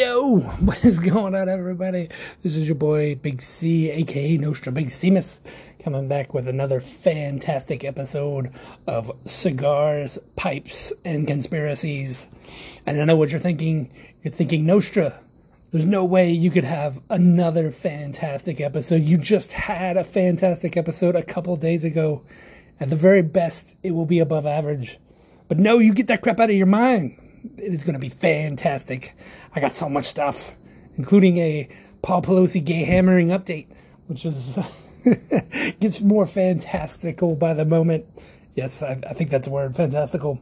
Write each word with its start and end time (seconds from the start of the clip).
Yo, 0.00 0.38
what 0.60 0.82
is 0.82 0.98
going 0.98 1.34
on, 1.34 1.46
everybody? 1.46 2.08
This 2.42 2.56
is 2.56 2.66
your 2.66 2.74
boy 2.74 3.16
Big 3.16 3.42
C, 3.42 3.90
aka 3.90 4.38
Nostra 4.38 4.72
Big 4.72 4.86
Seamus, 4.86 5.40
coming 5.84 6.08
back 6.08 6.32
with 6.32 6.48
another 6.48 6.80
fantastic 6.80 7.84
episode 7.84 8.50
of 8.86 9.12
cigars, 9.26 10.18
pipes, 10.36 10.90
and 11.04 11.26
conspiracies. 11.26 12.28
And 12.86 12.98
I 12.98 13.04
know 13.04 13.14
what 13.14 13.28
you're 13.30 13.40
thinking. 13.40 13.90
You're 14.24 14.32
thinking, 14.32 14.64
Nostra, 14.64 15.20
there's 15.70 15.84
no 15.84 16.06
way 16.06 16.30
you 16.30 16.50
could 16.50 16.64
have 16.64 16.98
another 17.10 17.70
fantastic 17.70 18.58
episode. 18.58 19.02
You 19.02 19.18
just 19.18 19.52
had 19.52 19.98
a 19.98 20.04
fantastic 20.04 20.78
episode 20.78 21.14
a 21.14 21.22
couple 21.22 21.54
days 21.56 21.84
ago. 21.84 22.22
At 22.80 22.88
the 22.88 22.96
very 22.96 23.20
best, 23.20 23.76
it 23.82 23.90
will 23.90 24.06
be 24.06 24.20
above 24.20 24.46
average. 24.46 24.98
But 25.46 25.58
no, 25.58 25.76
you 25.76 25.92
get 25.92 26.06
that 26.06 26.22
crap 26.22 26.40
out 26.40 26.48
of 26.48 26.56
your 26.56 26.64
mind. 26.64 27.18
It 27.58 27.72
is 27.72 27.84
going 27.84 27.94
to 27.94 27.98
be 27.98 28.08
fantastic. 28.08 29.14
I 29.54 29.60
got 29.60 29.74
so 29.74 29.88
much 29.88 30.04
stuff, 30.04 30.52
including 30.96 31.38
a 31.38 31.68
Paul 32.02 32.22
Pelosi 32.22 32.64
gay 32.64 32.84
hammering 32.84 33.28
update, 33.28 33.66
which 34.06 34.24
is 34.24 34.58
gets 35.80 36.00
more 36.00 36.26
fantastical 36.26 37.34
by 37.34 37.54
the 37.54 37.64
moment. 37.64 38.06
Yes, 38.54 38.82
I, 38.82 38.98
I 39.08 39.12
think 39.12 39.30
that's 39.30 39.48
a 39.48 39.50
word, 39.50 39.74
fantastical. 39.74 40.40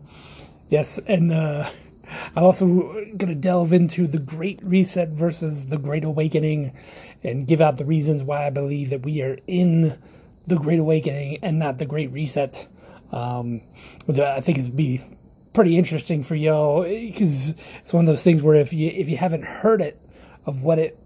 Yes, 0.68 0.98
and 1.06 1.32
uh, 1.32 1.70
I'm 2.36 2.42
also 2.44 2.66
going 2.66 3.28
to 3.28 3.34
delve 3.34 3.72
into 3.72 4.06
the 4.06 4.18
Great 4.18 4.60
Reset 4.62 5.08
versus 5.08 5.66
the 5.66 5.78
Great 5.78 6.04
Awakening 6.04 6.72
and 7.24 7.46
give 7.46 7.60
out 7.60 7.78
the 7.78 7.84
reasons 7.84 8.22
why 8.22 8.46
I 8.46 8.50
believe 8.50 8.90
that 8.90 9.02
we 9.02 9.22
are 9.22 9.38
in 9.46 9.98
the 10.46 10.56
Great 10.56 10.78
Awakening 10.78 11.38
and 11.42 11.58
not 11.58 11.78
the 11.78 11.86
Great 11.86 12.10
Reset. 12.10 12.66
Um, 13.12 13.62
I 14.08 14.40
think 14.40 14.58
it'd 14.58 14.76
be 14.76 15.02
pretty 15.58 15.76
interesting 15.76 16.22
for 16.22 16.36
y'all 16.36 16.84
because 16.84 17.52
it's 17.80 17.92
one 17.92 18.04
of 18.04 18.06
those 18.06 18.22
things 18.22 18.44
where 18.44 18.54
if 18.54 18.72
you 18.72 18.92
if 18.94 19.08
you 19.10 19.16
haven't 19.16 19.44
heard 19.44 19.80
it 19.80 20.00
of 20.46 20.62
what 20.62 20.78
it 20.78 20.96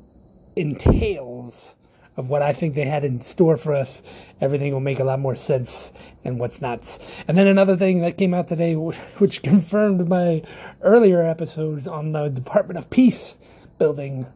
entails 0.57 1.75
of 2.19 2.29
what 2.29 2.43
I 2.43 2.53
think 2.53 2.75
they 2.75 2.85
had 2.85 3.03
in 3.03 3.23
store 3.23 3.57
for 3.57 3.75
us, 3.75 4.03
everything 4.43 4.75
will 4.75 4.81
make 4.81 5.01
a 5.01 5.05
lot 5.05 5.21
more 5.21 5.35
sense 5.35 5.91
and 6.23 6.39
what's 6.39 6.61
nuts. 6.61 6.99
And 7.27 7.39
then 7.39 7.47
another 7.47 7.77
thing 7.77 8.03
that 8.03 8.19
came 8.19 8.35
out 8.35 8.47
today, 8.47 8.75
which 8.75 9.43
confirmed 9.43 10.07
my 10.07 10.43
earlier 10.83 11.23
episodes 11.23 11.89
on 11.89 12.13
the 12.13 12.29
Department 12.29 12.77
of 12.77 12.91
Peace 12.91 13.37
building, 13.79 14.27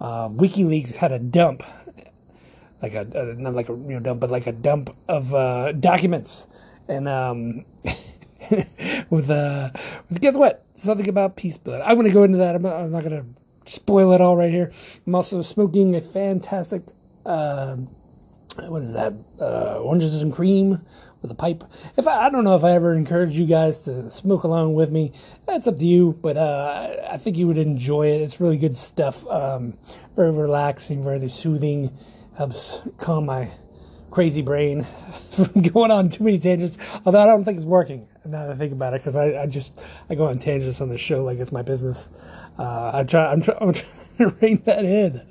uh, 0.00 0.28
WikiLeaks 0.28 0.94
had 0.94 1.10
a 1.10 1.18
dump, 1.18 1.64
like 2.80 2.94
a, 2.94 3.00
a 3.12 3.34
not 3.34 3.54
like 3.54 3.68
a 3.68 3.74
real 3.74 3.98
dump, 3.98 4.20
but 4.20 4.30
like 4.30 4.46
a 4.46 4.52
dump 4.52 4.94
of 5.08 5.34
uh, 5.34 5.72
documents, 5.72 6.46
and 6.86 7.08
um, 7.08 7.64
with 9.10 9.30
uh 9.30 9.70
with 10.08 10.20
guess 10.20 10.34
what? 10.34 10.64
Something 10.74 11.08
about 11.08 11.36
peace 11.36 11.56
blood. 11.56 11.82
I'm 11.84 11.96
gonna 11.96 12.10
go 12.10 12.24
into 12.24 12.38
that. 12.38 12.54
I'm 12.54 12.62
not, 12.62 12.76
I'm 12.76 12.92
not 12.92 13.02
gonna 13.02 13.24
spoil 13.66 14.12
it 14.12 14.20
all 14.20 14.36
right 14.36 14.50
here. 14.50 14.72
I'm 15.06 15.14
also 15.14 15.42
smoking 15.42 15.96
a 15.96 16.00
fantastic 16.00 16.82
uh, 17.24 17.76
what 18.68 18.82
is 18.82 18.92
that? 18.92 19.12
Uh, 19.40 19.78
oranges 19.80 20.22
and 20.22 20.32
cream 20.32 20.80
with 21.22 21.30
a 21.30 21.34
pipe. 21.34 21.64
If 21.96 22.06
I, 22.06 22.26
I 22.26 22.30
don't 22.30 22.44
know 22.44 22.54
if 22.54 22.64
I 22.64 22.72
ever 22.72 22.94
encourage 22.94 23.32
you 23.32 23.46
guys 23.46 23.80
to 23.82 24.10
smoke 24.10 24.44
along 24.44 24.74
with 24.74 24.90
me, 24.90 25.12
that's 25.46 25.66
up 25.66 25.78
to 25.78 25.86
you. 25.86 26.18
But 26.22 26.36
uh, 26.36 26.96
I 27.10 27.16
think 27.16 27.36
you 27.36 27.46
would 27.46 27.58
enjoy 27.58 28.08
it. 28.08 28.20
It's 28.20 28.40
really 28.40 28.58
good 28.58 28.76
stuff. 28.76 29.26
Um, 29.26 29.74
very 30.14 30.30
relaxing, 30.30 31.02
very 31.02 31.28
soothing. 31.28 31.90
Helps 32.36 32.80
calm 32.98 33.26
my 33.26 33.48
crazy 34.10 34.42
brain 34.42 34.84
from 35.30 35.62
going 35.62 35.90
on 35.90 36.08
too 36.08 36.24
many 36.24 36.38
tangents. 36.38 36.78
Although 37.04 37.20
I 37.20 37.26
don't 37.26 37.44
think 37.44 37.56
it's 37.56 37.66
working 37.66 38.06
now 38.26 38.46
that 38.46 38.52
I 38.52 38.54
think 38.56 38.72
about 38.72 38.94
it, 38.94 39.00
because 39.00 39.16
I, 39.16 39.42
I 39.42 39.46
just 39.46 39.72
I 40.08 40.14
go 40.14 40.26
on 40.26 40.38
tangents 40.38 40.80
on 40.80 40.88
the 40.88 40.98
show 40.98 41.22
like 41.24 41.38
it's 41.38 41.52
my 41.52 41.62
business. 41.62 42.08
Uh, 42.58 42.90
I 42.94 43.04
try 43.04 43.30
I'm, 43.30 43.42
try, 43.42 43.54
I'm 43.60 43.72
trying 43.72 43.86
to 44.18 44.28
rein 44.40 44.62
that 44.64 44.84
in, 44.84 45.22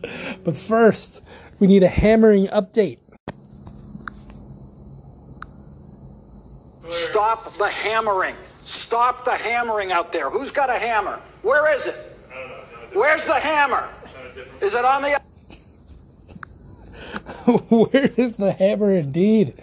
but 0.43 0.55
first 0.55 1.21
we 1.59 1.67
need 1.67 1.83
a 1.83 1.87
hammering 1.87 2.47
update. 2.47 2.99
Stop 6.89 7.53
the 7.53 7.69
hammering! 7.69 8.35
Stop 8.61 9.25
the 9.25 9.31
hammering 9.31 9.91
out 9.91 10.13
there. 10.13 10.29
Who's 10.29 10.51
got 10.51 10.69
a 10.69 10.77
hammer? 10.77 11.19
Where 11.41 11.73
is 11.73 11.87
it? 11.87 11.95
Where's 12.93 13.25
the 13.25 13.33
hammer? 13.33 13.89
Is 14.61 14.75
it 14.75 14.85
on 14.85 15.01
the? 15.01 15.19
Where 17.69 18.11
is 18.15 18.33
the 18.33 18.53
hammer 18.53 18.93
indeed? 18.93 19.55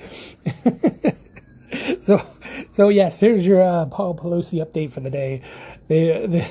so, 2.00 2.20
so 2.70 2.88
yes, 2.88 3.20
here's 3.20 3.46
your 3.46 3.62
uh, 3.62 3.86
Paul 3.86 4.14
Pelosi 4.14 4.64
update 4.64 4.92
for 4.92 5.00
the 5.00 5.10
day. 5.10 5.42
They, 5.88 6.26
they, 6.26 6.50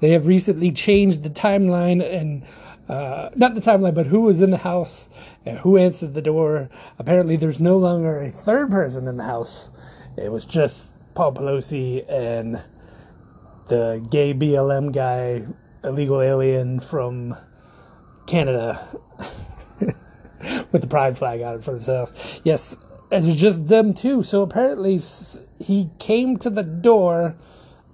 they 0.00 0.10
have 0.10 0.26
recently 0.26 0.72
changed 0.72 1.22
the 1.22 1.30
timeline 1.30 2.02
and 2.02 2.44
uh, 2.88 3.30
not 3.34 3.54
the 3.54 3.60
timeline, 3.60 3.94
but 3.94 4.06
who 4.06 4.20
was 4.20 4.40
in 4.40 4.50
the 4.50 4.58
house 4.58 5.08
and 5.44 5.58
who 5.58 5.76
answered 5.76 6.14
the 6.14 6.22
door. 6.22 6.70
Apparently, 6.98 7.36
there's 7.36 7.60
no 7.60 7.76
longer 7.76 8.20
a 8.20 8.30
third 8.30 8.70
person 8.70 9.06
in 9.06 9.16
the 9.16 9.24
house. 9.24 9.70
It 10.16 10.32
was 10.32 10.44
just 10.44 10.96
Paul 11.14 11.34
Pelosi 11.34 12.08
and 12.10 12.60
the 13.68 14.06
gay 14.10 14.32
BLM 14.32 14.92
guy, 14.92 15.42
illegal 15.84 16.20
alien 16.20 16.80
from 16.80 17.36
Canada. 18.26 18.86
with 20.72 20.82
the 20.82 20.86
pride 20.86 21.18
flag 21.18 21.40
out 21.40 21.56
in 21.56 21.62
front 21.62 21.80
of 21.80 21.86
his 21.86 21.94
house. 21.94 22.40
Yes, 22.44 22.76
it 23.10 23.24
was 23.24 23.40
just 23.40 23.68
them 23.68 23.94
two. 23.94 24.22
So 24.22 24.42
apparently 24.42 25.00
he 25.58 25.90
came 25.98 26.36
to 26.38 26.50
the 26.50 26.62
door, 26.62 27.36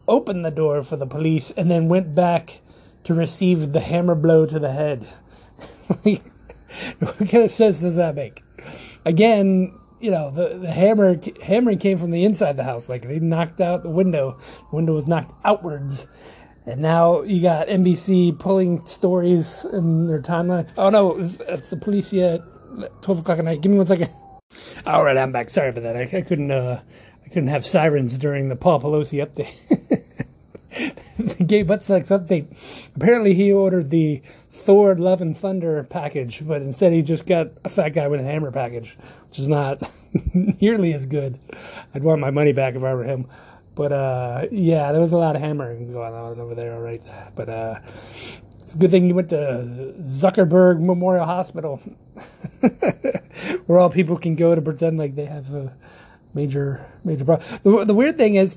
opened 0.09 0.45
the 0.45 0.51
door 0.51 0.83
for 0.83 0.97
the 0.97 1.07
police, 1.07 1.51
and 1.53 1.71
then 1.71 1.89
went 1.89 2.15
back 2.15 2.61
to 3.05 3.15
receive 3.15 3.73
the 3.73 3.81
hammer 3.81 4.15
blow 4.15 4.47
to 4.47 4.59
the 4.59 4.73
head. 4.73 5.07
what 6.03 7.29
kind 7.29 7.45
of 7.45 7.51
sense 7.51 7.81
does 7.81 7.97
that 7.97 8.15
make? 8.15 8.43
Again, 9.05 9.73
you 10.01 10.11
know, 10.11 10.31
the, 10.31 10.59
the 10.59 10.71
hammer 10.71 11.19
hammering 11.43 11.79
came 11.79 11.99
from 11.99 12.11
the 12.11 12.25
inside 12.25 12.57
the 12.57 12.65
house. 12.65 12.89
Like 12.89 13.03
they 13.03 13.21
knocked 13.21 13.61
out 13.61 13.83
the 13.83 13.91
window. 13.91 14.39
The 14.71 14.77
window 14.77 14.95
was 14.95 15.07
knocked 15.07 15.33
outwards. 15.45 16.07
And 16.67 16.81
now 16.81 17.23
you 17.23 17.43
got 17.43 17.69
NBC 17.69 18.39
pulling 18.39 18.85
stories 18.87 19.67
in 19.67 20.07
their 20.07 20.21
timeline. 20.21 20.71
Oh 20.79 20.89
no, 20.89 21.17
it's, 21.19 21.37
it's 21.41 21.69
the 21.69 21.77
police 21.77 22.13
yet. 22.13 22.41
12 23.03 23.21
o'clock 23.21 23.39
at 23.39 23.45
night. 23.45 23.61
Give 23.61 23.71
me 23.71 23.77
one 23.79 23.87
second. 23.87 24.11
All 24.87 25.05
right, 25.05 25.17
I'm 25.17 25.33
back. 25.33 25.51
Sorry 25.51 25.73
for 25.73 25.81
that. 25.81 25.97
I, 25.97 26.19
I 26.19 26.21
couldn't. 26.23 26.51
Uh, 26.51 26.81
I 27.25 27.29
couldn't 27.29 27.49
have 27.49 27.65
sirens 27.65 28.19
during 28.19 28.49
the 28.49 28.57
Paul 28.57 28.81
Pelosi 28.81 29.25
update. 29.25 30.03
the 31.19 31.45
gay 31.45 31.63
butt 31.63 31.83
sex 31.83 32.11
update. 32.11 32.89
Apparently, 32.97 33.35
he 33.35 33.53
ordered 33.53 33.91
the 33.91 34.23
Thor 34.51 34.95
Love 34.95 35.21
and 35.21 35.37
Thunder 35.37 35.83
package, 35.85 36.43
but 36.47 36.63
instead 36.63 36.93
he 36.93 37.03
just 37.03 37.27
got 37.27 37.49
a 37.65 37.69
fat 37.69 37.91
guy 37.91 38.09
with 38.09 38.21
a 38.21 38.25
hammer 38.25 38.51
package, 38.51 38.97
which 39.29 39.39
is 39.39 39.49
not 39.49 39.83
nearly 40.35 40.93
as 40.95 41.07
good. 41.07 41.39
I'd 41.95 42.03
want 42.03 42.21
my 42.21 42.31
money 42.31 42.53
back 42.53 42.75
if 42.75 42.83
I 42.83 42.95
were 42.95 43.05
him. 43.05 43.27
But 43.75 43.93
uh, 43.93 44.47
yeah, 44.53 44.93
there 44.93 45.01
was 45.01 45.13
a 45.13 45.17
lot 45.17 45.35
of 45.35 45.43
hammering 45.43 45.93
going 45.93 46.15
on 46.15 46.39
over 46.39 46.55
there, 46.55 46.75
all 46.75 46.81
right. 46.81 47.03
But 47.35 47.49
uh, 47.49 47.75
it's 48.65 48.75
a 48.75 48.79
good 48.79 48.91
thing 48.91 49.07
you 49.07 49.15
went 49.15 49.29
to 49.29 49.95
Zuckerberg 50.01 50.81
Memorial 50.81 51.27
Hospital, 51.27 51.83
where 53.67 53.79
all 53.79 53.91
people 53.91 54.17
can 54.17 54.37
go 54.37 54.55
to 54.55 54.63
pretend 54.63 54.97
like 54.97 55.15
they 55.15 55.27
have 55.27 55.53
a 55.53 55.71
major 56.33 56.83
major 57.05 57.27
problem. 57.27 57.47
The, 57.63 57.85
the 57.85 57.93
weird 57.93 58.17
thing 58.17 58.37
is, 58.37 58.57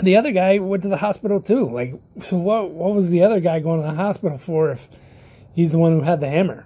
the 0.00 0.14
other 0.14 0.30
guy 0.30 0.60
went 0.60 0.84
to 0.84 0.88
the 0.88 0.98
hospital 0.98 1.40
too. 1.40 1.68
Like, 1.68 1.94
so 2.20 2.36
what? 2.36 2.70
What 2.70 2.94
was 2.94 3.10
the 3.10 3.24
other 3.24 3.40
guy 3.40 3.58
going 3.58 3.80
to 3.80 3.88
the 3.88 3.94
hospital 3.94 4.38
for 4.38 4.70
if 4.70 4.88
he's 5.52 5.72
the 5.72 5.78
one 5.78 5.90
who 5.90 6.02
had 6.02 6.20
the 6.20 6.28
hammer? 6.28 6.64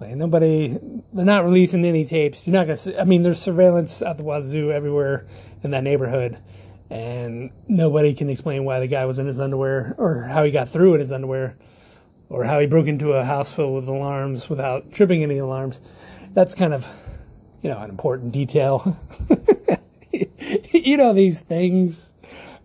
Like 0.00 0.14
nobody, 0.14 0.78
they're 1.12 1.26
not 1.26 1.44
releasing 1.44 1.84
any 1.84 2.06
tapes. 2.06 2.46
You're 2.46 2.54
not 2.54 2.64
gonna. 2.64 2.78
See, 2.78 2.96
I 2.96 3.04
mean, 3.04 3.24
there's 3.24 3.42
surveillance 3.42 4.00
at 4.00 4.16
the 4.16 4.22
wazoo 4.22 4.72
everywhere 4.72 5.26
in 5.62 5.72
that 5.72 5.84
neighborhood 5.84 6.38
and 6.88 7.50
nobody 7.68 8.14
can 8.14 8.30
explain 8.30 8.64
why 8.64 8.80
the 8.80 8.86
guy 8.86 9.04
was 9.04 9.18
in 9.18 9.26
his 9.26 9.38
underwear 9.38 9.94
or 9.98 10.22
how 10.22 10.42
he 10.44 10.50
got 10.50 10.70
through 10.70 10.94
in 10.94 11.00
his 11.00 11.12
underwear 11.12 11.54
or 12.30 12.44
how 12.44 12.60
he 12.60 12.66
broke 12.66 12.86
into 12.86 13.12
a 13.12 13.24
house 13.24 13.52
filled 13.52 13.74
with 13.74 13.88
alarms 13.88 14.48
without 14.48 14.92
tripping 14.92 15.22
any 15.22 15.38
alarms. 15.38 15.80
That's 16.32 16.54
kind 16.54 16.72
of, 16.72 16.86
you 17.60 17.68
know, 17.68 17.78
an 17.78 17.90
important 17.90 18.32
detail. 18.32 18.96
you 20.72 20.96
know 20.96 21.12
these 21.12 21.40
things. 21.40 22.12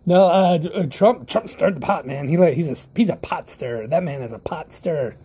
No, 0.06 0.26
uh, 0.26 0.58
uh, 0.72 0.86
Trump 0.86 1.28
Trump 1.28 1.48
stirred 1.48 1.74
the 1.74 1.80
pot, 1.80 2.06
man. 2.06 2.28
He 2.28 2.36
like 2.36 2.54
he's 2.54 2.68
a 2.68 2.88
he's 2.96 3.10
a 3.10 3.16
pot 3.16 3.48
stirrer. 3.48 3.88
That 3.88 4.04
man 4.04 4.22
is 4.22 4.30
a 4.30 4.38
pot 4.38 4.72
stirrer. 4.72 5.16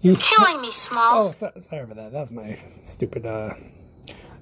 You're 0.00 0.16
killing 0.16 0.60
me, 0.60 0.70
Smalls. 0.70 1.42
Oh, 1.42 1.50
so, 1.54 1.60
sorry 1.60 1.86
for 1.86 1.94
that. 1.94 2.12
That's 2.12 2.30
my 2.30 2.58
stupid 2.84 3.26
uh, 3.26 3.54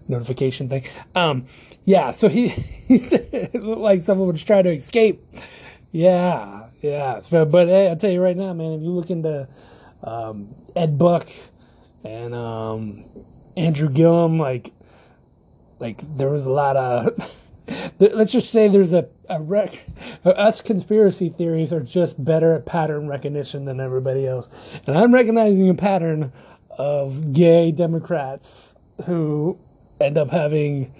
notification 0.08 0.68
thing. 0.68 0.84
Um, 1.14 1.46
yeah, 1.84 2.10
so 2.10 2.28
he, 2.28 2.48
he 2.88 2.98
said 2.98 3.50
looked 3.54 3.80
like 3.80 4.00
someone 4.02 4.28
was 4.28 4.42
trying 4.42 4.64
to 4.64 4.72
escape. 4.72 5.22
Yeah, 5.92 6.59
yeah. 6.82 7.20
But 7.30 7.68
hey, 7.68 7.88
I'll 7.88 7.96
tell 7.96 8.10
you 8.10 8.22
right 8.22 8.36
now, 8.36 8.52
man, 8.52 8.72
if 8.72 8.82
you 8.82 8.90
look 8.90 9.10
into 9.10 9.48
um, 10.02 10.54
Ed 10.76 10.98
Buck 10.98 11.28
and 12.04 12.34
um, 12.34 13.04
Andrew 13.56 13.88
Gillum, 13.88 14.38
like, 14.38 14.72
like 15.78 16.00
there 16.16 16.30
was 16.30 16.46
a 16.46 16.50
lot 16.50 16.76
of 16.76 17.36
let's 17.98 18.32
just 18.32 18.50
say 18.50 18.68
there's 18.68 18.92
a, 18.92 19.08
a 19.28 19.40
rec, 19.40 19.84
us 20.24 20.60
conspiracy 20.60 21.28
theories 21.28 21.72
are 21.72 21.80
just 21.80 22.22
better 22.22 22.54
at 22.54 22.66
pattern 22.66 23.08
recognition 23.08 23.64
than 23.64 23.80
everybody 23.80 24.26
else. 24.26 24.48
And 24.86 24.96
I'm 24.96 25.12
recognizing 25.12 25.68
a 25.68 25.74
pattern 25.74 26.32
of 26.78 27.32
gay 27.32 27.72
Democrats 27.72 28.74
who 29.06 29.58
end 30.00 30.18
up 30.18 30.30
having 30.30 30.92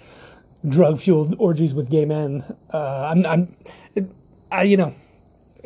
drug 0.67 0.99
fueled 0.99 1.35
orgies 1.39 1.73
with 1.73 1.89
gay 1.89 2.05
men. 2.05 2.43
Uh, 2.73 3.11
I'm, 3.11 3.25
I'm, 3.25 3.55
I, 4.51 4.63
you 4.63 4.77
know, 4.77 4.93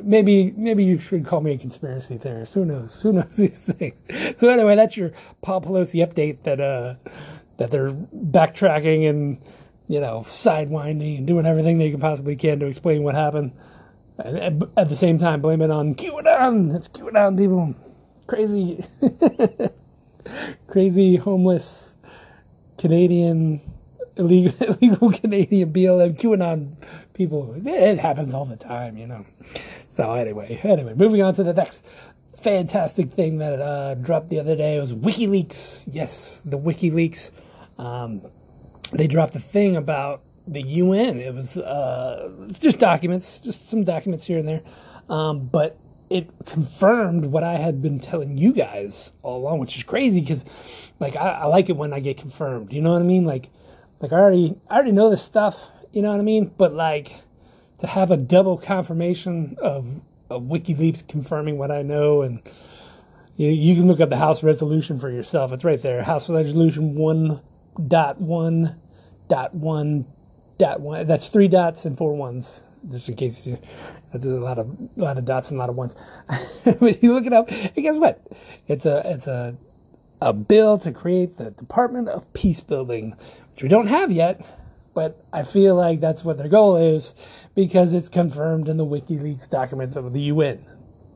maybe 0.03 0.53
maybe 0.57 0.83
you 0.83 0.99
should 0.99 1.25
call 1.25 1.41
me 1.41 1.53
a 1.53 1.57
conspiracy 1.57 2.17
theorist. 2.17 2.53
Who 2.53 2.65
knows? 2.65 3.01
Who 3.01 3.13
knows 3.13 3.35
these 3.37 3.65
things? 3.65 3.95
So 4.39 4.49
anyway, 4.49 4.75
that's 4.75 4.97
your 4.97 5.11
Paul 5.41 5.61
Pelosi 5.61 6.05
update 6.05 6.43
that 6.43 6.59
uh 6.59 6.95
that 7.57 7.71
they're 7.71 7.91
backtracking 7.91 9.09
and 9.09 9.37
you 9.87 9.99
know 9.99 10.25
sidewinding 10.27 11.19
and 11.19 11.27
doing 11.27 11.45
everything 11.45 11.77
they 11.77 11.91
can 11.91 11.99
possibly 11.99 12.35
can 12.35 12.59
to 12.59 12.65
explain 12.65 13.03
what 13.03 13.15
happened. 13.15 13.51
And 14.17 14.63
at 14.77 14.87
the 14.87 14.95
same 14.95 15.17
time, 15.17 15.41
blame 15.41 15.61
it 15.61 15.71
on 15.71 15.95
QAnon. 15.95 16.73
It's 16.73 16.87
QAnon 16.87 17.37
people, 17.37 17.75
crazy, 18.27 18.85
crazy 20.67 21.17
homeless 21.17 21.91
Canadian 22.77 23.59
illegal, 24.17 24.53
illegal 24.81 25.11
Canadian 25.11 25.71
BLM 25.71 26.17
QAnon 26.17 26.75
people. 27.13 27.55
It 27.65 27.99
happens 27.99 28.33
all 28.33 28.45
the 28.45 28.55
time, 28.55 28.97
you 28.97 29.07
know. 29.07 29.25
So 29.95 30.11
anyway, 30.11 30.59
anyway, 30.63 30.93
moving 30.93 31.21
on 31.21 31.35
to 31.35 31.43
the 31.43 31.53
next 31.53 31.85
fantastic 32.33 33.11
thing 33.11 33.37
that 33.37 33.61
uh, 33.61 33.93
dropped 33.93 34.27
the 34.27 34.41
other 34.41 34.53
day 34.53 34.77
was 34.77 34.93
WikiLeaks. 34.93 35.87
Yes, 35.89 36.41
the 36.43 36.57
WikiLeaks. 36.57 37.31
Um, 37.79 38.21
they 38.91 39.07
dropped 39.07 39.35
a 39.35 39.39
thing 39.39 39.77
about 39.77 40.19
the 40.49 40.61
UN. 40.61 41.21
It 41.21 41.33
was 41.33 41.57
uh, 41.57 42.29
just 42.59 42.77
documents, 42.77 43.39
just 43.39 43.69
some 43.69 43.85
documents 43.85 44.25
here 44.25 44.37
and 44.37 44.45
there, 44.45 44.63
um, 45.09 45.47
but 45.47 45.77
it 46.09 46.29
confirmed 46.45 47.23
what 47.27 47.45
I 47.45 47.53
had 47.53 47.81
been 47.81 48.01
telling 48.01 48.37
you 48.37 48.51
guys 48.51 49.13
all 49.23 49.37
along, 49.37 49.59
which 49.59 49.77
is 49.77 49.83
crazy 49.83 50.19
because, 50.19 50.43
like, 50.99 51.15
I, 51.15 51.29
I 51.29 51.45
like 51.45 51.69
it 51.69 51.77
when 51.77 51.93
I 51.93 52.01
get 52.01 52.17
confirmed. 52.17 52.73
You 52.73 52.81
know 52.81 52.91
what 52.91 53.01
I 53.01 53.05
mean? 53.05 53.23
Like, 53.23 53.47
like 54.01 54.11
I 54.11 54.17
already, 54.17 54.55
I 54.69 54.75
already 54.75 54.91
know 54.91 55.09
this 55.09 55.23
stuff. 55.23 55.69
You 55.93 56.01
know 56.01 56.11
what 56.11 56.19
I 56.19 56.23
mean? 56.23 56.51
But 56.57 56.73
like, 56.73 57.21
to 57.79 57.87
have 57.87 58.11
a 58.11 58.17
double 58.17 58.57
confirmation 58.57 59.57
of, 59.61 59.91
of 60.29 60.43
WikiLeaks 60.43 61.07
confirming 61.07 61.57
what 61.57 61.71
I 61.71 61.81
know, 61.81 62.21
and 62.21 62.39
you, 63.37 63.49
you 63.49 63.75
can 63.75 63.87
look 63.87 63.99
up 63.99 64.09
the 64.09 64.17
House 64.17 64.43
resolution 64.43 64.99
for 64.99 65.09
yourself. 65.09 65.51
It's 65.51 65.63
right 65.63 65.81
there. 65.81 66.01
House 66.03 66.29
Resolution 66.29 66.95
one 66.95 67.41
dot 67.87 68.21
one 68.21 68.75
dot 69.27 69.53
one 69.53 70.05
dot 70.57 70.79
one. 70.79 71.05
That's 71.05 71.27
three 71.27 71.47
dots 71.47 71.85
and 71.85 71.97
four 71.97 72.15
ones. 72.15 72.61
Just 72.89 73.09
in 73.09 73.15
case 73.15 73.45
you, 73.45 73.57
that's 74.13 74.25
a 74.25 74.29
lot 74.29 74.57
of 74.57 74.69
a 74.69 75.01
lot 75.01 75.17
of 75.17 75.25
dots 75.25 75.49
and 75.49 75.57
a 75.57 75.59
lot 75.59 75.69
of 75.69 75.75
ones. 75.75 75.95
but 76.63 77.01
you 77.01 77.13
look 77.13 77.25
it 77.25 77.33
up, 77.33 77.49
and 77.49 77.75
guess 77.75 77.97
what? 77.97 78.21
It's 78.67 78.85
a 78.85 79.01
it's 79.05 79.27
a 79.27 79.55
a 80.21 80.31
bill 80.31 80.77
to 80.79 80.91
create 80.91 81.37
the 81.37 81.51
Department 81.51 82.07
of 82.09 82.31
Peace 82.33 82.61
Building, 82.61 83.15
which 83.53 83.63
we 83.63 83.69
don't 83.69 83.87
have 83.87 84.11
yet 84.11 84.45
but 84.95 85.19
I 85.31 85.43
feel 85.43 85.75
like 85.75 85.99
that's 85.99 86.23
what 86.23 86.39
their 86.39 86.47
goal 86.47 86.77
is 86.77 87.13
because 87.53 87.93
it's 87.93 88.09
confirmed 88.09 88.67
in 88.67 88.77
the 88.77 88.85
WikiLeaks 88.85 89.47
documents 89.49 89.95
of 89.95 90.11
the 90.13 90.21
UN. 90.21 90.65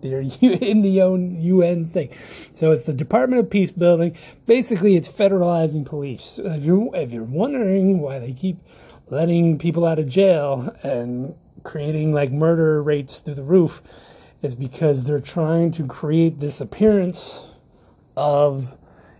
They're 0.01 0.21
in 0.21 0.81
the 0.81 1.01
own 1.01 1.41
UN 1.41 1.85
thing. 1.85 2.11
So 2.53 2.71
it's 2.71 2.83
the 2.83 2.93
Department 2.93 3.41
of 3.41 3.49
Peace 3.49 3.71
Building. 3.71 4.15
Basically, 4.45 4.95
it's 4.95 5.09
federalizing 5.09 5.85
police. 5.85 6.39
If 6.43 6.63
you're, 6.65 6.95
if 6.95 7.11
you're 7.11 7.23
wondering 7.23 7.99
why 7.99 8.19
they 8.19 8.33
keep 8.33 8.57
letting 9.09 9.57
people 9.57 9.85
out 9.85 9.97
of 9.97 10.07
jail 10.07 10.75
and 10.83 11.33
creating 11.63 12.13
like 12.13 12.31
murder 12.31 12.83
rates 12.83 13.19
through 13.19 13.35
the 13.35 13.43
roof, 13.43 13.81
is 14.41 14.55
because 14.55 15.03
they're 15.05 15.19
trying 15.19 15.71
to 15.71 15.85
create 15.85 16.39
this 16.39 16.61
appearance 16.61 17.45
of 18.15 18.77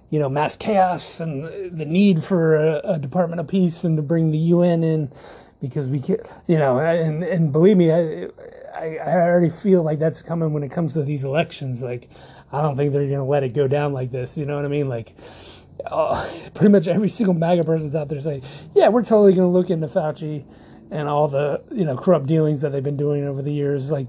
you 0.09 0.19
know, 0.19 0.29
mass 0.29 0.56
chaos 0.56 1.19
and 1.19 1.45
the 1.77 1.85
need 1.85 2.23
for 2.23 2.56
a, 2.56 2.81
a, 2.83 3.00
Department 3.00 3.39
of 3.39 3.47
Peace 3.47 3.83
and 3.83 3.95
to 3.97 4.01
bring 4.01 4.31
the 4.31 4.38
UN 4.38 4.83
in 4.83 5.11
because 5.61 5.88
we 5.88 6.00
can, 6.00 6.17
you 6.47 6.57
know, 6.57 6.79
and, 6.79 7.23
and 7.23 7.51
believe 7.51 7.77
me, 7.77 7.91
I, 7.91 8.29
I, 8.75 8.97
I 8.97 9.21
already 9.21 9.50
feel 9.50 9.83
like 9.83 10.00
that's 10.00 10.21
coming 10.21 10.53
when 10.53 10.63
it 10.63 10.69
comes 10.69 10.94
to 10.94 11.03
these 11.03 11.23
elections. 11.23 11.83
Like, 11.83 12.09
I 12.51 12.61
don't 12.61 12.75
think 12.75 12.91
they're 12.91 13.06
going 13.06 13.17
to 13.19 13.23
let 13.23 13.44
it 13.44 13.50
go 13.50 13.67
down 13.67 13.94
like 13.94 14.11
this. 14.11 14.38
You 14.38 14.45
know 14.45 14.56
what 14.56 14.65
I 14.65 14.69
mean? 14.69 14.89
Like, 14.89 15.13
uh, 15.85 16.27
pretty 16.53 16.71
much 16.71 16.88
every 16.88 17.09
single 17.09 17.35
MAGA 17.35 17.63
person's 17.63 17.94
out 17.94 18.09
there 18.09 18.21
saying, 18.21 18.44
yeah, 18.73 18.88
we're 18.89 19.03
totally 19.03 19.33
going 19.33 19.47
to 19.47 19.57
look 19.57 19.69
into 19.69 19.88
Fauci 19.88 20.44
and 20.89 21.07
all 21.07 21.27
the, 21.27 21.61
you 21.71 21.85
know, 21.85 21.95
corrupt 21.95 22.25
dealings 22.25 22.61
that 22.61 22.71
they've 22.71 22.83
been 22.83 22.97
doing 22.97 23.25
over 23.25 23.44
the 23.44 23.53
years. 23.53 23.91
Like, 23.91 24.07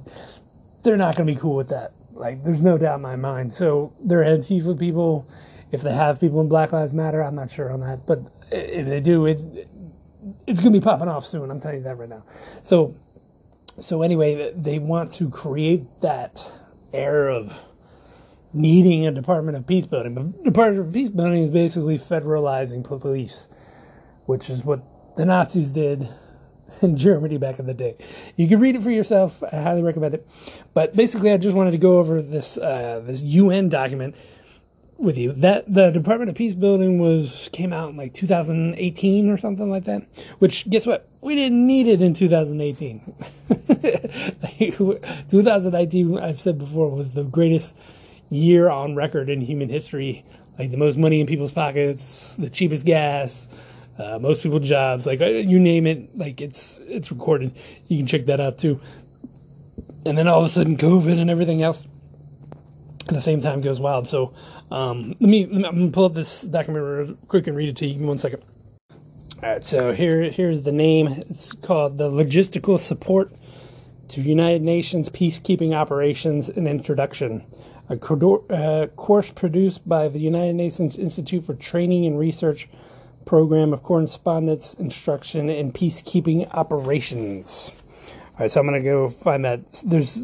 they're 0.83 0.97
not 0.97 1.17
going 1.17 1.27
to 1.27 1.35
be 1.35 1.39
cool 1.39 1.57
with 1.57 1.69
that. 1.69 1.93
Like, 2.15 2.43
there's 2.43 2.63
no 2.63 2.79
doubt 2.79 2.97
in 2.97 3.03
my 3.03 3.17
mind. 3.17 3.53
So, 3.53 3.93
they're 4.03 4.23
Antifa 4.23 4.79
people 4.79 5.27
if 5.73 5.83
they 5.83 5.93
have 5.93 6.21
people 6.21 6.41
in 6.41 6.49
Black 6.49 6.73
Lives 6.73 6.95
Matter, 6.95 7.23
I'm 7.23 7.35
not 7.35 7.51
sure 7.51 7.73
on 7.73 7.81
that, 7.81 8.07
but 8.07 8.21
if 8.51 8.87
they 8.87 9.01
do, 9.01 9.27
it 9.27 9.39
it's 10.47 10.61
going 10.61 10.73
to 10.73 10.79
be 10.79 10.85
popping 10.85 11.09
off 11.09 11.25
soon. 11.25 11.51
I'm 11.51 11.61
telling 11.61 11.79
you 11.79 11.85
that 11.85 11.97
right 11.97 12.09
now. 12.09 12.25
So, 12.63 12.95
so 13.79 14.03
anyway, 14.03 14.53
they 14.55 14.79
want 14.79 15.13
to 15.15 15.31
create 15.31 15.83
that 16.03 16.47
air 16.93 17.29
of 17.29 17.53
needing 18.53 19.07
a 19.07 19.13
Department 19.13 19.57
of 19.57 19.67
Peace 19.67 19.87
Building. 19.87 20.15
But 20.15 20.45
Department 20.45 20.87
of 20.87 20.93
Peace 20.93 21.09
Building 21.09 21.43
is 21.45 21.51
basically 21.51 21.99
federalizing 21.99 22.85
police, 22.85 23.47
which 24.27 24.51
is 24.51 24.65
what 24.65 24.81
the 25.17 25.25
Nazis 25.25 25.71
did 25.71 26.09
in 26.83 26.97
Germany 26.97 27.39
back 27.39 27.59
in 27.59 27.67
the 27.67 27.75
day. 27.75 27.97
You 28.37 28.49
can 28.49 28.61
read 28.61 28.77
it 28.77 28.83
for 28.83 28.91
yourself. 28.91 29.43
I 29.53 29.57
highly 29.57 29.83
recommend 29.83 30.15
it. 30.15 30.27
But 30.75 30.97
basically, 30.97 31.33
I 31.33 31.37
just 31.37 31.57
wanted 31.57 31.73
to 31.73 31.79
go 31.79 31.99
over 31.99 32.21
this 32.21 32.59
uh, 32.59 33.03
this 33.05 33.23
UN 33.23 33.69
document 33.69 34.17
with 35.01 35.17
you 35.17 35.33
that 35.33 35.73
the 35.73 35.91
Department 35.91 36.29
of 36.29 36.37
Peace 36.37 36.55
Building 36.55 36.99
was 36.99 37.49
came 37.53 37.73
out 37.73 37.91
in 37.91 37.97
like 37.97 38.13
2018 38.13 39.31
or 39.31 39.39
something 39.39 39.71
like 39.71 39.85
that. 39.85 40.03
Which 40.39 40.69
guess 40.69 40.87
what? 40.87 41.09
We 41.21 41.35
didn't 41.35 41.67
need 41.67 41.87
it 41.87 42.03
in 42.03 42.15
2018. 42.15 43.15
2019, 45.29 46.19
I've 46.19 46.41
said 46.41 46.59
before, 46.59 46.91
was 46.91 47.13
the 47.13 47.25
greatest 47.25 47.77
year 48.29 48.69
on 48.69 48.95
record 48.95 49.29
in 49.29 49.41
human 49.41 49.69
history. 49.69 50.25
Like 50.59 50.71
the 50.71 50.77
most 50.77 50.99
money 50.99 51.21
in 51.21 51.27
people's 51.27 51.53
pockets, 51.53 52.37
the 52.37 52.51
cheapest 52.51 52.85
gas, 52.85 53.49
uh, 53.99 54.19
most 54.19 54.43
people 54.43 54.59
jobs. 54.61 55.07
Like 55.07 55.21
uh, 55.21 55.27
you 55.27 55.59
name 55.59 55.87
it, 55.87 56.17
like 56.17 56.41
it's 56.41 56.79
it's 56.83 57.11
recorded. 57.11 57.53
You 57.89 57.99
can 57.99 58.07
check 58.07 58.27
that 58.27 58.41
out 58.41 58.59
too. 58.59 58.81
And 60.07 60.17
then 60.17 60.29
all 60.29 60.41
of 60.41 60.47
a 60.47 60.49
sudden, 60.49 60.77
COVID 60.77 61.19
and 61.19 61.31
everything 61.31 61.63
else 61.63 61.87
at 63.09 63.15
the 63.15 63.21
same 63.21 63.41
time 63.41 63.61
goes 63.61 63.81
wild. 63.81 64.07
So 64.07 64.33
um, 64.71 65.17
let, 65.21 65.29
me, 65.29 65.45
I'm 65.45 65.63
gonna 65.63 65.91
pull 65.91 66.05
up 66.05 66.15
this 66.15 66.43
document 66.43 66.85
real 66.85 67.17
quick 67.29 67.47
and 67.47 67.57
read 67.57 67.69
it 67.69 67.77
to 67.79 67.87
you. 67.87 67.93
Give 67.93 68.01
me 68.03 68.09
one 68.09 68.19
second. 68.19 68.43
All 69.43 69.49
right, 69.49 69.65
so 69.65 69.93
here 69.93 70.31
here's 70.31 70.63
the 70.63 70.73
name. 70.73 71.09
It's 71.09 71.53
called 71.53 71.99
the 71.99 72.11
Logistical 72.11 72.79
Support 72.79 73.33
to 74.09 74.21
United 74.21 74.63
Nations 74.63 75.09
Peacekeeping 75.09 75.73
Operations 75.73 76.49
and 76.49 76.69
Introduction, 76.69 77.45
a 77.89 77.95
uh, 77.95 78.87
course 78.89 79.31
produced 79.31 79.89
by 79.89 80.09
the 80.09 80.19
United 80.19 80.55
Nations 80.55 80.97
Institute 80.97 81.45
for 81.45 81.55
Training 81.55 82.05
and 82.07 82.19
Research 82.19 82.69
Program 83.25 83.73
of 83.73 83.83
Correspondence, 83.83 84.75
Instruction, 84.75 85.49
and 85.49 85.73
Peacekeeping 85.73 86.53
Operations. 86.53 87.73
All 88.33 88.41
right, 88.41 88.51
so 88.51 88.61
I'm 88.61 88.67
to 88.81 88.85
go 88.85 89.09
find 89.09 89.45
that. 89.45 89.61
There's 89.85 90.19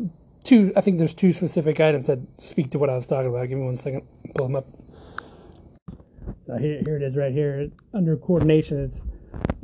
two. 0.46 0.72
I 0.76 0.80
think 0.80 0.98
there's 0.98 1.14
two 1.14 1.32
specific 1.32 1.80
items 1.80 2.06
that 2.06 2.20
speak 2.38 2.70
to 2.70 2.78
what 2.78 2.88
I 2.88 2.94
was 2.94 3.06
talking 3.06 3.28
about. 3.28 3.48
Give 3.48 3.58
me 3.58 3.64
one 3.64 3.76
second. 3.76 4.06
Pull 4.34 4.46
them 4.46 4.56
up. 4.56 4.66
Here, 6.58 6.80
here 6.84 6.96
it 6.96 7.02
is, 7.02 7.16
right 7.16 7.32
here 7.32 7.70
under 7.92 8.16
coordination. 8.16 8.84
It's 8.84 9.00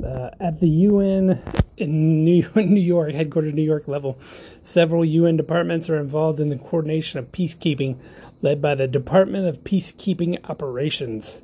uh, 0.05 0.31
at 0.39 0.59
the 0.59 0.67
UN 0.67 1.41
in 1.77 2.23
New, 2.23 2.47
New 2.55 2.81
York, 2.81 3.11
headquartered 3.11 3.53
New 3.53 3.63
York 3.63 3.87
level. 3.87 4.19
Several 4.61 5.05
UN 5.05 5.37
departments 5.37 5.89
are 5.89 5.97
involved 5.97 6.39
in 6.39 6.49
the 6.49 6.57
coordination 6.57 7.19
of 7.19 7.31
peacekeeping, 7.31 7.97
led 8.41 8.61
by 8.61 8.75
the 8.75 8.87
Department 8.87 9.47
of 9.47 9.63
Peacekeeping 9.63 10.49
Operations. 10.49 11.41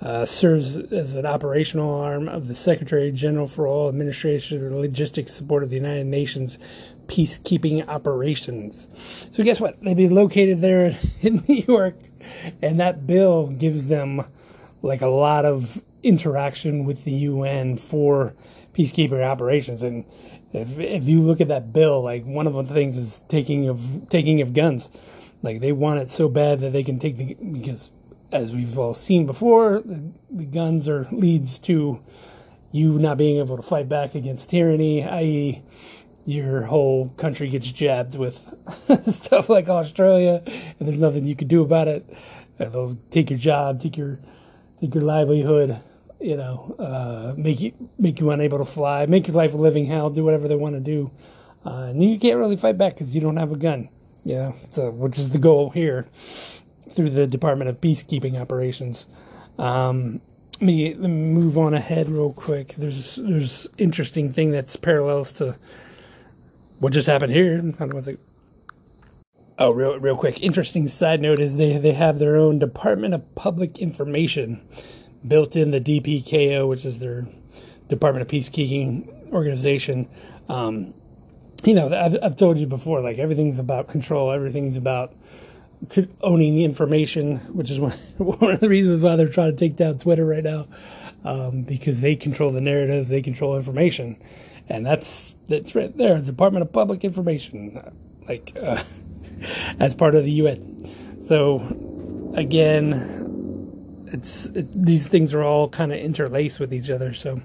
Uh, 0.00 0.26
serves 0.26 0.76
as 0.76 1.14
an 1.14 1.24
operational 1.24 1.94
arm 1.94 2.28
of 2.28 2.48
the 2.48 2.56
Secretary 2.56 3.12
General 3.12 3.46
for 3.46 3.68
all 3.68 3.88
administration 3.88 4.58
and 4.58 4.80
logistics 4.80 5.32
support 5.32 5.62
of 5.62 5.70
the 5.70 5.76
United 5.76 6.06
Nations 6.06 6.58
peacekeeping 7.06 7.86
operations. 7.88 8.86
So 9.32 9.42
guess 9.42 9.60
what? 9.60 9.80
They'd 9.80 9.96
be 9.96 10.08
located 10.08 10.60
there 10.60 10.98
in 11.20 11.44
New 11.48 11.62
York, 11.66 11.94
and 12.60 12.80
that 12.80 13.06
bill 13.06 13.48
gives 13.48 13.86
them 13.86 14.24
like 14.82 15.02
a 15.02 15.08
lot 15.08 15.44
of 15.44 15.80
interaction 16.02 16.84
with 16.84 17.04
the 17.04 17.12
UN 17.12 17.76
for 17.76 18.34
peacekeeping 18.74 19.22
operations. 19.22 19.82
And 19.82 20.04
if 20.52 20.78
if 20.78 21.08
you 21.08 21.20
look 21.20 21.40
at 21.40 21.48
that 21.48 21.72
bill, 21.72 22.02
like 22.02 22.24
one 22.24 22.46
of 22.46 22.54
the 22.54 22.64
things 22.64 22.96
is 22.96 23.20
taking 23.28 23.68
of 23.68 24.08
taking 24.08 24.40
of 24.40 24.54
guns. 24.54 24.88
Like 25.42 25.60
they 25.60 25.72
want 25.72 26.00
it 26.00 26.08
so 26.08 26.28
bad 26.28 26.60
that 26.60 26.72
they 26.72 26.84
can 26.84 26.98
take 26.98 27.16
the 27.16 27.34
because 27.34 27.90
as 28.30 28.52
we've 28.52 28.78
all 28.78 28.94
seen 28.94 29.26
before, 29.26 29.80
the, 29.80 30.02
the 30.30 30.44
guns 30.44 30.88
are 30.88 31.06
leads 31.10 31.58
to 31.60 32.00
you 32.72 32.98
not 32.98 33.18
being 33.18 33.38
able 33.38 33.56
to 33.56 33.62
fight 33.62 33.88
back 33.88 34.14
against 34.14 34.48
tyranny, 34.48 35.04
i.e., 35.04 35.62
your 36.24 36.62
whole 36.62 37.08
country 37.16 37.48
gets 37.48 37.70
jabbed 37.70 38.16
with 38.16 38.36
stuff 39.06 39.48
like 39.48 39.68
Australia, 39.68 40.42
and 40.46 40.88
there's 40.88 41.00
nothing 41.00 41.24
you 41.24 41.36
can 41.36 41.48
do 41.48 41.62
about 41.62 41.88
it. 41.88 42.04
And 42.58 42.72
they'll 42.72 42.96
take 43.10 43.30
your 43.30 43.38
job, 43.38 43.80
take 43.80 43.96
your 43.96 44.18
take 44.80 44.94
your 44.94 45.04
livelihood, 45.04 45.80
you 46.20 46.36
know, 46.36 46.76
uh, 46.78 47.34
make 47.36 47.60
you 47.60 47.72
make 47.98 48.20
you 48.20 48.30
unable 48.30 48.58
to 48.58 48.64
fly, 48.64 49.06
make 49.06 49.26
your 49.26 49.36
life 49.36 49.54
a 49.54 49.56
living 49.56 49.86
hell, 49.86 50.10
do 50.10 50.24
whatever 50.24 50.48
they 50.48 50.56
want 50.56 50.74
to 50.74 50.80
do, 50.80 51.10
uh, 51.66 51.86
and 51.90 52.02
you 52.02 52.18
can't 52.18 52.38
really 52.38 52.56
fight 52.56 52.78
back 52.78 52.94
because 52.94 53.14
you 53.14 53.20
don't 53.20 53.36
have 53.36 53.52
a 53.52 53.56
gun. 53.56 53.88
You 54.24 54.36
know, 54.36 54.54
so 54.70 54.90
which 54.90 55.18
is 55.18 55.30
the 55.30 55.38
goal 55.38 55.70
here 55.70 56.06
through 56.88 57.10
the 57.10 57.26
Department 57.26 57.70
of 57.70 57.80
Peacekeeping 57.80 58.40
Operations. 58.40 59.06
Um, 59.58 60.20
let 60.60 60.66
me, 60.66 60.94
let 60.94 61.08
me 61.08 61.08
move 61.08 61.58
on 61.58 61.74
ahead 61.74 62.08
real 62.08 62.32
quick. 62.32 62.74
There's 62.78 63.16
there's 63.16 63.66
interesting 63.78 64.32
thing 64.32 64.52
that's 64.52 64.76
parallels 64.76 65.32
to 65.34 65.56
what 66.82 66.92
just 66.92 67.06
happened 67.06 67.32
here. 67.32 67.62
I 67.78 67.84
was 67.84 68.08
like, 68.08 68.18
oh, 69.56 69.70
real 69.70 70.00
real 70.00 70.16
quick. 70.16 70.42
Interesting 70.42 70.88
side 70.88 71.20
note 71.20 71.38
is 71.38 71.56
they 71.56 71.78
they 71.78 71.92
have 71.92 72.18
their 72.18 72.36
own 72.36 72.58
Department 72.58 73.14
of 73.14 73.34
Public 73.36 73.78
Information 73.78 74.60
built 75.26 75.54
in 75.54 75.70
the 75.70 75.80
DPKO, 75.80 76.68
which 76.68 76.84
is 76.84 76.98
their 76.98 77.24
Department 77.88 78.22
of 78.22 78.28
Peacekeeping 78.28 79.32
organization. 79.32 80.08
Um, 80.48 80.92
you 81.62 81.74
know, 81.74 81.86
I've, 81.94 82.16
I've 82.20 82.36
told 82.36 82.58
you 82.58 82.66
before, 82.66 83.00
like 83.00 83.18
everything's 83.18 83.60
about 83.60 83.86
control. 83.86 84.32
Everything's 84.32 84.76
about 84.76 85.12
owning 86.20 86.56
the 86.56 86.64
information, 86.64 87.36
which 87.54 87.70
is 87.70 87.78
one, 87.80 87.96
one 88.18 88.50
of 88.50 88.58
the 88.58 88.68
reasons 88.68 89.02
why 89.02 89.14
they're 89.14 89.28
trying 89.28 89.52
to 89.52 89.56
take 89.56 89.76
down 89.76 89.98
Twitter 89.98 90.26
right 90.26 90.42
now, 90.42 90.66
um, 91.24 91.62
because 91.62 92.00
they 92.00 92.16
control 92.16 92.50
the 92.50 92.60
narratives, 92.60 93.08
they 93.08 93.22
control 93.22 93.56
information, 93.56 94.16
and 94.72 94.86
that's 94.86 95.36
that's 95.50 95.74
right 95.74 95.94
there, 95.98 96.18
Department 96.18 96.62
of 96.62 96.72
Public 96.72 97.04
Information, 97.04 97.78
like 98.26 98.56
uh, 98.58 98.82
as 99.78 99.94
part 99.94 100.14
of 100.14 100.24
the 100.24 100.30
UN. 100.30 100.90
So 101.20 101.60
again, 102.34 104.06
it's 104.06 104.46
it, 104.46 104.72
these 104.72 105.06
things 105.06 105.34
are 105.34 105.42
all 105.42 105.68
kind 105.68 105.92
of 105.92 105.98
interlaced 105.98 106.58
with 106.58 106.72
each 106.72 106.88
other. 106.88 107.12
So, 107.12 107.32
all 107.32 107.42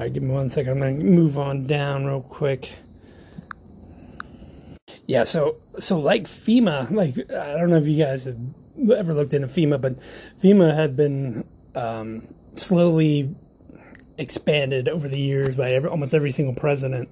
right, 0.00 0.12
give 0.12 0.24
me 0.24 0.30
one 0.30 0.48
second. 0.48 0.72
I'm 0.72 0.80
gonna 0.80 1.04
move 1.04 1.38
on 1.38 1.68
down 1.68 2.04
real 2.04 2.22
quick. 2.22 2.72
Yeah, 5.06 5.22
so 5.22 5.54
so 5.78 6.00
like 6.00 6.24
FEMA, 6.24 6.90
like 6.90 7.30
I 7.30 7.58
don't 7.58 7.70
know 7.70 7.76
if 7.76 7.86
you 7.86 8.04
guys 8.04 8.24
have 8.24 8.38
ever 8.90 9.14
looked 9.14 9.34
into 9.34 9.46
FEMA, 9.46 9.80
but 9.80 9.94
FEMA 10.42 10.74
had 10.74 10.96
been 10.96 11.44
um, 11.76 12.26
slowly 12.54 13.36
expanded 14.20 14.86
over 14.86 15.08
the 15.08 15.18
years 15.18 15.56
by 15.56 15.72
every, 15.72 15.88
almost 15.88 16.12
every 16.14 16.30
single 16.30 16.54
president 16.54 17.08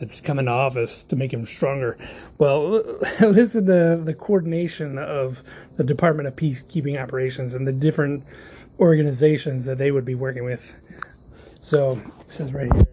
that's 0.00 0.20
come 0.20 0.38
into 0.38 0.50
office 0.50 1.04
to 1.04 1.14
make 1.14 1.32
him 1.32 1.44
stronger. 1.44 1.96
Well, 2.38 2.82
listen 3.20 3.66
to 3.66 4.00
the 4.02 4.14
coordination 4.18 4.98
of 4.98 5.42
the 5.76 5.84
Department 5.84 6.26
of 6.26 6.34
Peacekeeping 6.34 7.00
Operations 7.00 7.54
and 7.54 7.66
the 7.66 7.72
different 7.72 8.24
organizations 8.80 9.66
that 9.66 9.78
they 9.78 9.90
would 9.90 10.04
be 10.04 10.14
working 10.14 10.44
with. 10.44 10.74
So, 11.60 12.00
this 12.26 12.40
is 12.40 12.52
right 12.52 12.72
here 12.72 12.86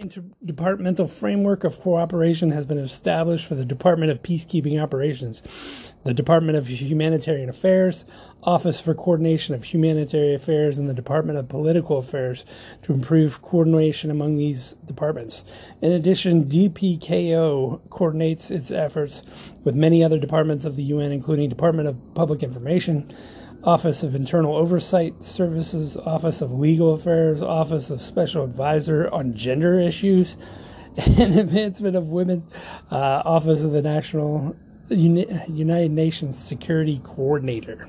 interdepartmental 0.00 1.08
framework 1.10 1.64
of 1.64 1.78
cooperation 1.78 2.50
has 2.50 2.66
been 2.66 2.78
established 2.78 3.46
for 3.46 3.54
the 3.54 3.64
Department 3.64 4.10
of 4.10 4.22
Peacekeeping 4.22 4.82
Operations, 4.82 5.92
the 6.04 6.14
Department 6.14 6.56
of 6.56 6.68
Humanitarian 6.68 7.48
Affairs, 7.48 8.06
Office 8.44 8.80
for 8.80 8.94
Coordination 8.94 9.54
of 9.54 9.64
Humanitarian 9.64 10.34
Affairs, 10.34 10.78
and 10.78 10.88
the 10.88 10.94
Department 10.94 11.38
of 11.38 11.48
Political 11.48 11.98
Affairs 11.98 12.46
to 12.82 12.94
improve 12.94 13.42
coordination 13.42 14.10
among 14.10 14.36
these 14.36 14.72
departments. 14.86 15.44
In 15.82 15.92
addition, 15.92 16.44
DPKO 16.44 17.90
coordinates 17.90 18.50
its 18.50 18.70
efforts 18.70 19.22
with 19.64 19.74
many 19.74 20.02
other 20.02 20.18
departments 20.18 20.64
of 20.64 20.76
the 20.76 20.84
UN, 20.84 21.12
including 21.12 21.50
Department 21.50 21.88
of 21.88 21.98
Public 22.14 22.42
Information, 22.42 23.14
Office 23.62 24.02
of 24.02 24.14
Internal 24.14 24.56
Oversight 24.56 25.22
Services, 25.22 25.98
Office 25.98 26.40
of 26.40 26.50
Legal 26.50 26.94
Affairs, 26.94 27.42
Office 27.42 27.90
of 27.90 28.00
Special 28.00 28.42
Advisor 28.42 29.10
on 29.12 29.34
Gender 29.34 29.78
Issues 29.78 30.38
and 30.96 31.34
Advancement 31.38 31.94
of 31.94 32.08
Women, 32.08 32.42
uh, 32.90 33.20
Office 33.24 33.62
of 33.62 33.72
the 33.72 33.82
National 33.82 34.56
United 34.88 35.90
Nations 35.90 36.38
Security 36.38 37.00
Coordinator. 37.04 37.86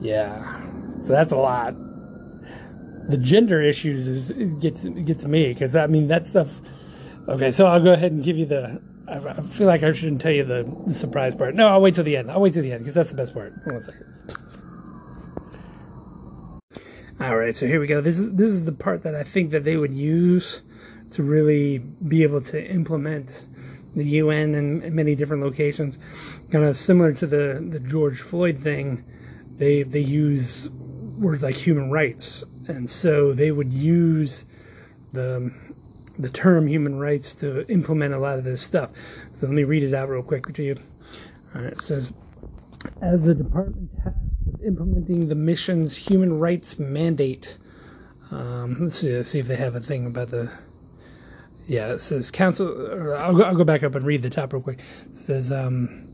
Yeah, 0.00 0.60
so 1.02 1.12
that's 1.12 1.32
a 1.32 1.36
lot. 1.36 1.74
The 3.08 3.16
gender 3.16 3.62
issues 3.62 4.06
is, 4.06 4.30
is 4.30 4.52
gets 4.54 4.86
gets 4.86 5.24
me 5.24 5.48
because 5.48 5.74
I 5.74 5.86
mean 5.86 6.08
that 6.08 6.26
stuff. 6.26 6.60
Okay, 7.26 7.50
so 7.50 7.66
I'll 7.66 7.82
go 7.82 7.92
ahead 7.92 8.12
and 8.12 8.22
give 8.22 8.36
you 8.36 8.46
the. 8.46 8.80
I 9.08 9.40
feel 9.40 9.66
like 9.66 9.82
I 9.82 9.92
shouldn't 9.92 10.20
tell 10.20 10.32
you 10.32 10.44
the, 10.44 10.70
the 10.86 10.92
surprise 10.92 11.34
part. 11.34 11.54
No, 11.54 11.68
I'll 11.68 11.80
wait 11.80 11.94
till 11.94 12.04
the 12.04 12.16
end. 12.16 12.30
I'll 12.30 12.42
wait 12.42 12.52
till 12.52 12.62
the 12.62 12.72
end 12.72 12.80
because 12.80 12.94
that's 12.94 13.10
the 13.10 13.16
best 13.16 13.32
part. 13.32 13.54
One 13.64 13.80
second. 13.80 14.04
All 17.20 17.36
right, 17.36 17.52
so 17.52 17.66
here 17.66 17.80
we 17.80 17.88
go. 17.88 18.00
This 18.00 18.18
is 18.18 18.36
this 18.36 18.50
is 18.52 18.64
the 18.64 18.72
part 18.72 19.02
that 19.02 19.16
I 19.16 19.24
think 19.24 19.50
that 19.50 19.64
they 19.64 19.76
would 19.76 19.92
use 19.92 20.60
to 21.12 21.22
really 21.24 21.78
be 21.78 22.22
able 22.22 22.40
to 22.42 22.64
implement 22.70 23.42
the 23.96 24.04
UN 24.04 24.54
in, 24.54 24.94
many 24.94 25.16
different 25.16 25.42
locations. 25.42 25.98
Kind 26.52 26.64
of 26.64 26.76
similar 26.76 27.12
to 27.14 27.26
the 27.26 27.66
the 27.68 27.80
George 27.80 28.20
Floyd 28.20 28.58
thing, 28.58 29.02
they 29.58 29.82
they 29.82 30.00
use 30.00 30.68
words 31.18 31.42
like 31.42 31.54
human 31.54 31.90
rights, 31.90 32.44
and 32.68 32.88
so 32.88 33.32
they 33.32 33.50
would 33.50 33.72
use 33.72 34.44
the 35.12 35.52
the 36.18 36.30
term 36.30 36.66
human 36.66 36.98
rights 36.98 37.34
to 37.34 37.66
implement 37.70 38.14
a 38.14 38.18
lot 38.18 38.38
of 38.38 38.44
this 38.44 38.62
stuff. 38.62 38.90
So 39.32 39.46
let 39.46 39.54
me 39.54 39.64
read 39.64 39.82
it 39.82 39.94
out 39.94 40.08
real 40.08 40.22
quick 40.22 40.52
to 40.54 40.62
you. 40.62 40.76
It 41.54 41.80
says, 41.80 42.12
as 43.00 43.22
the 43.22 43.34
department 43.34 43.90
has 44.04 44.14
implementing 44.64 45.28
the 45.28 45.34
mission's 45.34 45.96
human 45.96 46.38
rights 46.38 46.78
mandate. 46.78 47.58
Um, 48.30 48.76
let's, 48.80 48.96
see, 48.96 49.14
let's 49.14 49.30
see 49.30 49.38
if 49.38 49.46
they 49.46 49.56
have 49.56 49.74
a 49.74 49.80
thing 49.80 50.06
about 50.06 50.28
the. 50.28 50.50
Yeah, 51.66 51.92
it 51.92 51.98
says 52.00 52.30
council. 52.30 53.14
I'll 53.16 53.36
go, 53.36 53.42
I'll 53.42 53.56
go 53.56 53.64
back 53.64 53.82
up 53.82 53.94
and 53.94 54.04
read 54.04 54.22
the 54.22 54.30
top 54.30 54.52
real 54.52 54.62
quick. 54.62 54.80
It 55.06 55.16
says 55.16 55.52
um, 55.52 56.07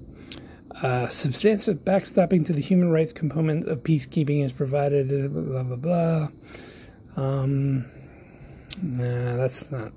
uh, 0.83 1.07
substantial 1.07 1.75
backstopping 1.75 2.45
to 2.47 2.53
the 2.53 2.61
human 2.61 2.91
rights 2.91 3.13
component 3.13 3.69
of 3.69 3.83
peacekeeping 3.83 4.43
is 4.43 4.53
provided. 4.53 5.33
Blah 5.33 5.63
blah 5.63 5.77
blah. 5.77 6.29
Um, 7.17 7.85
nah, 8.83 9.37
that's 9.37 9.71
not 9.71 9.93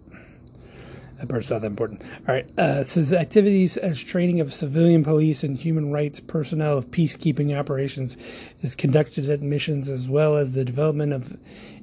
that 1.20 1.30
part's 1.30 1.50
not 1.50 1.62
that 1.62 1.68
important. 1.68 2.04
All 2.28 2.36
right. 2.36 2.48
Uh, 2.60 2.84
says 2.84 3.12
activities 3.12 3.76
as 3.78 4.04
training 4.04 4.40
of 4.40 4.54
civilian 4.54 5.04
police 5.04 5.44
and 5.44 5.58
human 5.58 5.92
rights 5.92 6.20
personnel 6.20 6.78
of 6.78 6.92
peacekeeping 6.92 7.58
operations 7.58 8.18
is 8.62 8.76
conducted 8.76 9.28
at 9.30 9.42
missions 9.42 9.90
as 9.90 10.08
well 10.08 10.36
as 10.36 10.54
the 10.54 10.64
development 10.64 11.14
of 11.14 11.40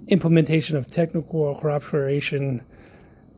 implementation 0.06 0.76
of 0.76 0.86
technical 0.86 1.54
cooperation 1.56 2.62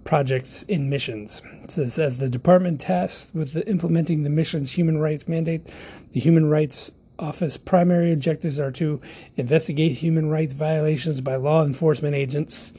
projects 0.06 0.62
in 0.62 0.88
missions. 0.88 1.42
It 1.64 1.70
says 1.70 1.98
as 1.98 2.18
the 2.18 2.28
department 2.28 2.80
tasked 2.80 3.34
with 3.34 3.52
the 3.52 3.68
implementing 3.68 4.22
the 4.22 4.30
mission's 4.30 4.72
human 4.72 4.98
rights 4.98 5.28
mandate, 5.28 5.66
the 6.12 6.20
human 6.20 6.48
rights 6.48 6.90
office 7.18 7.56
primary 7.56 8.12
objectives 8.12 8.60
are 8.60 8.70
to 8.70 9.00
investigate 9.36 9.92
human 9.92 10.30
rights 10.30 10.52
violations 10.52 11.20
by 11.20 11.36
law 11.36 11.64
enforcement 11.64 12.14
agents, 12.14 12.72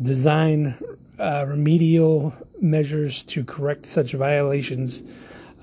design 0.00 0.74
uh, 1.18 1.44
remedial 1.46 2.34
measures 2.60 3.22
to 3.24 3.44
correct 3.44 3.86
such 3.86 4.12
violations, 4.12 5.02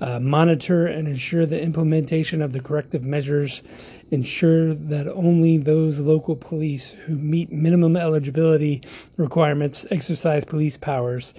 uh, 0.00 0.18
monitor 0.18 0.86
and 0.86 1.06
ensure 1.06 1.46
the 1.46 1.60
implementation 1.60 2.40
of 2.40 2.52
the 2.52 2.60
corrective 2.60 3.04
measures, 3.04 3.62
ensure 4.10 4.74
that 4.74 5.06
only 5.08 5.58
those 5.58 6.00
local 6.00 6.36
police 6.36 6.92
who 6.92 7.14
meet 7.14 7.52
minimum 7.52 7.96
eligibility 7.96 8.82
requirements 9.16 9.86
exercise 9.90 10.44
police 10.44 10.76
powers, 10.76 11.34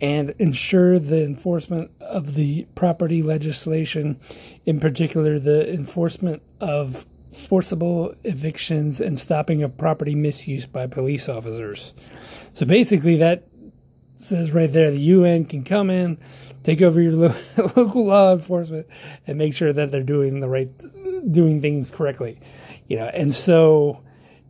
and 0.00 0.30
ensure 0.38 0.98
the 0.98 1.24
enforcement 1.24 1.90
of 2.00 2.34
the 2.34 2.66
property 2.74 3.22
legislation, 3.22 4.18
in 4.64 4.80
particular, 4.80 5.38
the 5.38 5.72
enforcement 5.72 6.42
of 6.60 7.04
forcible 7.32 8.14
evictions 8.24 9.00
and 9.00 9.18
stopping 9.18 9.62
of 9.62 9.76
property 9.78 10.14
misuse 10.14 10.66
by 10.66 10.86
police 10.86 11.28
officers. 11.28 11.94
So 12.52 12.66
basically, 12.66 13.16
that 13.18 13.44
says 14.16 14.52
right 14.52 14.70
there 14.70 14.90
the 14.90 14.98
UN 14.98 15.44
can 15.44 15.64
come 15.64 15.90
in, 15.90 16.18
take 16.70 16.82
over 16.82 17.00
your 17.00 17.12
lo- 17.12 17.34
local 17.76 18.06
law 18.06 18.32
enforcement, 18.32 18.86
and 19.26 19.38
make 19.38 19.54
sure 19.54 19.72
that 19.72 19.90
they're 19.90 20.02
doing 20.02 20.40
the 20.40 20.48
right, 20.48 20.68
doing 21.32 21.60
things 21.60 21.90
correctly, 21.90 22.38
you 22.88 22.96
know. 22.96 23.06
And 23.06 23.32
so, 23.32 24.00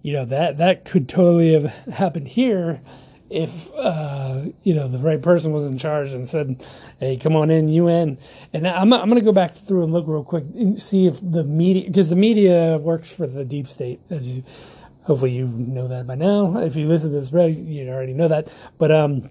you 0.03 0.13
know 0.13 0.25
that 0.27 0.59
that 0.59 0.85
could 0.85 1.09
totally 1.09 1.53
have 1.53 1.65
happened 1.95 2.29
here 2.29 2.81
if 3.29 3.71
uh, 3.75 4.43
you 4.65 4.75
know 4.75 4.89
the 4.89 4.99
right 4.99 5.23
person 5.23 5.53
was 5.53 5.65
in 5.65 5.79
charge 5.79 6.13
and 6.13 6.29
said, 6.29 6.63
"Hey, 6.99 7.17
come 7.17 7.37
on 7.37 7.51
in, 7.51 7.69
UN." 7.69 8.19
And 8.53 8.67
I'm 8.67 8.93
I'm 8.93 9.11
to 9.11 9.21
go 9.21 9.33
back 9.33 9.53
through 9.53 9.85
and 9.85 9.93
look 9.93 10.07
real 10.07 10.25
quick 10.25 10.45
and 10.55 10.81
see 10.81 11.07
if 11.07 11.21
the 11.23 11.45
media, 11.45 11.87
because 11.87 12.11
the 12.11 12.17
media 12.17 12.79
works 12.79 13.11
for 13.11 13.27
the 13.27 13.45
deep 13.45 13.69
state, 13.69 14.01
as 14.11 14.37
you 14.37 14.45
hopefully 15.05 15.33
you 15.33 15.47
know 15.47 15.89
that 15.89 16.07
by 16.07 16.15
now. 16.15 16.59
If 16.59 16.77
you 16.77 16.87
listen 16.87 17.13
to 17.13 17.21
this, 17.21 17.33
you 17.33 17.89
already 17.89 18.13
know 18.13 18.29
that. 18.29 18.53
But 18.79 18.91
um, 18.91 19.31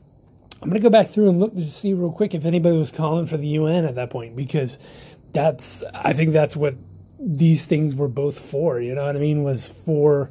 I'm 0.61 0.69
gonna 0.69 0.81
go 0.81 0.89
back 0.89 1.07
through 1.07 1.29
and 1.29 1.39
look 1.39 1.53
to 1.53 1.65
see 1.65 1.93
real 1.93 2.11
quick 2.11 2.35
if 2.35 2.45
anybody 2.45 2.77
was 2.77 2.91
calling 2.91 3.25
for 3.25 3.37
the 3.37 3.47
UN 3.47 3.85
at 3.85 3.95
that 3.95 4.09
point 4.09 4.35
because 4.35 4.77
that's 5.31 5.83
I 5.93 6.13
think 6.13 6.33
that's 6.33 6.55
what 6.55 6.75
these 7.19 7.65
things 7.65 7.95
were 7.95 8.07
both 8.09 8.37
for. 8.39 8.79
You 8.81 8.93
know 8.95 9.05
what 9.05 9.15
I 9.15 9.19
mean? 9.19 9.43
Was 9.43 9.67
for 9.67 10.29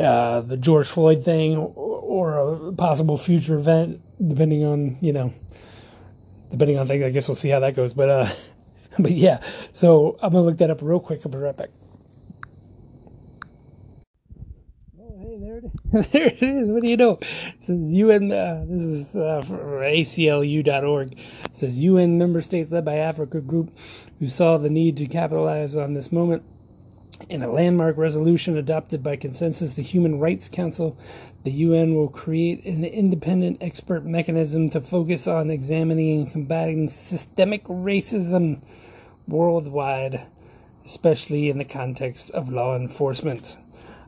uh, 0.00 0.40
the 0.40 0.56
George 0.56 0.88
Floyd 0.88 1.24
thing 1.24 1.56
or, 1.56 1.72
or 1.76 2.68
a 2.68 2.72
possible 2.72 3.16
future 3.16 3.54
event, 3.54 4.00
depending 4.26 4.64
on 4.64 4.96
you 5.00 5.12
know, 5.12 5.32
depending 6.50 6.78
on 6.78 6.88
things. 6.88 7.04
I 7.04 7.10
guess 7.10 7.28
we'll 7.28 7.36
see 7.36 7.50
how 7.50 7.60
that 7.60 7.76
goes. 7.76 7.94
But 7.94 8.08
uh, 8.08 8.26
but 8.98 9.12
yeah. 9.12 9.40
So 9.72 10.18
I'm 10.20 10.32
gonna 10.32 10.44
look 10.44 10.58
that 10.58 10.70
up 10.70 10.80
real 10.82 11.00
quick. 11.00 11.20
I'll 11.24 11.30
be 11.30 11.38
right 11.38 11.56
back. 11.56 11.70
there 16.10 16.26
it 16.26 16.42
is. 16.42 16.68
What 16.68 16.82
do 16.82 16.88
you 16.88 16.96
know? 16.96 17.20
It 17.20 17.66
says 17.66 17.78
UN. 17.78 18.32
Uh, 18.32 18.64
this 18.68 18.82
is 18.82 19.14
uh, 19.14 19.44
ACLU.org. 19.46 21.12
It 21.12 21.56
says 21.56 21.80
UN 21.80 22.18
member 22.18 22.40
states 22.40 22.72
led 22.72 22.84
by 22.84 22.96
Africa 22.96 23.40
group 23.40 23.72
who 24.18 24.26
saw 24.26 24.58
the 24.58 24.70
need 24.70 24.96
to 24.96 25.06
capitalize 25.06 25.76
on 25.76 25.94
this 25.94 26.10
moment. 26.10 26.42
In 27.28 27.44
a 27.44 27.48
landmark 27.48 27.96
resolution 27.96 28.56
adopted 28.56 29.04
by 29.04 29.14
consensus, 29.14 29.74
the 29.74 29.82
Human 29.82 30.18
Rights 30.18 30.48
Council, 30.48 30.98
the 31.44 31.52
UN 31.52 31.94
will 31.94 32.08
create 32.08 32.64
an 32.64 32.84
independent 32.84 33.58
expert 33.60 34.04
mechanism 34.04 34.68
to 34.70 34.80
focus 34.80 35.28
on 35.28 35.48
examining 35.48 36.22
and 36.22 36.32
combating 36.32 36.88
systemic 36.88 37.62
racism 37.66 38.60
worldwide, 39.28 40.26
especially 40.84 41.50
in 41.50 41.58
the 41.58 41.64
context 41.64 42.32
of 42.32 42.50
law 42.50 42.74
enforcement. 42.74 43.56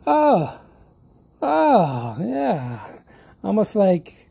Oh, 0.04 0.58
Oh, 1.42 2.16
yeah. 2.20 2.80
Almost 3.44 3.76
like 3.76 4.28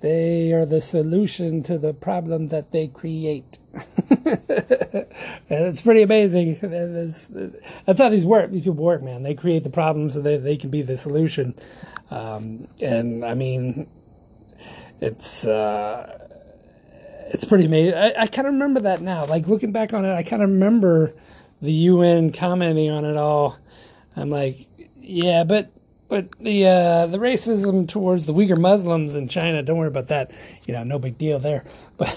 they 0.00 0.52
are 0.52 0.66
the 0.66 0.80
solution 0.80 1.62
to 1.64 1.78
the 1.78 1.92
problem 1.92 2.48
that 2.48 2.72
they 2.72 2.88
create. 2.88 3.58
and 3.74 5.06
it's 5.50 5.82
pretty 5.82 6.02
amazing. 6.02 6.58
That's, 6.60 7.28
that's, 7.28 7.98
how 7.98 8.08
these 8.08 8.24
work. 8.24 8.50
These 8.50 8.62
people 8.62 8.74
work, 8.74 9.02
man. 9.02 9.22
They 9.22 9.34
create 9.34 9.64
the 9.64 9.70
problem 9.70 10.10
so 10.10 10.20
they, 10.20 10.36
they 10.36 10.56
can 10.56 10.70
be 10.70 10.82
the 10.82 10.96
solution. 10.96 11.54
Um, 12.10 12.68
and 12.80 13.24
I 13.24 13.34
mean, 13.34 13.86
it's 15.00 15.46
uh, 15.46 16.28
it's 17.28 17.44
pretty 17.44 17.64
amazing. 17.64 17.98
I, 17.98 18.14
I 18.20 18.26
kind 18.26 18.46
of 18.46 18.54
remember 18.54 18.80
that 18.80 19.02
now. 19.02 19.26
Like 19.26 19.46
looking 19.46 19.72
back 19.72 19.92
on 19.92 20.04
it, 20.04 20.12
I 20.12 20.22
kind 20.22 20.42
of 20.42 20.50
remember 20.50 21.12
the 21.60 21.72
UN 21.72 22.30
commenting 22.30 22.90
on 22.90 23.04
it 23.04 23.16
all. 23.16 23.58
I'm 24.14 24.30
like, 24.30 24.56
yeah, 24.96 25.44
but 25.44 25.70
but 26.08 26.30
the 26.38 26.66
uh, 26.66 27.06
the 27.06 27.18
racism 27.18 27.88
towards 27.88 28.26
the 28.26 28.34
Uyghur 28.34 28.58
Muslims 28.58 29.14
in 29.14 29.28
China, 29.28 29.62
don't 29.62 29.78
worry 29.78 29.88
about 29.88 30.08
that. 30.08 30.30
You 30.66 30.74
know, 30.74 30.84
no 30.84 30.98
big 30.98 31.16
deal 31.18 31.38
there. 31.38 31.64
But 31.98 32.14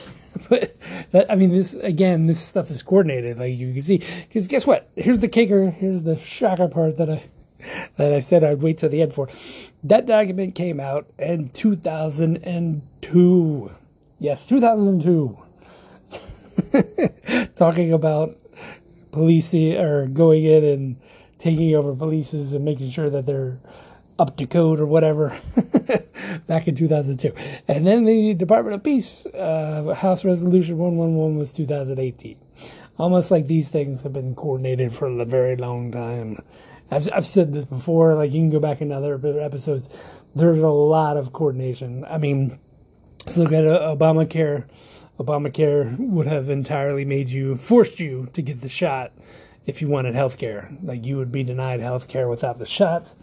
but 0.50 0.76
that, 1.12 1.32
I 1.32 1.36
mean, 1.36 1.52
this 1.52 1.74
again, 1.74 2.28
this 2.28 2.40
stuff 2.40 2.70
is 2.70 2.84
coordinated, 2.84 3.40
like 3.40 3.58
you 3.58 3.74
can 3.74 3.82
see. 3.82 4.04
Because 4.28 4.46
guess 4.48 4.68
what? 4.68 4.88
Here's 4.96 5.22
the 5.22 5.28
kicker. 5.28 5.72
Here's 5.72 6.04
the 6.04 6.18
shocker 6.18 6.68
part 6.68 6.98
that 6.98 7.10
I 7.10 7.24
that 7.98 8.14
I 8.14 8.20
said 8.20 8.44
I'd 8.44 8.62
wait 8.62 8.78
till 8.78 8.90
the 8.90 9.02
end 9.02 9.14
for. 9.14 9.28
That 9.84 10.06
document 10.06 10.54
came 10.56 10.80
out 10.80 11.08
in 11.18 11.50
2002. 11.50 13.72
Yes, 14.20 14.46
2002. 14.46 15.38
Talking 17.56 17.94
about 17.94 18.36
policing 19.12 19.78
or 19.78 20.06
going 20.08 20.44
in 20.44 20.64
and 20.64 20.96
taking 21.40 21.74
over 21.74 21.96
polices 21.96 22.54
and 22.54 22.64
making 22.64 22.92
sure 22.92 23.10
that 23.10 23.26
they're 23.26 23.58
up 24.20 24.36
to 24.36 24.46
code 24.46 24.80
or 24.80 24.86
whatever 24.86 25.36
back 26.48 26.68
in 26.68 26.76
2002. 26.76 27.34
And 27.68 27.88
then 27.88 28.04
the 28.04 28.34
Department 28.34 28.76
of 28.76 28.84
Peace, 28.84 29.26
uh, 29.28 29.96
House 29.98 30.26
Resolution 30.26 30.78
111 30.78 31.38
was 31.40 31.54
2018. 31.54 32.38
Almost 32.98 33.32
like 33.32 33.48
these 33.48 33.70
things 33.70 34.02
have 34.02 34.12
been 34.12 34.36
coordinated 34.36 34.94
for 34.94 35.08
a 35.08 35.26
very 35.26 35.56
long 35.56 35.92
time. 35.92 36.44
I've, 36.92 37.10
I've 37.14 37.26
said 37.26 37.54
this 37.54 37.64
before, 37.64 38.16
like 38.16 38.34
you 38.34 38.42
can 38.42 38.50
go 38.50 38.60
back 38.60 38.82
in 38.82 38.92
other 38.92 39.16
episodes. 39.40 39.88
There's 40.36 40.60
a 40.60 40.68
lot 40.68 41.16
of 41.16 41.32
coordination. 41.32 42.04
I 42.06 42.18
mean, 42.18 42.60
let's 43.26 43.38
look 43.38 43.54
at 43.54 43.66
uh, 43.66 43.96
Obamacare. 43.96 44.66
Obamacare 45.18 45.98
would 45.98 46.28
have 46.28 46.50
entirely 46.50 47.06
made 47.06 47.30
you, 47.30 47.56
forced 47.56 48.02
you 48.02 48.28
to 48.34 48.42
get 48.42 48.62
the 48.62 48.70
shot 48.70 49.14
if 49.70 49.82
you 49.82 49.88
wanted 49.88 50.16
health 50.16 50.38
care. 50.38 50.70
Like 50.84 51.06
you 51.06 51.18
would 51.18 51.32
be 51.32 51.44
denied 51.44 51.80
health 51.80 52.08
care 52.08 52.28
without 52.28 52.60
the 52.60 52.66
shots. 52.66 53.16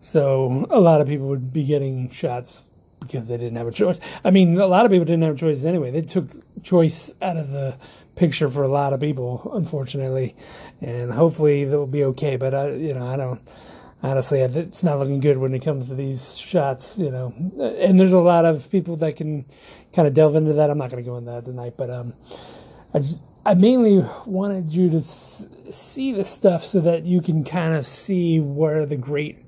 So 0.00 0.66
a 0.70 0.80
lot 0.80 1.00
of 1.00 1.06
people 1.06 1.28
would 1.28 1.52
be 1.52 1.64
getting 1.64 2.10
shots 2.10 2.62
because 3.00 3.28
they 3.28 3.36
didn't 3.36 3.56
have 3.56 3.68
a 3.68 3.72
choice. 3.72 4.00
I 4.24 4.30
mean, 4.30 4.58
a 4.58 4.66
lot 4.66 4.84
of 4.84 4.90
people 4.90 5.04
didn't 5.04 5.22
have 5.22 5.38
choices 5.38 5.64
anyway. 5.64 5.90
They 5.90 6.02
took 6.02 6.26
choice 6.64 7.12
out 7.20 7.36
of 7.36 7.50
the 7.50 7.76
picture 8.16 8.48
for 8.48 8.62
a 8.62 8.68
lot 8.68 8.92
of 8.92 9.00
people, 9.00 9.52
unfortunately, 9.54 10.34
and 10.80 11.12
hopefully 11.12 11.64
they'll 11.64 11.86
be 11.86 12.04
okay. 12.04 12.36
But 12.36 12.54
I, 12.54 12.70
you 12.70 12.94
know, 12.94 13.06
I 13.06 13.16
don't. 13.16 13.40
Honestly, 14.04 14.40
it's 14.40 14.82
not 14.82 14.98
looking 14.98 15.20
good 15.20 15.38
when 15.38 15.54
it 15.54 15.60
comes 15.60 15.86
to 15.86 15.94
these 15.94 16.36
shots, 16.36 16.98
you 16.98 17.08
know. 17.08 17.32
And 17.78 18.00
there's 18.00 18.12
a 18.12 18.20
lot 18.20 18.44
of 18.44 18.68
people 18.68 18.96
that 18.96 19.14
can 19.14 19.44
kind 19.92 20.08
of 20.08 20.14
delve 20.14 20.34
into 20.34 20.54
that. 20.54 20.70
I'm 20.70 20.78
not 20.78 20.90
going 20.90 21.04
to 21.04 21.08
go 21.08 21.18
into 21.18 21.30
that 21.30 21.44
tonight, 21.44 21.74
but 21.78 21.88
um, 21.88 22.12
I, 22.92 23.04
I 23.46 23.54
mainly 23.54 24.04
wanted 24.26 24.70
you 24.70 24.90
to 24.90 25.02
see 25.72 26.12
the 26.12 26.24
stuff 26.24 26.64
so 26.64 26.80
that 26.80 27.04
you 27.04 27.20
can 27.20 27.44
kind 27.44 27.74
of 27.74 27.86
see 27.86 28.40
where 28.40 28.86
the 28.86 28.96
great 28.96 29.38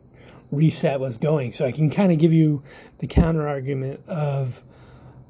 reset 0.50 1.00
was 1.00 1.18
going. 1.18 1.52
So 1.52 1.64
I 1.64 1.72
can 1.72 1.90
kind 1.90 2.12
of 2.12 2.18
give 2.18 2.32
you 2.32 2.62
the 2.98 3.06
counter 3.06 3.46
argument 3.46 4.00
of 4.08 4.62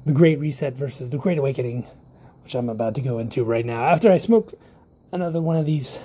the 0.05 0.13
great 0.13 0.39
reset 0.39 0.73
versus 0.73 1.09
the 1.09 1.17
great 1.17 1.37
awakening, 1.37 1.85
which 2.43 2.55
I'm 2.55 2.69
about 2.69 2.95
to 2.95 3.01
go 3.01 3.19
into 3.19 3.43
right 3.43 3.65
now. 3.65 3.83
After 3.83 4.11
I 4.11 4.17
smoke 4.17 4.53
another 5.11 5.41
one 5.41 5.57
of 5.57 5.65
these 5.65 5.99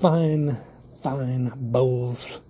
fine, 0.00 0.56
fine 1.02 1.52
bowls. 1.56 2.40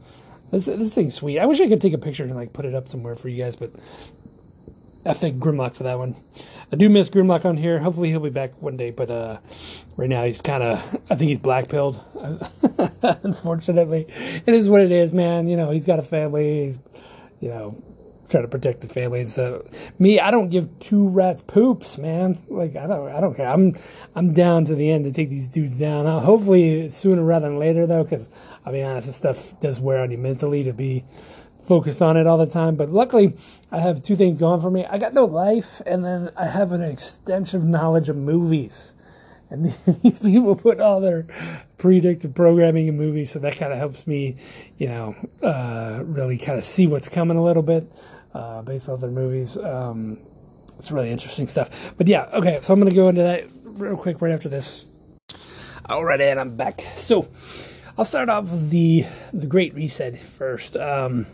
This, 0.50 0.66
this 0.66 0.94
thing's 0.94 1.14
sweet. 1.14 1.38
I 1.38 1.46
wish 1.46 1.60
I 1.60 1.68
could 1.68 1.80
take 1.80 1.92
a 1.92 1.98
picture 1.98 2.24
and 2.24 2.34
like 2.34 2.52
put 2.52 2.64
it 2.64 2.74
up 2.74 2.88
somewhere 2.88 3.14
for 3.14 3.28
you 3.28 3.42
guys, 3.42 3.56
but 3.56 3.70
I 5.06 5.12
think 5.12 5.38
Grimlock 5.38 5.74
for 5.74 5.84
that 5.84 5.98
one. 5.98 6.16
I 6.74 6.76
do 6.76 6.88
miss 6.88 7.08
Grimlock 7.08 7.44
on 7.44 7.56
here. 7.56 7.78
Hopefully 7.78 8.10
he'll 8.10 8.18
be 8.18 8.30
back 8.30 8.60
one 8.60 8.76
day, 8.76 8.90
but 8.90 9.08
uh, 9.08 9.38
right 9.96 10.08
now 10.08 10.24
he's 10.24 10.40
kind 10.40 10.60
of, 10.60 10.78
I 11.08 11.14
think 11.14 11.28
he's 11.28 11.38
black 11.38 11.68
pilled. 11.68 12.00
Unfortunately, 13.22 14.08
it 14.44 14.52
is 14.52 14.68
what 14.68 14.80
it 14.80 14.90
is, 14.90 15.12
man. 15.12 15.46
You 15.46 15.56
know, 15.56 15.70
he's 15.70 15.84
got 15.84 16.00
a 16.00 16.02
family. 16.02 16.64
He's, 16.64 16.80
you 17.38 17.50
know, 17.50 17.80
trying 18.28 18.42
to 18.42 18.48
protect 18.48 18.80
the 18.80 18.88
family. 18.88 19.22
So 19.22 19.64
me, 20.00 20.18
I 20.18 20.32
don't 20.32 20.48
give 20.48 20.80
two 20.80 21.10
rats 21.10 21.42
poops, 21.42 21.96
man. 21.96 22.38
Like 22.48 22.74
I 22.74 22.88
don't, 22.88 23.08
I 23.08 23.20
don't 23.20 23.36
care. 23.36 23.50
I'm, 23.50 23.76
I'm 24.16 24.32
down 24.32 24.64
to 24.64 24.74
the 24.74 24.90
end 24.90 25.04
to 25.04 25.12
take 25.12 25.30
these 25.30 25.46
dudes 25.46 25.78
down. 25.78 26.06
Now, 26.06 26.18
hopefully 26.18 26.88
sooner 26.88 27.22
rather 27.22 27.48
than 27.48 27.60
later, 27.60 27.86
though, 27.86 28.02
because 28.02 28.28
I'll 28.66 28.72
be 28.72 28.82
honest, 28.82 29.06
this 29.06 29.14
stuff 29.14 29.60
does 29.60 29.78
wear 29.78 30.00
on 30.00 30.10
you 30.10 30.18
mentally 30.18 30.64
to 30.64 30.72
be 30.72 31.04
focused 31.66 32.02
on 32.02 32.16
it 32.16 32.26
all 32.26 32.38
the 32.38 32.46
time. 32.46 32.76
But 32.76 32.90
luckily, 32.90 33.34
I 33.72 33.78
have 33.78 34.02
two 34.02 34.16
things 34.16 34.38
going 34.38 34.60
for 34.60 34.70
me. 34.70 34.84
I 34.84 34.98
got 34.98 35.14
no 35.14 35.24
life, 35.24 35.80
and 35.86 36.04
then 36.04 36.30
I 36.36 36.46
have 36.46 36.72
an 36.72 36.82
extensive 36.82 37.64
knowledge 37.64 38.08
of 38.08 38.16
movies. 38.16 38.92
And 39.50 39.66
these 40.02 40.18
people 40.18 40.56
put 40.56 40.80
all 40.80 41.00
their 41.00 41.26
predictive 41.78 42.34
programming 42.34 42.88
in 42.88 42.96
movies, 42.96 43.30
so 43.30 43.38
that 43.40 43.56
kind 43.56 43.72
of 43.72 43.78
helps 43.78 44.06
me, 44.06 44.36
you 44.78 44.88
know, 44.88 45.14
uh, 45.42 46.02
really 46.04 46.38
kind 46.38 46.58
of 46.58 46.64
see 46.64 46.86
what's 46.86 47.08
coming 47.08 47.36
a 47.36 47.42
little 47.42 47.62
bit 47.62 47.90
uh, 48.34 48.62
based 48.62 48.88
off 48.88 49.00
their 49.00 49.10
movies. 49.10 49.56
Um, 49.56 50.18
it's 50.78 50.90
really 50.90 51.10
interesting 51.10 51.46
stuff. 51.46 51.94
But 51.96 52.08
yeah, 52.08 52.28
okay, 52.32 52.58
so 52.60 52.72
I'm 52.72 52.80
going 52.80 52.90
to 52.90 52.96
go 52.96 53.08
into 53.08 53.22
that 53.22 53.44
real 53.64 53.96
quick 53.96 54.20
right 54.20 54.32
after 54.32 54.48
this. 54.48 54.84
All 55.86 56.04
right, 56.04 56.20
and 56.20 56.40
I'm 56.40 56.56
back. 56.56 56.82
So 56.96 57.28
I'll 57.96 58.04
start 58.04 58.28
off 58.28 58.44
with 58.44 58.70
the 58.70 59.04
the 59.32 59.46
Great 59.46 59.74
Reset 59.74 60.18
first. 60.18 60.76
Um, 60.76 61.26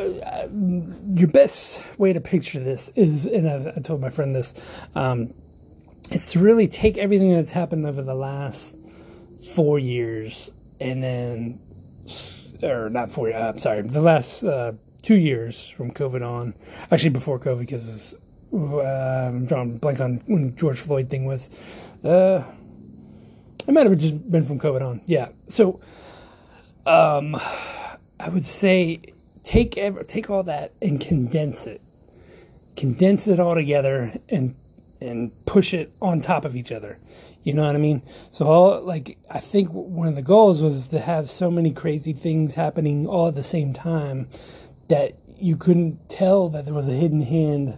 uh, 0.00 0.48
your 0.50 1.28
best 1.28 1.82
way 1.98 2.12
to 2.12 2.20
picture 2.20 2.60
this 2.60 2.90
is, 2.96 3.26
and 3.26 3.48
I, 3.48 3.74
I 3.76 3.80
told 3.80 4.00
my 4.00 4.10
friend 4.10 4.34
this, 4.34 4.54
um, 4.94 5.34
is 6.10 6.26
to 6.26 6.40
really 6.40 6.68
take 6.68 6.98
everything 6.98 7.32
that's 7.32 7.52
happened 7.52 7.86
over 7.86 8.02
the 8.02 8.14
last 8.14 8.76
four 9.54 9.78
years 9.78 10.50
and 10.80 11.02
then, 11.02 11.60
or 12.62 12.90
not 12.90 13.12
four, 13.12 13.32
uh, 13.32 13.50
I'm 13.50 13.58
sorry, 13.58 13.82
the 13.82 14.00
last 14.00 14.42
uh, 14.42 14.72
two 15.02 15.16
years 15.16 15.68
from 15.68 15.92
COVID 15.92 16.26
on, 16.26 16.54
actually 16.90 17.10
before 17.10 17.38
COVID 17.38 17.60
because 17.60 18.16
uh, 18.52 18.82
I'm 18.82 19.46
drawing 19.46 19.78
blank 19.78 20.00
on 20.00 20.16
when 20.26 20.56
George 20.56 20.80
Floyd 20.80 21.08
thing 21.08 21.24
was. 21.24 21.50
Uh, 22.02 22.42
it 23.66 23.72
might 23.72 23.86
have 23.86 23.98
just 23.98 24.30
been 24.30 24.44
from 24.44 24.58
COVID 24.58 24.82
on. 24.82 25.00
Yeah. 25.06 25.28
So, 25.46 25.80
um, 26.86 27.36
I 28.18 28.28
would 28.28 28.44
say 28.44 29.00
take 29.50 29.76
ever 29.76 30.04
take 30.04 30.30
all 30.30 30.44
that 30.44 30.72
and 30.80 31.00
condense 31.00 31.66
it 31.66 31.80
condense 32.76 33.26
it 33.26 33.40
all 33.40 33.56
together 33.56 34.12
and 34.28 34.54
and 35.00 35.32
push 35.44 35.74
it 35.74 35.90
on 36.00 36.20
top 36.20 36.44
of 36.44 36.54
each 36.54 36.70
other. 36.70 36.98
You 37.42 37.54
know 37.54 37.66
what 37.66 37.74
I 37.74 37.78
mean? 37.78 38.00
So 38.30 38.46
all 38.46 38.80
like 38.82 39.18
I 39.28 39.40
think 39.40 39.70
one 39.70 40.06
of 40.06 40.14
the 40.14 40.22
goals 40.22 40.62
was 40.62 40.86
to 40.88 41.00
have 41.00 41.28
so 41.28 41.50
many 41.50 41.72
crazy 41.72 42.12
things 42.12 42.54
happening 42.54 43.08
all 43.08 43.26
at 43.26 43.34
the 43.34 43.42
same 43.42 43.72
time 43.72 44.28
that 44.86 45.14
you 45.40 45.56
couldn't 45.56 46.08
tell 46.08 46.48
that 46.50 46.64
there 46.64 46.74
was 46.74 46.86
a 46.86 46.92
hidden 46.92 47.22
hand 47.22 47.76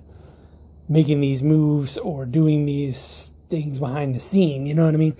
making 0.91 1.23
these 1.23 1.43
moves 1.43 1.97
or 1.97 2.27
doing 2.27 2.67
these 2.67 3.33
things 3.49 3.79
behind 3.79 4.15
the 4.15 4.21
scene. 4.21 4.67
You 4.67 4.75
know 4.75 4.85
what 4.85 4.93
I 4.93 4.99
mean? 4.99 5.17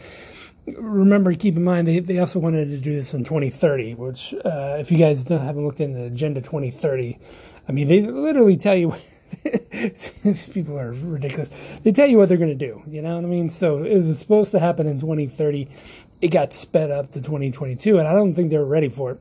Remember, 0.79 1.35
keep 1.35 1.57
in 1.57 1.65
mind 1.65 1.87
they, 1.87 1.99
they 2.01 2.19
also 2.19 2.39
wanted 2.39 2.69
to 2.69 2.79
do 2.79 2.95
this 2.95 3.15
in 3.15 3.25
2030, 3.25 3.95
which 3.95 4.35
uh, 4.45 4.77
if 4.79 4.91
you 4.91 4.99
guys 4.99 5.25
don't 5.25 5.41
haven't 5.41 5.65
looked 5.65 5.81
into 5.81 6.05
Agenda 6.05 6.41
2030, 6.41 7.19
I 7.69 7.73
mean 7.73 7.89
they 7.89 8.03
literally 8.03 8.57
tell 8.57 8.77
you 8.77 8.95
people 10.53 10.79
are 10.79 10.93
ridiculous. 10.93 11.51
They 11.83 11.93
tell 11.93 12.07
you 12.07 12.19
what 12.19 12.29
they're 12.29 12.39
going 12.39 12.57
to 12.57 12.67
do. 12.67 12.83
You 12.87 13.03
know 13.03 13.17
what 13.17 13.25
I 13.25 13.29
mean? 13.29 13.49
So 13.49 13.83
it 13.83 14.03
was 14.03 14.19
supposed 14.19 14.51
to 14.53 14.59
happen 14.59 14.87
in 14.87 14.99
2030. 14.99 15.69
It 16.21 16.29
got 16.29 16.53
sped 16.53 16.91
up 16.91 17.13
to 17.13 17.21
2022, 17.21 17.99
and 17.99 18.07
I 18.07 18.13
don't 18.13 18.35
think 18.35 18.51
they're 18.51 18.65
ready 18.65 18.89
for 18.89 19.13
it. 19.13 19.21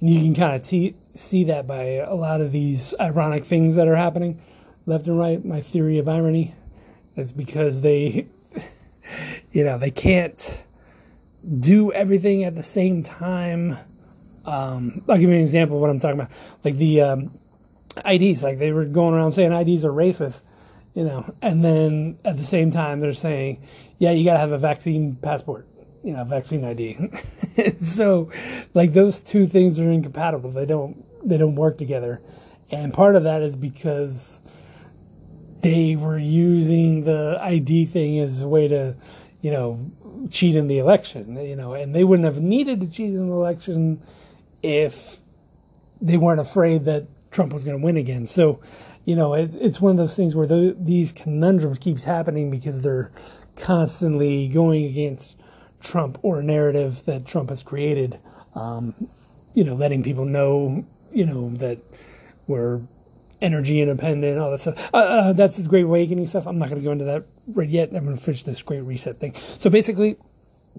And 0.00 0.10
you 0.10 0.20
can 0.20 0.34
kind 0.34 0.56
of 0.56 0.66
t- 0.66 0.94
see 1.14 1.44
that 1.44 1.66
by 1.66 1.82
a 1.82 2.14
lot 2.14 2.40
of 2.40 2.52
these 2.52 2.94
ironic 3.00 3.44
things 3.44 3.76
that 3.76 3.86
are 3.86 3.96
happening 3.96 4.40
left 4.86 5.06
and 5.06 5.18
right. 5.18 5.44
My 5.44 5.60
theory 5.60 5.98
of 5.98 6.08
irony 6.08 6.54
is 7.16 7.32
because 7.32 7.80
they, 7.80 8.26
you 9.52 9.64
know, 9.64 9.78
they 9.78 9.90
can't 9.90 10.64
do 11.60 11.92
everything 11.92 12.44
at 12.44 12.54
the 12.54 12.62
same 12.62 13.02
time. 13.02 13.76
Um, 14.44 15.02
I'll 15.08 15.18
give 15.18 15.30
you 15.30 15.36
an 15.36 15.42
example 15.42 15.76
of 15.76 15.80
what 15.80 15.90
I'm 15.90 15.98
talking 15.98 16.20
about. 16.20 16.32
Like 16.64 16.74
the 16.74 17.02
um, 17.02 17.30
IDs, 18.04 18.42
like 18.42 18.58
they 18.58 18.72
were 18.72 18.84
going 18.84 19.14
around 19.14 19.32
saying 19.32 19.52
IDs 19.52 19.84
are 19.84 19.90
racist, 19.90 20.40
you 20.94 21.04
know, 21.04 21.32
and 21.42 21.64
then 21.64 22.18
at 22.24 22.36
the 22.36 22.44
same 22.44 22.70
time 22.70 23.00
they're 23.00 23.14
saying, 23.14 23.62
yeah, 23.98 24.10
you 24.10 24.24
got 24.24 24.34
to 24.34 24.38
have 24.38 24.52
a 24.52 24.58
vaccine 24.58 25.16
passport, 25.16 25.66
you 26.02 26.12
know, 26.12 26.24
vaccine 26.24 26.64
ID. 26.64 27.10
so, 27.82 28.30
like 28.74 28.92
those 28.92 29.20
two 29.20 29.46
things 29.46 29.78
are 29.78 29.90
incompatible. 29.90 30.50
They 30.50 30.66
don't 30.66 31.04
they 31.26 31.38
don't 31.38 31.54
work 31.54 31.78
together, 31.78 32.20
and 32.70 32.92
part 32.92 33.16
of 33.16 33.22
that 33.22 33.42
is 33.42 33.56
because 33.56 34.40
they 35.62 35.96
were 35.96 36.18
using 36.18 37.04
the 37.04 37.38
ID 37.40 37.86
thing 37.86 38.18
as 38.18 38.42
a 38.42 38.48
way 38.48 38.68
to, 38.68 38.94
you 39.40 39.50
know, 39.50 39.80
cheat 40.30 40.56
in 40.56 40.66
the 40.66 40.78
election, 40.78 41.36
you 41.36 41.56
know, 41.56 41.74
and 41.74 41.94
they 41.94 42.04
wouldn't 42.04 42.26
have 42.26 42.42
needed 42.42 42.80
to 42.80 42.86
cheat 42.86 43.10
in 43.10 43.28
the 43.28 43.32
election 43.32 44.00
if 44.62 45.18
they 46.00 46.16
weren't 46.16 46.40
afraid 46.40 46.84
that 46.86 47.06
Trump 47.30 47.52
was 47.52 47.64
going 47.64 47.78
to 47.78 47.84
win 47.84 47.96
again. 47.96 48.26
So, 48.26 48.60
you 49.04 49.16
know, 49.16 49.34
it's 49.34 49.54
it's 49.56 49.80
one 49.80 49.90
of 49.92 49.96
those 49.96 50.16
things 50.16 50.34
where 50.34 50.46
the, 50.46 50.76
these 50.78 51.12
conundrums 51.12 51.78
keeps 51.78 52.04
happening 52.04 52.50
because 52.50 52.82
they're 52.82 53.10
constantly 53.56 54.48
going 54.48 54.84
against 54.84 55.36
Trump 55.80 56.18
or 56.22 56.40
a 56.40 56.42
narrative 56.42 57.04
that 57.04 57.26
Trump 57.26 57.50
has 57.50 57.62
created. 57.62 58.18
Um, 58.54 58.94
you 59.52 59.64
know, 59.64 59.74
letting 59.74 60.02
people 60.02 60.24
know, 60.24 60.84
you 61.12 61.26
know, 61.26 61.50
that 61.56 61.78
we're 62.46 62.80
energy 63.40 63.80
independent, 63.80 64.38
all 64.38 64.50
that 64.50 64.60
stuff. 64.60 64.90
Uh, 64.92 64.96
uh, 64.96 65.32
that's 65.32 65.56
this 65.58 65.66
great 65.66 65.84
awakening 65.84 66.26
stuff. 66.26 66.46
I'm 66.46 66.58
not 66.58 66.68
going 66.68 66.80
to 66.80 66.84
go 66.84 66.92
into 66.92 67.04
that 67.04 67.24
right 67.48 67.68
yet. 67.68 67.90
I'm 67.94 68.04
going 68.04 68.16
to 68.16 68.22
finish 68.22 68.42
this 68.42 68.62
great 68.62 68.82
reset 68.82 69.16
thing. 69.16 69.34
So 69.34 69.70
basically, 69.70 70.16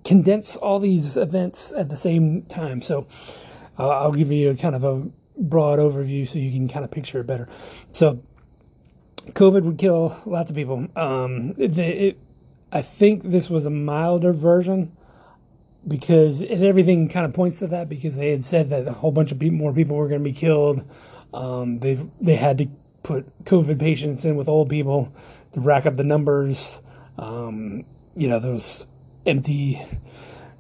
condense 0.03 0.55
all 0.55 0.79
these 0.79 1.17
events 1.17 1.71
at 1.73 1.89
the 1.89 1.97
same 1.97 2.43
time. 2.43 2.81
So 2.81 3.07
uh, 3.77 3.89
I'll 3.89 4.11
give 4.11 4.31
you 4.31 4.51
a 4.51 4.55
kind 4.55 4.75
of 4.75 4.83
a 4.83 5.03
broad 5.37 5.79
overview 5.79 6.27
so 6.27 6.39
you 6.39 6.51
can 6.51 6.67
kind 6.67 6.85
of 6.85 6.91
picture 6.91 7.19
it 7.19 7.27
better. 7.27 7.47
So, 7.91 8.19
COVID 9.29 9.63
would 9.63 9.77
kill 9.77 10.15
lots 10.25 10.51
of 10.51 10.55
people. 10.55 10.87
Um, 10.95 11.55
it, 11.57 11.77
it, 11.77 12.17
I 12.71 12.81
think 12.81 13.23
this 13.23 13.49
was 13.49 13.65
a 13.65 13.71
milder 13.71 14.33
version 14.33 14.91
because 15.87 16.41
and 16.41 16.63
everything 16.63 17.09
kind 17.09 17.25
of 17.25 17.33
points 17.33 17.59
to 17.59 17.67
that 17.67 17.89
because 17.89 18.15
they 18.15 18.31
had 18.31 18.43
said 18.43 18.69
that 18.69 18.87
a 18.87 18.91
whole 18.91 19.11
bunch 19.11 19.31
of 19.31 19.39
people, 19.39 19.57
more 19.57 19.73
people 19.73 19.95
were 19.95 20.07
going 20.07 20.23
to 20.23 20.29
be 20.29 20.35
killed. 20.35 20.83
Um, 21.35 21.79
they 21.79 21.95
they 22.21 22.35
had 22.35 22.59
to 22.59 22.67
put 23.03 23.25
COVID 23.43 23.77
patients 23.77 24.23
in 24.23 24.37
with 24.37 24.47
old 24.47 24.69
people 24.69 25.11
to 25.51 25.59
rack 25.59 25.85
up 25.85 25.95
the 25.95 26.03
numbers. 26.03 26.81
Um, 27.19 27.83
you 28.15 28.29
know 28.29 28.39
those 28.39 28.87
empty 29.25 29.81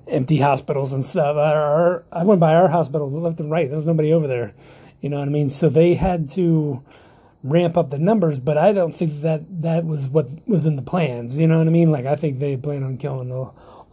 empty 0.07 0.37
hospitals 0.37 0.91
and 0.91 1.03
stuff. 1.03 1.37
Our, 1.37 2.03
I 2.11 2.23
went 2.25 2.41
by 2.41 2.55
our 2.55 2.67
hospital 2.67 3.09
left 3.09 3.39
and 3.39 3.49
right. 3.49 3.67
There 3.67 3.77
was 3.77 3.87
nobody 3.87 4.13
over 4.13 4.27
there. 4.27 4.53
You 5.01 5.09
know 5.09 5.19
what 5.19 5.27
I 5.27 5.31
mean? 5.31 5.49
So 5.49 5.69
they 5.69 5.93
had 5.93 6.29
to 6.31 6.83
ramp 7.43 7.77
up 7.77 7.89
the 7.89 7.99
numbers, 7.99 8.37
but 8.37 8.57
I 8.57 8.73
don't 8.73 8.93
think 8.93 9.21
that 9.21 9.41
that 9.61 9.85
was 9.85 10.07
what 10.07 10.27
was 10.45 10.65
in 10.65 10.75
the 10.75 10.81
plans. 10.81 11.37
You 11.37 11.47
know 11.47 11.57
what 11.57 11.67
I 11.67 11.71
mean? 11.71 11.91
Like 11.91 12.05
I 12.05 12.17
think 12.17 12.39
they 12.39 12.57
plan 12.57 12.83
on 12.83 12.97
killing 12.97 13.31
a 13.31 13.45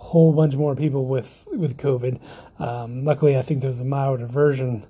whole 0.03 0.33
bunch 0.33 0.55
more 0.57 0.75
people 0.75 1.07
with 1.07 1.47
with 1.53 1.79
COVID. 1.79 2.21
Um, 2.59 3.05
luckily, 3.05 3.39
I 3.39 3.43
think 3.43 3.61
there 3.61 3.71
was 3.71 3.81
a 3.81 3.85
milder 3.85 4.27
version 4.27 4.85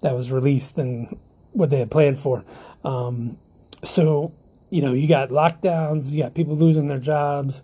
that 0.00 0.14
was 0.14 0.32
released 0.32 0.76
than 0.76 1.18
what 1.54 1.70
they 1.70 1.78
had 1.78 1.90
planned 1.90 2.18
for. 2.18 2.44
Um, 2.84 3.38
so 3.82 4.32
you 4.70 4.82
know, 4.82 4.92
you 4.92 5.06
got 5.06 5.28
lockdowns, 5.28 6.10
you 6.10 6.22
got 6.22 6.34
people 6.34 6.56
losing 6.56 6.88
their 6.88 6.98
jobs, 6.98 7.62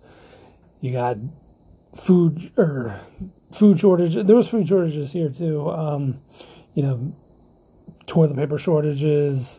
you 0.81 0.93
got 0.93 1.17
food 1.97 2.53
or 2.57 3.01
food 3.53 3.81
shortage. 3.81 4.15
There 4.15 4.37
was 4.37 4.49
food 4.49 4.69
shortages 4.69 5.13
here 5.13 5.29
too. 5.29 5.69
Um, 5.71 6.19
you 6.75 6.85
know, 6.85 7.13
toilet 8.07 8.37
paper 8.37 8.59
shortages, 8.59 9.59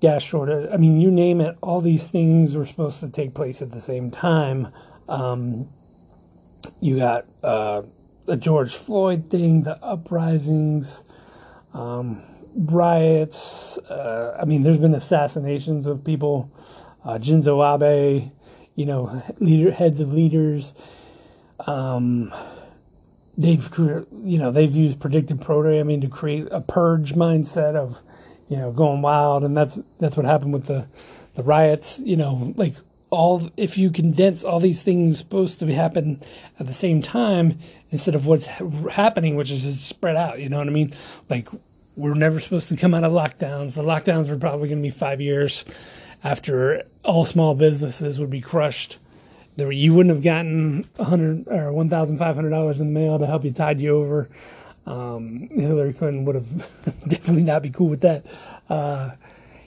gas 0.00 0.22
shortage. 0.22 0.68
I 0.72 0.76
mean, 0.76 1.00
you 1.00 1.10
name 1.10 1.40
it. 1.40 1.56
All 1.60 1.80
these 1.80 2.10
things 2.10 2.56
were 2.56 2.66
supposed 2.66 3.00
to 3.00 3.10
take 3.10 3.32
place 3.34 3.62
at 3.62 3.70
the 3.70 3.80
same 3.80 4.10
time. 4.10 4.68
Um, 5.08 5.68
you 6.80 6.96
got 6.96 7.26
uh, 7.44 7.82
the 8.26 8.36
George 8.36 8.74
Floyd 8.74 9.30
thing, 9.30 9.62
the 9.62 9.78
uprisings, 9.84 11.04
um, 11.74 12.22
riots. 12.56 13.78
Uh, 13.78 14.38
I 14.40 14.44
mean, 14.44 14.62
there's 14.62 14.78
been 14.78 14.94
assassinations 14.94 15.86
of 15.86 16.04
people. 16.04 16.50
Uh, 17.04 17.18
Shinzo 17.18 17.62
Abe, 17.62 18.30
you 18.74 18.86
know, 18.86 19.22
leader 19.40 19.70
heads 19.70 20.00
of 20.00 20.12
leaders. 20.12 20.74
Um, 21.66 22.32
they've 23.36 23.68
you 23.78 24.38
know 24.38 24.50
they've 24.50 24.74
used 24.74 25.00
predictive 25.00 25.40
programming 25.40 26.00
to 26.00 26.08
create 26.08 26.48
a 26.50 26.60
purge 26.60 27.14
mindset 27.14 27.74
of 27.74 27.98
you 28.48 28.56
know 28.56 28.72
going 28.72 29.02
wild, 29.02 29.44
and 29.44 29.56
that's 29.56 29.78
that's 29.98 30.16
what 30.16 30.26
happened 30.26 30.52
with 30.52 30.66
the 30.66 30.86
the 31.34 31.42
riots. 31.42 31.98
You 31.98 32.16
know, 32.16 32.52
like 32.56 32.74
all 33.10 33.50
if 33.56 33.76
you 33.76 33.90
condense 33.90 34.44
all 34.44 34.60
these 34.60 34.82
things 34.82 35.18
supposed 35.18 35.58
to 35.60 35.72
happen 35.74 36.22
at 36.58 36.66
the 36.66 36.72
same 36.72 37.02
time 37.02 37.58
instead 37.90 38.14
of 38.14 38.26
what's 38.26 38.46
happening, 38.46 39.36
which 39.36 39.50
is 39.50 39.80
spread 39.80 40.16
out. 40.16 40.40
You 40.40 40.48
know 40.48 40.58
what 40.58 40.66
I 40.66 40.70
mean? 40.70 40.94
Like 41.28 41.48
we're 41.96 42.14
never 42.14 42.40
supposed 42.40 42.68
to 42.70 42.76
come 42.76 42.94
out 42.94 43.04
of 43.04 43.12
lockdowns. 43.12 43.74
The 43.74 43.82
lockdowns 43.82 44.28
were 44.28 44.36
probably 44.36 44.68
going 44.68 44.82
to 44.82 44.86
be 44.86 44.90
five 44.90 45.20
years 45.20 45.64
after 46.24 46.82
all 47.04 47.24
small 47.24 47.54
businesses 47.54 48.20
would 48.20 48.30
be 48.30 48.40
crushed 48.40 48.98
there 49.56 49.70
you 49.70 49.94
wouldn't 49.94 50.14
have 50.14 50.24
gotten 50.24 50.86
hundred 50.98 51.46
or 51.48 51.72
one 51.72 51.88
thousand 51.90 52.18
five 52.18 52.34
hundred 52.34 52.50
dollars 52.50 52.80
in 52.80 52.92
the 52.92 52.98
mail 52.98 53.18
to 53.18 53.26
help 53.26 53.44
you 53.44 53.52
tide 53.52 53.80
you 53.80 53.90
over. 53.90 54.28
Um, 54.86 55.48
Hillary 55.50 55.92
Clinton 55.92 56.24
would 56.24 56.34
have 56.34 56.48
definitely 57.08 57.42
not 57.42 57.62
be 57.62 57.70
cool 57.70 57.88
with 57.88 58.00
that. 58.00 58.24
Uh, 58.68 59.10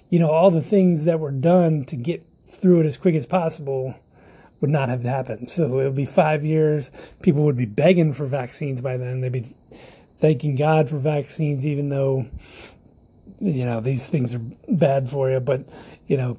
you 0.09 0.19
know, 0.19 0.29
all 0.29 0.51
the 0.51 0.61
things 0.61 1.05
that 1.05 1.19
were 1.19 1.31
done 1.31 1.85
to 1.85 1.95
get 1.95 2.23
through 2.47 2.81
it 2.81 2.85
as 2.85 2.97
quick 2.97 3.15
as 3.15 3.25
possible 3.25 3.95
would 4.59 4.69
not 4.69 4.89
have 4.89 5.03
happened. 5.03 5.49
So 5.49 5.65
it 5.79 5.85
would 5.85 5.95
be 5.95 6.05
five 6.05 6.43
years. 6.43 6.91
People 7.21 7.43
would 7.43 7.57
be 7.57 7.65
begging 7.65 8.13
for 8.13 8.25
vaccines 8.25 8.81
by 8.81 8.97
then. 8.97 9.21
They'd 9.21 9.31
be 9.31 9.45
thanking 10.19 10.55
God 10.55 10.89
for 10.89 10.97
vaccines, 10.97 11.65
even 11.65 11.89
though 11.89 12.25
you 13.39 13.65
know 13.65 13.81
these 13.81 14.09
things 14.09 14.33
are 14.33 14.41
bad 14.69 15.09
for 15.09 15.29
you. 15.29 15.39
But 15.39 15.61
you 16.07 16.17
know, 16.17 16.37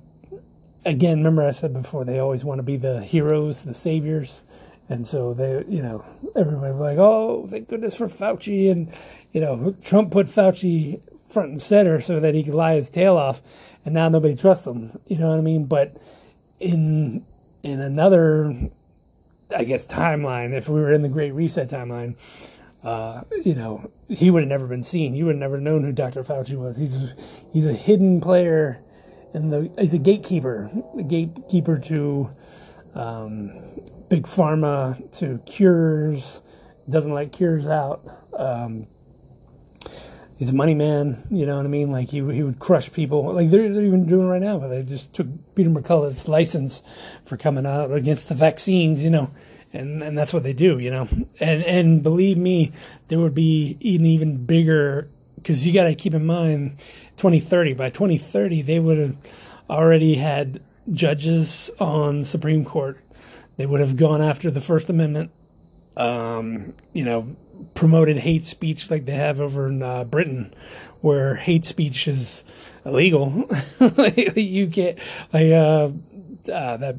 again, 0.84 1.18
remember 1.18 1.42
I 1.42 1.50
said 1.50 1.72
before 1.72 2.04
they 2.04 2.18
always 2.18 2.44
want 2.44 2.58
to 2.58 2.62
be 2.62 2.76
the 2.76 3.02
heroes, 3.02 3.64
the 3.64 3.74
saviors, 3.74 4.40
and 4.88 5.06
so 5.06 5.34
they, 5.34 5.64
you 5.68 5.82
know, 5.82 6.04
everybody 6.34 6.72
like, 6.72 6.98
"Oh, 6.98 7.46
thank 7.48 7.68
goodness 7.68 7.96
for 7.96 8.08
Fauci," 8.08 8.70
and 8.70 8.92
you 9.32 9.40
know, 9.40 9.74
Trump 9.84 10.10
put 10.10 10.26
Fauci 10.26 11.00
front 11.28 11.50
and 11.50 11.62
center 11.62 12.00
so 12.00 12.20
that 12.20 12.34
he 12.34 12.42
could 12.42 12.54
lie 12.54 12.74
his 12.74 12.88
tail 12.88 13.16
off, 13.16 13.42
and 13.84 13.94
now 13.94 14.08
nobody 14.08 14.36
trusts 14.36 14.66
him. 14.66 14.98
You 15.06 15.18
know 15.18 15.30
what 15.30 15.38
I 15.38 15.42
mean? 15.42 15.66
But 15.66 15.96
in 16.60 17.24
in 17.62 17.80
another, 17.80 18.54
I 19.54 19.64
guess, 19.64 19.86
timeline, 19.86 20.52
if 20.52 20.68
we 20.68 20.80
were 20.80 20.92
in 20.92 21.02
the 21.02 21.08
Great 21.08 21.32
Reset 21.32 21.68
timeline. 21.68 22.14
Uh, 22.86 23.24
you 23.44 23.56
know, 23.56 23.90
he 24.08 24.30
would 24.30 24.44
have 24.44 24.48
never 24.48 24.68
been 24.68 24.84
seen. 24.84 25.16
You 25.16 25.24
would 25.24 25.34
have 25.34 25.40
never 25.40 25.58
known 25.58 25.82
who 25.82 25.90
Dr. 25.90 26.22
Fauci 26.22 26.56
was. 26.56 26.76
He's 26.76 26.96
he's 27.52 27.66
a 27.66 27.72
hidden 27.72 28.20
player 28.20 28.78
and 29.34 29.72
he's 29.76 29.92
a 29.92 29.98
gatekeeper, 29.98 30.70
a 30.96 31.02
gatekeeper 31.02 31.80
to 31.80 32.30
um, 32.94 33.50
big 34.08 34.22
pharma, 34.22 34.96
to 35.18 35.38
cures. 35.46 36.40
Doesn't 36.88 37.12
let 37.12 37.32
cures 37.32 37.66
out. 37.66 38.02
Um, 38.32 38.86
he's 40.38 40.50
a 40.50 40.54
money 40.54 40.74
man. 40.74 41.24
You 41.28 41.44
know 41.44 41.56
what 41.56 41.66
I 41.66 41.68
mean? 41.68 41.90
Like 41.90 42.10
he 42.10 42.18
he 42.18 42.44
would 42.44 42.60
crush 42.60 42.92
people. 42.92 43.32
Like 43.32 43.50
they're 43.50 43.68
they're 43.68 43.82
even 43.82 44.06
doing 44.06 44.28
right 44.28 44.40
now. 44.40 44.60
But 44.60 44.68
they 44.68 44.84
just 44.84 45.12
took 45.12 45.26
Peter 45.56 45.70
McCullough's 45.70 46.28
license 46.28 46.84
for 47.24 47.36
coming 47.36 47.66
out 47.66 47.90
against 47.90 48.28
the 48.28 48.36
vaccines. 48.36 49.02
You 49.02 49.10
know. 49.10 49.30
And, 49.76 50.02
and 50.02 50.18
that's 50.18 50.32
what 50.32 50.42
they 50.42 50.52
do, 50.52 50.78
you 50.78 50.90
know. 50.90 51.08
And 51.40 51.62
and 51.64 52.02
believe 52.02 52.36
me, 52.36 52.72
there 53.08 53.18
would 53.18 53.34
be 53.34 53.76
an 53.82 54.06
even 54.06 54.44
bigger 54.44 55.08
because 55.36 55.66
you 55.66 55.72
got 55.72 55.84
to 55.84 55.94
keep 55.94 56.14
in 56.14 56.26
mind 56.26 56.78
2030. 57.16 57.74
By 57.74 57.90
2030, 57.90 58.62
they 58.62 58.78
would 58.78 58.98
have 58.98 59.16
already 59.70 60.14
had 60.14 60.60
judges 60.92 61.70
on 61.78 62.22
Supreme 62.22 62.64
Court. 62.64 62.98
They 63.56 63.66
would 63.66 63.80
have 63.80 63.96
gone 63.96 64.20
after 64.20 64.50
the 64.50 64.60
First 64.60 64.90
Amendment. 64.90 65.30
Um, 65.96 66.74
you 66.92 67.04
know, 67.04 67.36
promoted 67.74 68.18
hate 68.18 68.44
speech 68.44 68.90
like 68.90 69.06
they 69.06 69.14
have 69.14 69.40
over 69.40 69.66
in 69.66 69.82
uh, 69.82 70.04
Britain, 70.04 70.52
where 71.00 71.36
hate 71.36 71.64
speech 71.64 72.06
is 72.06 72.44
illegal. 72.84 73.48
you 74.36 74.66
get 74.66 74.98
like 75.32 75.52
uh, 75.52 75.90
uh, 76.52 76.76
that 76.76 76.96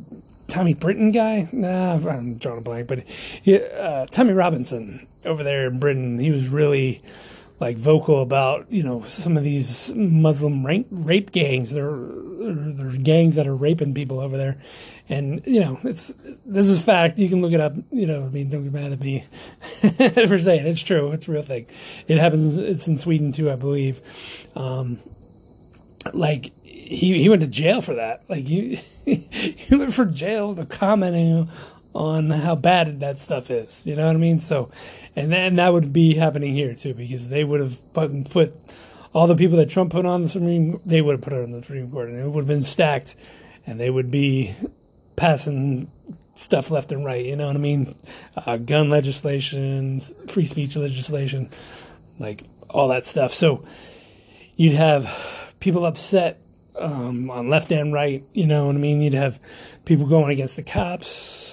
Tommy 0.47 0.73
Britton 0.73 1.11
guy. 1.11 1.49
Nah, 1.51 1.93
I'm 1.93 2.35
drawing 2.35 2.59
a 2.59 2.61
blank, 2.61 2.87
but 2.87 2.99
he, 3.07 3.61
uh, 3.61 4.05
Tommy 4.07 4.33
Robinson 4.33 5.07
over 5.25 5.43
there 5.43 5.67
in 5.67 5.79
Britain. 5.79 6.17
He 6.17 6.31
was 6.31 6.49
really 6.49 7.01
like 7.59 7.75
vocal 7.77 8.21
about 8.21 8.71
you 8.71 8.83
know 8.83 9.03
some 9.03 9.37
of 9.37 9.43
these 9.43 9.93
Muslim 9.95 10.65
rape, 10.65 10.87
rape 10.91 11.31
gangs. 11.31 11.73
They're 11.73 11.91
they're 11.91 12.91
gangs 13.01 13.35
that 13.35 13.47
are 13.47 13.55
raping 13.55 13.93
people 13.93 14.19
over 14.19 14.37
there, 14.37 14.57
and 15.09 15.41
you 15.45 15.59
know 15.59 15.79
it's 15.83 16.13
this 16.45 16.67
is 16.67 16.83
fact. 16.83 17.17
You 17.17 17.29
can 17.29 17.41
look 17.41 17.53
it 17.53 17.59
up. 17.59 17.73
You 17.91 18.07
know, 18.07 18.25
I 18.25 18.29
mean, 18.29 18.49
don't 18.49 18.63
get 18.63 18.73
mad 18.73 18.91
at 18.91 18.99
me 18.99 19.25
for 20.27 20.37
saying 20.37 20.65
it. 20.65 20.69
it's 20.69 20.81
true. 20.81 21.11
It's 21.11 21.27
a 21.27 21.31
real 21.31 21.43
thing. 21.43 21.65
It 22.07 22.19
happens. 22.19 22.57
It's 22.57 22.87
in 22.87 22.97
Sweden 22.97 23.31
too, 23.31 23.51
I 23.51 23.55
believe. 23.55 24.01
Um, 24.55 24.99
like 26.13 26.51
he 26.89 27.21
he 27.21 27.29
went 27.29 27.41
to 27.41 27.47
jail 27.47 27.81
for 27.81 27.95
that. 27.95 28.23
Like 28.29 28.45
he 28.45 28.75
he 29.05 29.75
went 29.75 29.93
for 29.93 30.05
jail 30.05 30.55
for 30.55 30.65
commenting 30.65 31.49
on 31.93 32.29
how 32.29 32.55
bad 32.55 32.99
that 32.99 33.19
stuff 33.19 33.49
is. 33.49 33.85
You 33.85 33.95
know 33.95 34.07
what 34.07 34.15
I 34.15 34.19
mean? 34.19 34.39
So 34.39 34.71
and 35.15 35.31
then 35.31 35.55
that 35.55 35.73
would 35.73 35.91
be 35.91 36.15
happening 36.15 36.53
here 36.53 36.73
too 36.73 36.93
because 36.93 37.29
they 37.29 37.43
would 37.43 37.59
have 37.59 37.93
put, 37.93 38.29
put 38.29 38.55
all 39.13 39.27
the 39.27 39.35
people 39.35 39.57
that 39.57 39.69
Trump 39.69 39.91
put 39.91 40.05
on 40.05 40.21
the 40.21 40.29
Supreme 40.29 40.79
they 40.85 41.01
would 41.01 41.13
have 41.13 41.21
put 41.21 41.33
it 41.33 41.43
on 41.43 41.51
the 41.51 41.61
Supreme 41.61 41.91
Court 41.91 42.09
and 42.09 42.19
it 42.19 42.27
would 42.27 42.41
have 42.41 42.47
been 42.47 42.61
stacked 42.61 43.15
and 43.65 43.79
they 43.79 43.89
would 43.89 44.11
be 44.11 44.55
passing 45.15 45.89
stuff 46.35 46.69
left 46.69 46.91
and 46.91 47.03
right 47.03 47.25
you 47.25 47.35
know 47.35 47.47
what 47.47 47.55
I 47.55 47.59
mean 47.59 47.95
uh, 48.35 48.57
gun 48.57 48.89
legislation 48.89 49.99
free 50.27 50.45
speech 50.45 50.75
legislation 50.75 51.49
like 52.19 52.43
all 52.69 52.89
that 52.89 53.05
stuff 53.05 53.33
so 53.33 53.65
you'd 54.55 54.75
have 54.75 55.55
people 55.59 55.85
upset 55.85 56.39
um, 56.79 57.29
on 57.29 57.49
left 57.49 57.71
and 57.71 57.93
right 57.93 58.23
you 58.33 58.47
know 58.47 58.67
what 58.67 58.75
I 58.75 58.79
mean 58.79 59.01
you'd 59.01 59.13
have 59.13 59.39
people 59.85 60.05
going 60.05 60.31
against 60.31 60.55
the 60.55 60.63
cops 60.63 61.47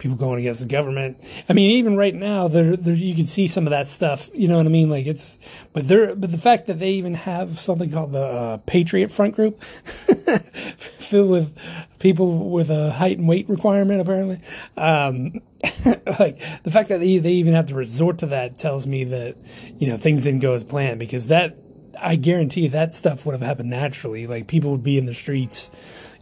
people 0.00 0.16
going 0.16 0.40
against 0.40 0.60
the 0.60 0.66
government. 0.66 1.18
I 1.48 1.52
mean, 1.52 1.72
even 1.72 1.96
right 1.96 2.14
now, 2.14 2.48
there, 2.48 2.76
there 2.76 2.94
you 2.94 3.14
can 3.14 3.26
see 3.26 3.46
some 3.46 3.66
of 3.66 3.70
that 3.70 3.86
stuff. 3.86 4.28
You 4.34 4.48
know 4.48 4.56
what 4.56 4.66
I 4.66 4.70
mean? 4.70 4.90
Like 4.90 5.06
it's, 5.06 5.38
but 5.72 5.86
there, 5.86 6.16
but 6.16 6.30
the 6.30 6.38
fact 6.38 6.66
that 6.66 6.80
they 6.80 6.92
even 6.92 7.14
have 7.14 7.60
something 7.60 7.90
called 7.90 8.12
the 8.12 8.24
uh, 8.24 8.56
Patriot 8.66 9.12
Front 9.12 9.36
Group, 9.36 9.62
filled 9.64 11.30
with 11.30 11.56
people 12.00 12.50
with 12.50 12.70
a 12.70 12.90
height 12.90 13.18
and 13.18 13.28
weight 13.28 13.48
requirement, 13.48 14.00
apparently. 14.00 14.40
Um, 14.76 15.40
like 16.18 16.38
the 16.62 16.70
fact 16.70 16.88
that 16.88 17.00
they, 17.00 17.18
they 17.18 17.32
even 17.32 17.52
have 17.52 17.66
to 17.66 17.74
resort 17.74 18.18
to 18.18 18.26
that 18.26 18.58
tells 18.58 18.86
me 18.86 19.04
that 19.04 19.36
you 19.78 19.86
know 19.86 19.98
things 19.98 20.24
didn't 20.24 20.40
go 20.40 20.54
as 20.54 20.64
planned 20.64 20.98
because 20.98 21.26
that 21.26 21.56
I 22.00 22.16
guarantee 22.16 22.68
that 22.68 22.94
stuff 22.94 23.26
would 23.26 23.32
have 23.32 23.42
happened 23.42 23.70
naturally. 23.70 24.26
Like 24.26 24.46
people 24.46 24.70
would 24.72 24.84
be 24.84 24.98
in 24.98 25.06
the 25.06 25.14
streets 25.14 25.70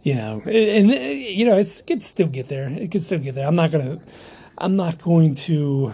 you 0.03 0.15
know, 0.15 0.41
and, 0.45 0.91
and 0.91 0.91
you 0.91 1.45
know, 1.45 1.57
it 1.57 1.83
could 1.85 2.01
still 2.01 2.27
get 2.27 2.47
there. 2.47 2.69
It 2.69 2.91
could 2.91 3.01
still 3.01 3.19
get 3.19 3.35
there. 3.35 3.47
I'm 3.47 3.55
not 3.55 3.71
gonna, 3.71 3.99
I'm 4.57 4.75
not 4.75 4.99
going 4.99 5.35
to 5.35 5.93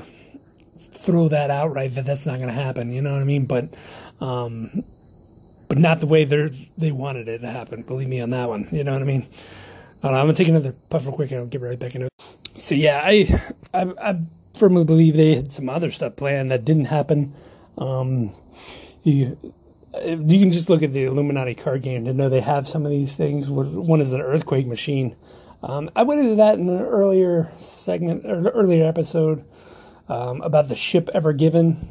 throw 0.78 1.28
that 1.30 1.50
out 1.50 1.74
right 1.74 1.94
that 1.94 2.06
that's 2.06 2.26
not 2.26 2.40
gonna 2.40 2.52
happen. 2.52 2.92
You 2.92 3.02
know 3.02 3.14
what 3.14 3.22
I 3.22 3.26
mean? 3.26 3.46
But, 3.46 3.70
um, 4.22 4.84
but 5.68 5.78
not 5.78 6.00
the 6.00 6.08
way 6.08 6.24
they 6.24 6.50
they 6.78 6.92
wanted 6.92 7.28
it 7.28 7.40
to 7.40 7.48
happen. 7.48 7.82
Believe 7.82 8.08
me 8.08 8.22
on 8.22 8.30
that 8.30 8.48
one. 8.48 8.68
You 8.72 8.84
know 8.84 8.94
what 8.94 9.02
I 9.02 9.06
mean? 9.06 9.28
I 10.04 10.10
am 10.10 10.14
gonna 10.14 10.34
take 10.34 10.50
another 10.50 10.74
puff 10.90 11.06
real 11.06 11.16
quick 11.16 11.32
and 11.32 11.40
I'll 11.40 11.48
get 11.48 11.62
right 11.62 11.80
back 11.80 11.96
into 11.96 12.06
it. 12.08 12.12
So 12.54 12.76
yeah, 12.76 13.02
I, 13.04 13.42
I, 13.74 13.94
I 14.02 14.20
firmly 14.54 14.84
believe 14.84 15.16
they 15.16 15.36
had 15.36 15.52
some 15.52 15.68
other 15.68 15.90
stuff 15.90 16.16
planned 16.16 16.52
that 16.52 16.64
didn't 16.64 16.86
happen. 16.86 17.34
Um, 17.78 18.36
you 19.04 19.38
you 20.04 20.40
can 20.40 20.52
just 20.52 20.70
look 20.70 20.84
at 20.84 20.94
the 20.94 21.06
Illuminati 21.06 21.56
card 21.56 21.82
game 21.82 22.06
to 22.06 22.14
know 22.14 22.30
they 22.30 22.42
have 22.42 22.68
some 22.68 22.86
of 22.86 22.92
these 22.92 23.16
things. 23.16 23.50
One 23.50 24.02
is 24.02 24.14
an 24.14 24.22
earthquake 24.22 24.68
machine. 24.68 25.16
Um, 25.64 25.90
I 25.96 26.04
went 26.04 26.22
into 26.22 26.36
that 26.36 26.60
in 26.60 26.70
an 26.70 26.82
earlier 26.82 27.50
segment 27.60 28.26
or 28.26 28.50
earlier 28.50 28.86
episode 28.86 29.44
um, 30.08 30.42
about 30.42 30.70
the 30.70 30.76
ship 30.76 31.10
Ever 31.14 31.34
Given 31.34 31.90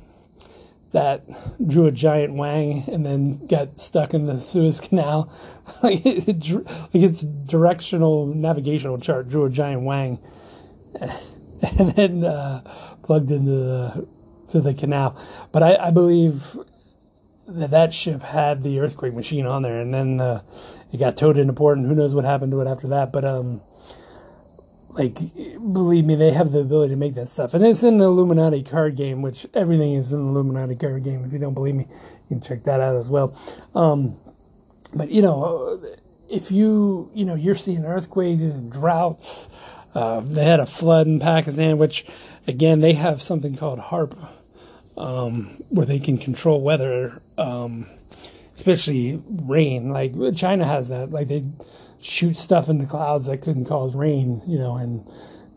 that 0.92 1.22
drew 1.66 1.86
a 1.86 1.90
giant 1.90 2.34
wang 2.34 2.84
and 2.86 3.04
then 3.04 3.44
got 3.48 3.80
stuck 3.80 4.14
in 4.14 4.26
the 4.26 4.38
Suez 4.38 4.80
Canal. 4.80 5.32
like 5.82 6.00
its 6.04 7.20
directional 7.22 8.26
navigational 8.26 8.98
chart 8.98 9.28
drew 9.28 9.44
a 9.44 9.50
giant 9.50 9.82
wang 9.82 10.18
and 11.00 11.90
then 11.92 12.24
uh, 12.24 12.60
plugged 13.02 13.30
into 13.30 13.50
the 13.50 14.06
to 14.48 14.60
the 14.60 14.74
canal. 14.74 15.16
But 15.50 15.62
I, 15.62 15.86
I 15.86 15.90
believe 15.90 16.56
that 17.46 17.70
that 17.70 17.92
ship 17.92 18.22
had 18.22 18.62
the 18.62 18.80
earthquake 18.80 19.14
machine 19.14 19.46
on 19.46 19.62
there, 19.62 19.80
and 19.80 19.92
then 19.92 20.20
uh, 20.20 20.42
it 20.92 20.98
got 20.98 21.16
towed 21.16 21.38
into 21.38 21.52
port, 21.52 21.78
and 21.78 21.87
who 21.87 21.94
knows 21.94 22.14
what 22.14 22.24
happened 22.24 22.52
to 22.52 22.61
it 22.61 22.66
after 22.66 22.88
that. 22.88 23.12
But 23.12 23.24
um, 23.24 23.61
like, 24.90 25.14
believe 25.14 26.04
me, 26.07 26.14
they 26.14 26.30
have 26.30 26.52
the 26.52 26.61
ability 26.61 26.94
to 26.94 26.96
make 26.96 27.14
that 27.14 27.28
stuff, 27.28 27.54
and 27.54 27.64
it's 27.64 27.83
in 27.83 27.98
the 27.98 28.04
Illuminati 28.04 28.62
card 28.62 28.96
game, 28.96 29.22
which 29.22 29.46
everything 29.54 29.94
is 29.94 30.12
in 30.12 30.20
the 30.20 30.24
Illuminati 30.24 30.76
card 30.76 31.04
game. 31.04 31.24
If 31.24 31.33
you 31.33 31.38
don't 31.38 31.54
believe 31.54 31.74
me, 31.74 31.87
you 31.90 32.28
can 32.28 32.40
check 32.40 32.64
that 32.64 32.80
out 32.80 32.96
as 32.96 33.09
well. 33.09 33.37
Um, 33.74 34.16
but 34.94 35.11
you 35.11 35.22
know, 35.22 35.80
if 36.30 36.50
you 36.50 37.11
you 37.14 37.24
know 37.24 37.35
you're 37.35 37.54
seeing 37.54 37.85
earthquakes 37.85 38.42
and 38.42 38.70
droughts. 38.70 39.48
Uh, 39.94 40.18
they 40.18 40.42
had 40.44 40.59
a 40.59 40.66
flood 40.66 41.07
in 41.07 41.20
Pakistan, 41.20 41.78
which 41.78 42.04
again 42.48 42.80
they 42.80 42.94
have 42.94 43.22
something 43.22 43.57
called 43.57 43.78
HAARP 43.78 44.16
um, 44.96 45.46
where 45.70 45.87
they 45.87 45.98
can 45.98 46.18
control 46.18 46.61
weather, 46.61 47.20
um, 47.38 47.87
especially 48.54 49.22
rain. 49.28 49.90
Like 49.90 50.12
China 50.37 50.64
has 50.64 50.88
that. 50.88 51.11
Like 51.11 51.28
they 51.28 51.44
shoot 52.00 52.37
stuff 52.37 52.68
in 52.68 52.78
the 52.78 52.87
clouds 52.87 53.26
that 53.26 53.38
couldn't 53.38 53.64
cause 53.64 53.94
rain, 53.94 54.42
you 54.46 54.59
know, 54.59 54.76
and 54.76 55.07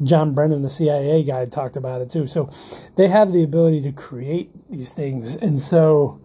John 0.04 0.34
Brennan, 0.34 0.62
the 0.62 0.70
CIA 0.70 1.24
guy, 1.24 1.46
talked 1.46 1.76
about 1.76 2.02
it 2.02 2.12
too. 2.12 2.28
So 2.28 2.52
they 2.96 3.08
have 3.08 3.34
the 3.34 3.44
ability 3.44 3.82
to 3.84 3.92
create 3.92 4.50
these 4.70 4.92
things, 4.92 5.36
and 5.36 5.60
so 5.60 6.20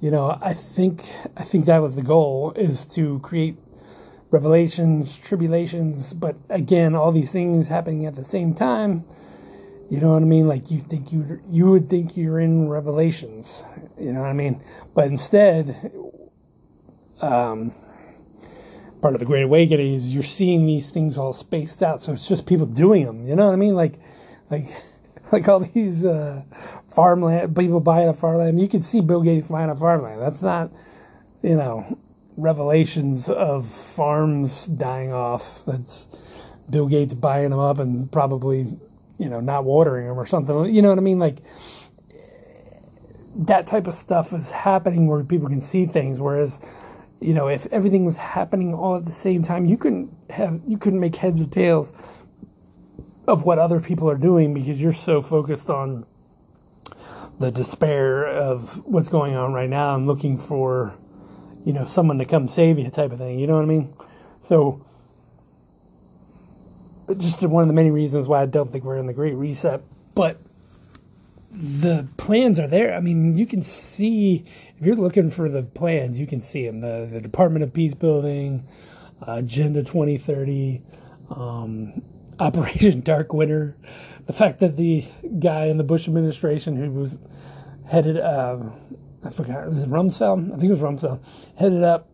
you 0.00 0.10
know, 0.10 0.38
I 0.42 0.52
think 0.52 1.02
I 1.36 1.44
think 1.44 1.64
that 1.64 1.78
was 1.78 1.96
the 1.96 2.02
goal 2.02 2.52
is 2.56 2.84
to 2.94 3.20
create 3.20 3.56
revelations, 4.30 5.18
tribulations, 5.18 6.12
but 6.12 6.36
again, 6.50 6.94
all 6.94 7.12
these 7.12 7.32
things 7.32 7.68
happening 7.68 8.04
at 8.04 8.16
the 8.16 8.24
same 8.24 8.52
time 8.52 9.04
you 9.90 10.00
know 10.00 10.12
what 10.12 10.22
I 10.22 10.26
mean? 10.26 10.48
Like 10.48 10.70
you 10.70 10.80
think 10.80 11.12
you 11.12 11.40
you 11.50 11.70
would 11.70 11.90
think 11.90 12.16
you're 12.16 12.40
in 12.40 12.68
Revelations. 12.68 13.62
You 13.98 14.12
know 14.12 14.20
what 14.20 14.30
I 14.30 14.32
mean? 14.32 14.62
But 14.94 15.06
instead, 15.06 15.92
um, 17.20 17.72
part 19.00 19.14
of 19.14 19.20
the 19.20 19.26
Great 19.26 19.42
Awakening 19.42 19.94
is 19.94 20.14
you're 20.14 20.22
seeing 20.22 20.66
these 20.66 20.90
things 20.90 21.18
all 21.18 21.32
spaced 21.32 21.82
out. 21.82 22.00
So 22.00 22.12
it's 22.12 22.26
just 22.26 22.46
people 22.46 22.66
doing 22.66 23.04
them. 23.04 23.28
You 23.28 23.36
know 23.36 23.46
what 23.46 23.52
I 23.52 23.56
mean? 23.56 23.74
Like, 23.74 24.00
like, 24.50 24.64
like 25.32 25.48
all 25.48 25.60
these 25.60 26.04
uh, 26.04 26.42
farmland 26.94 27.54
people 27.54 27.80
buying 27.80 28.08
a 28.08 28.14
farmland. 28.14 28.60
You 28.60 28.68
can 28.68 28.80
see 28.80 29.00
Bill 29.00 29.22
Gates 29.22 29.48
buying 29.48 29.70
a 29.70 29.76
farmland. 29.76 30.22
That's 30.22 30.42
not, 30.42 30.70
you 31.42 31.56
know, 31.56 31.98
revelations 32.36 33.28
of 33.28 33.66
farms 33.66 34.66
dying 34.66 35.12
off. 35.12 35.62
That's 35.66 36.06
Bill 36.70 36.86
Gates 36.86 37.14
buying 37.14 37.50
them 37.50 37.60
up 37.60 37.78
and 37.78 38.10
probably 38.10 38.78
you 39.18 39.28
know, 39.28 39.40
not 39.40 39.64
watering 39.64 40.06
them 40.06 40.18
or 40.18 40.26
something. 40.26 40.74
You 40.74 40.82
know 40.82 40.88
what 40.88 40.98
I 40.98 41.02
mean? 41.02 41.18
Like 41.18 41.38
that 43.36 43.66
type 43.66 43.86
of 43.86 43.94
stuff 43.94 44.32
is 44.32 44.50
happening 44.50 45.06
where 45.06 45.22
people 45.24 45.48
can 45.48 45.60
see 45.60 45.86
things. 45.86 46.20
Whereas, 46.20 46.60
you 47.20 47.34
know, 47.34 47.48
if 47.48 47.66
everything 47.66 48.04
was 48.04 48.16
happening 48.16 48.74
all 48.74 48.96
at 48.96 49.04
the 49.04 49.12
same 49.12 49.42
time, 49.42 49.66
you 49.66 49.76
couldn't 49.76 50.10
have 50.30 50.60
you 50.66 50.78
couldn't 50.78 51.00
make 51.00 51.16
heads 51.16 51.40
or 51.40 51.46
tails 51.46 51.92
of 53.26 53.44
what 53.44 53.58
other 53.58 53.80
people 53.80 54.08
are 54.10 54.18
doing 54.18 54.52
because 54.52 54.80
you're 54.80 54.92
so 54.92 55.22
focused 55.22 55.70
on 55.70 56.04
the 57.38 57.50
despair 57.50 58.26
of 58.26 58.84
what's 58.86 59.08
going 59.08 59.34
on 59.34 59.52
right 59.52 59.70
now 59.70 59.94
and 59.94 60.06
looking 60.06 60.38
for, 60.38 60.94
you 61.64 61.72
know, 61.72 61.84
someone 61.84 62.18
to 62.18 62.24
come 62.24 62.46
save 62.46 62.78
you 62.78 62.88
type 62.90 63.12
of 63.12 63.18
thing. 63.18 63.38
You 63.38 63.46
know 63.46 63.56
what 63.56 63.62
I 63.62 63.66
mean? 63.66 63.92
So 64.42 64.84
just 67.18 67.42
one 67.42 67.62
of 67.62 67.68
the 67.68 67.74
many 67.74 67.90
reasons 67.90 68.28
why 68.28 68.42
I 68.42 68.46
don't 68.46 68.70
think 68.70 68.84
we're 68.84 68.96
in 68.96 69.06
the 69.06 69.12
Great 69.12 69.34
Reset. 69.34 69.82
But 70.14 70.38
the 71.50 72.06
plans 72.16 72.58
are 72.58 72.66
there. 72.66 72.94
I 72.94 73.00
mean, 73.00 73.36
you 73.36 73.46
can 73.46 73.62
see 73.62 74.44
if 74.78 74.86
you're 74.86 74.96
looking 74.96 75.30
for 75.30 75.48
the 75.48 75.62
plans, 75.62 76.18
you 76.18 76.26
can 76.26 76.40
see 76.40 76.66
them. 76.66 76.80
The 76.80 77.08
the 77.10 77.20
Department 77.20 77.62
of 77.62 77.72
Peace 77.72 77.94
Building, 77.94 78.64
uh, 79.26 79.36
Agenda 79.38 79.82
2030, 79.82 80.80
um, 81.30 82.02
Operation 82.40 83.00
Dark 83.00 83.32
Winter. 83.32 83.76
The 84.26 84.32
fact 84.32 84.60
that 84.60 84.76
the 84.76 85.04
guy 85.38 85.66
in 85.66 85.76
the 85.76 85.84
Bush 85.84 86.08
administration 86.08 86.76
who 86.76 86.90
was 86.90 87.18
headed, 87.90 88.16
uh, 88.16 88.58
I 89.22 89.30
forgot, 89.30 89.66
was 89.66 89.82
it 89.82 89.90
Rumsfeld? 89.90 90.46
I 90.46 90.56
think 90.56 90.64
it 90.64 90.70
was 90.70 90.80
Rumsfeld, 90.80 91.20
headed 91.56 91.82
up 91.82 92.08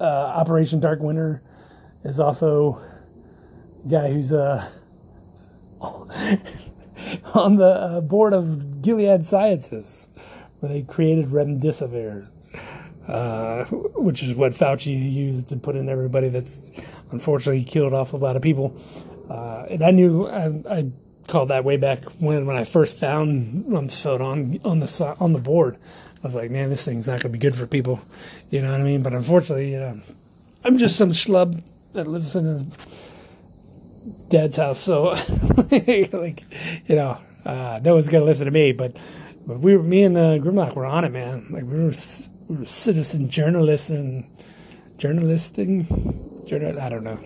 uh, 0.00 0.04
Operation 0.04 0.80
Dark 0.80 1.00
Winter 1.00 1.42
is 2.04 2.20
also 2.20 2.80
guy 3.88 4.12
who's 4.12 4.32
uh, 4.32 4.68
on 7.34 7.56
the 7.56 7.64
uh, 7.64 8.00
board 8.00 8.32
of 8.32 8.82
Gilead 8.82 9.24
Sciences, 9.24 10.08
where 10.60 10.72
they 10.72 10.82
created 10.82 11.26
remdesivir, 11.26 12.26
uh, 13.06 13.64
which 13.64 14.22
is 14.22 14.34
what 14.34 14.52
Fauci 14.52 15.12
used 15.12 15.48
to 15.48 15.56
put 15.56 15.76
in 15.76 15.88
everybody 15.88 16.28
that's 16.28 16.70
unfortunately 17.10 17.64
killed 17.64 17.94
off 17.94 18.12
a 18.12 18.16
lot 18.16 18.36
of 18.36 18.42
people. 18.42 18.76
Uh, 19.28 19.66
and 19.70 19.82
I 19.82 19.90
knew 19.90 20.26
I, 20.26 20.62
I, 20.70 20.90
called 21.26 21.50
that 21.50 21.62
way 21.62 21.76
back 21.76 22.02
when 22.20 22.46
when 22.46 22.56
I 22.56 22.64
first 22.64 22.98
found 22.98 23.66
Rumsfeld 23.66 24.20
on 24.20 24.60
on 24.64 24.80
the 24.80 25.16
on 25.20 25.34
the 25.34 25.38
board. 25.38 25.76
I 26.24 26.26
was 26.26 26.34
like, 26.34 26.50
man, 26.50 26.70
this 26.70 26.84
thing's 26.86 27.06
not 27.06 27.20
to 27.20 27.28
be 27.28 27.38
good 27.38 27.54
for 27.54 27.66
people. 27.66 28.00
You 28.50 28.62
know 28.62 28.72
what 28.72 28.80
I 28.80 28.84
mean? 28.84 29.02
But 29.02 29.12
unfortunately, 29.12 29.72
you 29.72 29.78
know, 29.78 30.00
I'm 30.64 30.78
just 30.78 30.96
some 30.96 31.12
schlub 31.12 31.62
that 31.92 32.06
lives 32.06 32.34
in 32.34 32.46
his 32.46 32.62
dad's 34.28 34.56
house. 34.56 34.78
So, 34.78 35.04
like, 35.70 36.44
you 36.86 36.96
know, 36.96 37.18
uh, 37.44 37.80
no 37.82 37.94
one's 37.94 38.08
gonna 38.08 38.24
listen 38.24 38.46
to 38.46 38.50
me. 38.50 38.72
But, 38.72 38.96
but 39.46 39.60
we 39.60 39.76
were, 39.76 39.82
me 39.82 40.02
and 40.02 40.14
the 40.14 40.40
Grimlock 40.42 40.74
were 40.74 40.86
on 40.86 41.04
it, 41.04 41.12
man. 41.12 41.46
Like 41.50 41.64
we 41.64 41.84
were, 41.84 41.94
we 42.48 42.56
were 42.56 42.64
citizen 42.66 43.28
journalists 43.28 43.90
and 43.90 44.24
journalisting, 44.98 46.44
journal. 46.46 46.80
I 46.80 46.88
don't 46.88 47.04
know. 47.04 47.18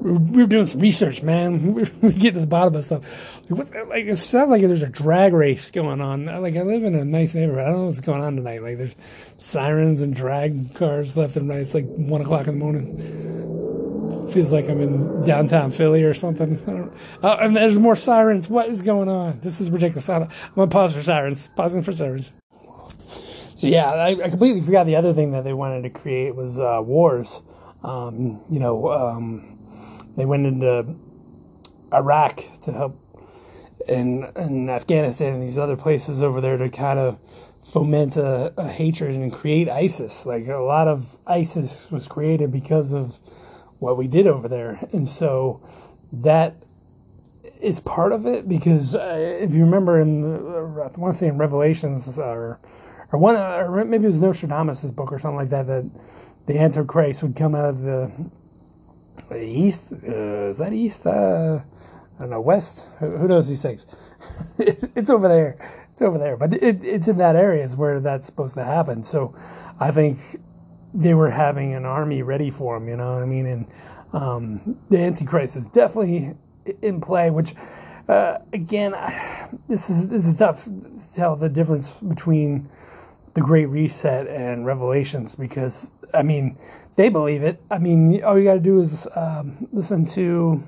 We 0.00 0.42
were 0.42 0.46
doing 0.46 0.66
some 0.66 0.80
research, 0.80 1.22
man. 1.22 1.74
We 1.74 1.84
were 2.00 2.12
getting 2.12 2.34
to 2.34 2.40
the 2.40 2.46
bottom 2.46 2.74
of 2.74 2.84
stuff. 2.84 3.42
What's 3.48 3.72
like? 3.72 4.06
It 4.06 4.18
sounds 4.18 4.50
like 4.50 4.62
there's 4.62 4.82
a 4.82 4.88
drag 4.88 5.32
race 5.32 5.70
going 5.70 6.00
on. 6.00 6.26
Like 6.26 6.56
I 6.56 6.62
live 6.62 6.84
in 6.84 6.94
a 6.94 7.04
nice 7.04 7.34
neighborhood. 7.34 7.62
I 7.62 7.70
don't 7.70 7.78
know 7.78 7.86
what's 7.86 8.00
going 8.00 8.22
on 8.22 8.36
tonight. 8.36 8.62
Like 8.62 8.78
there's 8.78 8.94
sirens 9.36 10.02
and 10.02 10.14
drag 10.14 10.74
cars 10.74 11.16
left 11.16 11.36
and 11.36 11.48
right. 11.48 11.60
It's 11.60 11.74
like 11.74 11.86
one 11.86 12.20
o'clock 12.20 12.46
in 12.46 12.58
the 12.58 12.64
morning. 12.64 13.25
Feels 14.36 14.52
like 14.52 14.68
I'm 14.68 14.82
in 14.82 15.24
downtown 15.24 15.70
Philly 15.70 16.04
or 16.04 16.12
something. 16.12 16.92
Uh, 17.22 17.38
and 17.40 17.56
there's 17.56 17.78
more 17.78 17.96
sirens. 17.96 18.50
What 18.50 18.68
is 18.68 18.82
going 18.82 19.08
on? 19.08 19.40
This 19.40 19.60
is 19.60 19.70
ridiculous. 19.70 20.08
I'm 20.10 20.28
gonna 20.54 20.70
pause 20.70 20.94
for 20.94 21.02
sirens. 21.02 21.48
Pausing 21.56 21.82
for 21.82 21.94
sirens. 21.94 22.30
So 23.56 23.66
yeah, 23.66 23.86
I, 23.86 24.08
I, 24.08 24.28
completely 24.28 24.60
forgot 24.60 24.84
the 24.84 24.96
other 24.96 25.14
thing 25.14 25.32
that 25.32 25.44
they 25.44 25.54
wanted 25.54 25.82
to 25.84 25.90
create 25.90 26.34
was 26.34 26.58
uh, 26.58 26.82
wars. 26.84 27.40
Um, 27.82 28.42
you 28.50 28.60
know, 28.60 28.92
um, 28.92 29.58
they 30.18 30.26
went 30.26 30.46
into 30.46 30.94
Iraq 31.94 32.44
to 32.62 32.72
help 32.72 33.00
and 33.88 34.30
in 34.36 34.68
Afghanistan 34.68 35.34
and 35.34 35.42
these 35.42 35.56
other 35.56 35.76
places 35.76 36.22
over 36.22 36.42
there 36.42 36.58
to 36.58 36.68
kind 36.68 36.98
of 36.98 37.18
foment 37.64 38.18
a, 38.18 38.52
a, 38.58 38.68
hatred 38.68 39.16
and 39.16 39.32
create 39.32 39.70
ISIS. 39.70 40.26
Like 40.26 40.46
a 40.46 40.58
lot 40.58 40.88
of 40.88 41.16
ISIS 41.26 41.90
was 41.90 42.06
created 42.06 42.52
because 42.52 42.92
of 42.92 43.18
what 43.78 43.96
we 43.96 44.06
did 44.06 44.26
over 44.26 44.48
there, 44.48 44.78
and 44.92 45.06
so 45.06 45.60
that 46.12 46.54
is 47.60 47.80
part 47.80 48.12
of 48.12 48.26
it. 48.26 48.48
Because 48.48 48.94
uh, 48.94 49.38
if 49.40 49.52
you 49.52 49.60
remember 49.60 50.00
in, 50.00 50.24
uh, 50.24 50.82
I 50.82 50.98
want 50.98 51.14
to 51.14 51.18
say 51.18 51.28
in 51.28 51.38
Revelations 51.38 52.18
or 52.18 52.58
or 53.12 53.18
one, 53.18 53.36
or 53.36 53.84
maybe 53.84 54.04
it 54.04 54.08
was 54.08 54.20
Nostradamus' 54.20 54.90
book 54.90 55.12
or 55.12 55.18
something 55.18 55.36
like 55.36 55.50
that, 55.50 55.66
that 55.66 55.88
the 56.46 56.58
Antichrist 56.58 57.22
would 57.22 57.36
come 57.36 57.54
out 57.54 57.66
of 57.66 57.82
the 57.82 58.10
east. 59.34 59.92
Uh, 59.92 60.50
is 60.50 60.58
that 60.58 60.72
east? 60.72 61.06
Uh, 61.06 61.60
I 62.16 62.20
don't 62.20 62.30
know, 62.30 62.40
west. 62.40 62.84
Who 62.98 63.28
knows 63.28 63.48
these 63.48 63.62
things? 63.62 63.94
it's 64.58 65.10
over 65.10 65.28
there. 65.28 65.56
It's 65.92 66.02
over 66.02 66.18
there, 66.18 66.36
but 66.36 66.54
it, 66.54 66.84
it's 66.84 67.08
in 67.08 67.18
that 67.18 67.36
area 67.36 67.64
is 67.64 67.76
where 67.76 68.00
that's 68.00 68.26
supposed 68.26 68.54
to 68.54 68.64
happen. 68.64 69.02
So, 69.02 69.34
I 69.80 69.90
think 69.90 70.18
they 70.94 71.14
were 71.14 71.30
having 71.30 71.74
an 71.74 71.84
army 71.84 72.22
ready 72.22 72.50
for 72.50 72.76
him. 72.76 72.88
You 72.88 72.96
know 72.96 73.14
what 73.14 73.22
I 73.22 73.26
mean? 73.26 73.46
And 73.46 73.66
um, 74.12 74.78
the 74.88 74.98
Antichrist 74.98 75.56
is 75.56 75.66
definitely 75.66 76.34
in 76.82 77.00
play. 77.00 77.30
Which, 77.30 77.54
uh, 78.08 78.38
again, 78.52 78.92
this 79.68 79.90
is 79.90 80.08
this 80.08 80.26
is 80.26 80.38
tough 80.38 80.64
to 80.64 81.14
tell 81.14 81.36
the 81.36 81.48
difference 81.48 81.90
between 81.90 82.68
the 83.34 83.40
Great 83.40 83.66
Reset 83.66 84.26
and 84.28 84.64
Revelations 84.64 85.34
because 85.34 85.90
I 86.14 86.22
mean 86.22 86.56
they 86.96 87.10
believe 87.10 87.42
it. 87.42 87.60
I 87.70 87.78
mean, 87.78 88.22
all 88.24 88.38
you 88.38 88.44
got 88.44 88.54
to 88.54 88.60
do 88.60 88.80
is 88.80 89.06
um, 89.14 89.68
listen 89.72 90.06
to 90.06 90.62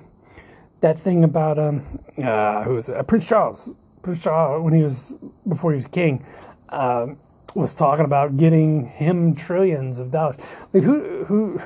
that 0.80 0.98
thing 0.98 1.24
about 1.24 1.58
um, 1.58 1.82
uh, 2.22 2.62
who 2.62 2.74
was 2.74 2.88
it? 2.88 2.96
Uh, 2.96 3.02
Prince 3.02 3.26
Charles. 3.26 3.70
Prince 4.02 4.22
Charles, 4.22 4.62
when 4.62 4.74
he 4.74 4.82
was 4.82 5.14
before 5.48 5.72
he 5.72 5.76
was 5.76 5.86
king, 5.86 6.24
uh, 6.68 7.08
was 7.54 7.74
talking 7.74 8.04
about 8.04 8.36
getting 8.36 8.86
him 8.86 9.34
trillions 9.34 9.98
of 9.98 10.10
dollars. 10.10 10.36
Like 10.72 10.82
who 10.82 11.24
who 11.24 11.60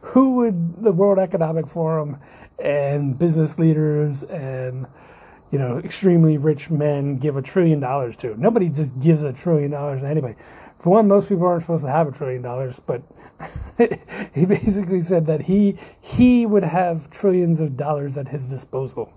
who 0.00 0.36
would 0.36 0.82
the 0.82 0.92
World 0.92 1.18
Economic 1.18 1.66
Forum 1.66 2.18
and 2.58 3.18
business 3.18 3.58
leaders 3.58 4.22
and 4.24 4.86
you 5.50 5.58
know 5.58 5.78
extremely 5.78 6.38
rich 6.38 6.70
men 6.70 7.18
give 7.18 7.36
a 7.36 7.42
trillion 7.42 7.80
dollars 7.80 8.16
to? 8.18 8.40
Nobody 8.40 8.68
just 8.68 8.98
gives 9.00 9.22
a 9.22 9.32
trillion 9.32 9.70
dollars 9.72 10.00
to 10.02 10.06
anybody. 10.08 10.36
For 10.78 10.90
one, 10.90 11.08
most 11.08 11.28
people 11.28 11.46
aren't 11.46 11.62
supposed 11.62 11.84
to 11.84 11.90
have 11.90 12.08
a 12.08 12.12
trillion 12.12 12.42
dollars, 12.42 12.78
but 12.78 13.02
he 14.34 14.46
basically 14.46 15.00
said 15.00 15.26
that 15.26 15.42
he 15.42 15.78
he 16.00 16.46
would 16.46 16.64
have 16.64 17.10
trillions 17.10 17.58
of 17.58 17.76
dollars 17.76 18.16
at 18.16 18.28
his 18.28 18.44
disposal. 18.44 19.12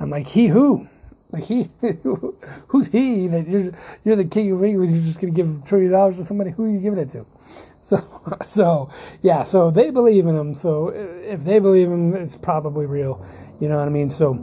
I'm 0.00 0.10
like, 0.10 0.26
he 0.26 0.48
who? 0.48 0.88
Like 1.32 1.44
he, 1.44 1.70
who's 2.68 2.88
he 2.88 3.26
that 3.28 3.48
you're 3.48 3.72
you're 4.04 4.16
the 4.16 4.24
king 4.24 4.52
of 4.52 4.62
England? 4.62 4.94
You're 4.94 5.04
just 5.04 5.20
gonna 5.20 5.32
give 5.32 5.62
a 5.62 5.66
trillion 5.66 5.92
dollars 5.92 6.16
to 6.18 6.24
somebody? 6.24 6.50
Who 6.50 6.64
are 6.66 6.68
you 6.68 6.80
giving 6.80 6.98
it 6.98 7.10
to? 7.10 7.26
So, 7.84 7.98
so 8.44 8.90
yeah, 9.22 9.42
so 9.42 9.70
they 9.72 9.90
believe 9.90 10.24
in 10.26 10.36
him. 10.36 10.54
So 10.54 10.90
if 10.90 11.44
they 11.44 11.58
believe 11.58 11.88
him, 11.88 12.14
it's 12.14 12.36
probably 12.36 12.86
real. 12.86 13.26
You 13.60 13.68
know 13.68 13.76
what 13.76 13.86
I 13.86 13.90
mean? 13.90 14.08
So 14.08 14.34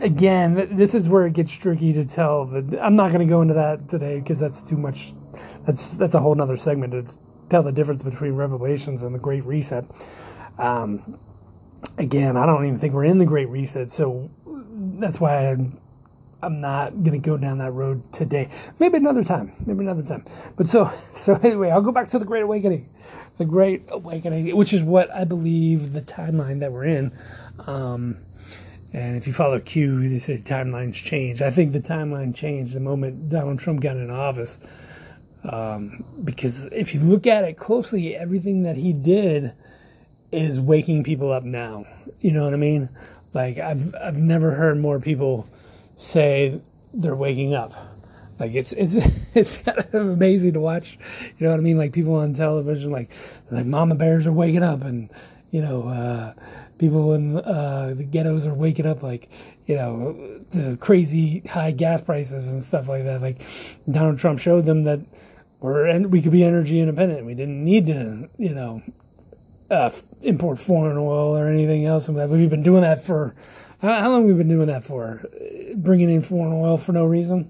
again, 0.00 0.68
this 0.76 0.94
is 0.94 1.08
where 1.08 1.26
it 1.26 1.32
gets 1.32 1.52
tricky 1.56 1.92
to 1.94 2.04
tell. 2.04 2.44
The, 2.44 2.84
I'm 2.84 2.96
not 2.96 3.12
going 3.12 3.26
to 3.26 3.30
go 3.30 3.42
into 3.42 3.54
that 3.54 3.88
today 3.88 4.20
because 4.20 4.38
that's 4.38 4.62
too 4.62 4.76
much. 4.76 5.12
That's 5.66 5.96
that's 5.96 6.14
a 6.14 6.20
whole 6.20 6.34
nother 6.34 6.56
segment 6.56 6.92
to 6.92 7.06
tell 7.48 7.62
the 7.62 7.72
difference 7.72 8.02
between 8.02 8.32
Revelations 8.32 9.02
and 9.02 9.14
the 9.14 9.18
Great 9.18 9.44
Reset. 9.44 9.84
Um, 10.58 11.18
again, 11.96 12.36
I 12.36 12.46
don't 12.46 12.64
even 12.66 12.78
think 12.78 12.94
we're 12.94 13.04
in 13.04 13.18
the 13.18 13.26
Great 13.26 13.48
Reset, 13.48 13.88
so 13.88 14.30
that's 14.98 15.20
why 15.20 15.50
I'm, 15.50 15.78
I'm 16.42 16.60
not 16.60 17.04
to 17.04 17.18
go 17.18 17.36
down 17.36 17.58
that 17.58 17.72
road 17.72 18.12
today. 18.12 18.48
Maybe 18.78 18.98
another 18.98 19.24
time. 19.24 19.52
Maybe 19.66 19.80
another 19.80 20.02
time. 20.02 20.24
But 20.56 20.66
so 20.66 20.86
so 21.14 21.34
anyway, 21.34 21.70
I'll 21.70 21.82
go 21.82 21.92
back 21.92 22.08
to 22.08 22.18
the 22.18 22.24
Great 22.24 22.42
Awakening. 22.42 22.88
The 23.38 23.44
Great 23.44 23.84
Awakening, 23.88 24.54
which 24.56 24.72
is 24.72 24.82
what 24.82 25.10
I 25.14 25.24
believe 25.24 25.92
the 25.92 26.02
timeline 26.02 26.60
that 26.60 26.72
we're 26.72 26.84
in. 26.84 27.12
Um, 27.66 28.18
and 28.92 29.16
if 29.16 29.26
you 29.26 29.32
follow 29.32 29.60
Q, 29.60 30.08
they 30.08 30.18
say 30.18 30.38
timelines 30.38 30.94
change. 30.94 31.42
I 31.42 31.50
think 31.50 31.72
the 31.72 31.80
timeline 31.80 32.34
changed 32.34 32.72
the 32.72 32.80
moment 32.80 33.28
Donald 33.28 33.58
Trump 33.58 33.80
got 33.80 33.96
in 33.96 34.10
office. 34.10 34.58
Um, 35.44 36.04
because 36.24 36.66
if 36.66 36.94
you 36.94 37.00
look 37.00 37.26
at 37.26 37.44
it 37.44 37.56
closely, 37.56 38.16
everything 38.16 38.62
that 38.64 38.76
he 38.76 38.92
did 38.92 39.52
is 40.32 40.58
waking 40.58 41.04
people 41.04 41.32
up 41.32 41.44
now. 41.44 41.86
You 42.20 42.32
know 42.32 42.44
what 42.44 42.54
I 42.54 42.56
mean? 42.56 42.88
Like 43.38 43.58
I've 43.58 43.94
I've 43.94 44.16
never 44.16 44.50
heard 44.50 44.78
more 44.78 44.98
people 44.98 45.48
say 45.96 46.60
they're 46.92 47.14
waking 47.14 47.54
up. 47.54 47.72
Like 48.40 48.52
it's 48.52 48.72
it's 48.72 48.96
it's 49.34 49.62
kind 49.62 49.78
of 49.78 49.94
amazing 49.94 50.54
to 50.54 50.60
watch. 50.60 50.98
You 51.38 51.46
know 51.46 51.50
what 51.52 51.60
I 51.60 51.62
mean? 51.62 51.78
Like 51.78 51.92
people 51.92 52.16
on 52.16 52.34
television, 52.34 52.90
like 52.90 53.10
like 53.52 53.64
mama 53.64 53.94
bears 53.94 54.26
are 54.26 54.32
waking 54.32 54.64
up, 54.64 54.82
and 54.82 55.08
you 55.52 55.62
know 55.62 55.86
uh, 55.86 56.32
people 56.78 57.14
in 57.14 57.36
uh, 57.36 57.94
the 57.96 58.02
ghettos 58.02 58.44
are 58.44 58.54
waking 58.54 58.86
up. 58.86 59.04
Like 59.04 59.28
you 59.68 59.76
know 59.76 60.40
to 60.50 60.76
crazy 60.78 61.38
high 61.48 61.70
gas 61.70 62.00
prices 62.00 62.50
and 62.50 62.60
stuff 62.60 62.88
like 62.88 63.04
that. 63.04 63.22
Like 63.22 63.40
Donald 63.88 64.18
Trump 64.18 64.40
showed 64.40 64.64
them 64.64 64.82
that 64.82 64.98
we're 65.60 65.86
and 65.86 66.10
we 66.10 66.22
could 66.22 66.32
be 66.32 66.42
energy 66.42 66.80
independent. 66.80 67.24
We 67.24 67.34
didn't 67.34 67.64
need 67.64 67.86
to 67.86 68.28
you 68.36 68.52
know 68.52 68.82
uh, 69.70 69.90
import 70.22 70.58
foreign 70.58 70.96
oil 70.96 71.36
or 71.36 71.48
anything 71.48 71.84
else. 71.84 72.08
We've 72.08 72.50
been 72.50 72.62
doing 72.62 72.82
that 72.82 73.04
for 73.04 73.34
how 73.80 74.10
long? 74.10 74.26
We've 74.26 74.36
been 74.36 74.48
doing 74.48 74.66
that 74.66 74.82
for 74.82 75.24
bringing 75.76 76.10
in 76.10 76.22
foreign 76.22 76.52
oil 76.52 76.78
for 76.78 76.92
no 76.92 77.06
reason, 77.06 77.48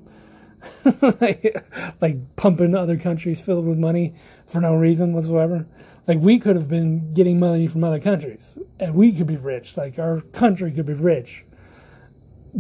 like, 1.20 1.64
like 2.02 2.16
pumping 2.36 2.74
other 2.74 2.98
countries 2.98 3.40
filled 3.40 3.66
with 3.66 3.78
money 3.78 4.14
for 4.48 4.60
no 4.60 4.74
reason 4.74 5.14
whatsoever. 5.14 5.66
Like 6.06 6.18
we 6.18 6.38
could 6.38 6.56
have 6.56 6.68
been 6.68 7.14
getting 7.14 7.38
money 7.38 7.66
from 7.66 7.82
other 7.84 8.00
countries, 8.00 8.58
and 8.78 8.94
we 8.94 9.12
could 9.12 9.26
be 9.26 9.36
rich. 9.36 9.76
Like 9.76 9.98
our 9.98 10.20
country 10.32 10.70
could 10.70 10.86
be 10.86 10.94
rich 10.94 11.44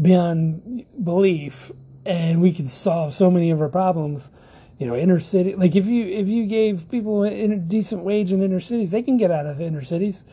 beyond 0.00 0.84
belief, 1.02 1.70
and 2.06 2.40
we 2.40 2.52
could 2.52 2.66
solve 2.66 3.12
so 3.12 3.30
many 3.30 3.50
of 3.50 3.60
our 3.60 3.68
problems. 3.68 4.30
You 4.78 4.86
know, 4.86 4.96
inner 4.96 5.18
city. 5.18 5.54
Like 5.54 5.74
if 5.74 5.86
you 5.86 6.06
if 6.06 6.28
you 6.28 6.46
gave 6.46 6.88
people 6.90 7.24
a 7.24 7.56
decent 7.56 8.02
wage 8.02 8.32
in 8.32 8.42
inner 8.42 8.60
cities, 8.60 8.90
they 8.90 9.02
can 9.02 9.16
get 9.16 9.30
out 9.30 9.46
of 9.46 9.60
inner 9.60 9.82
cities. 9.82 10.24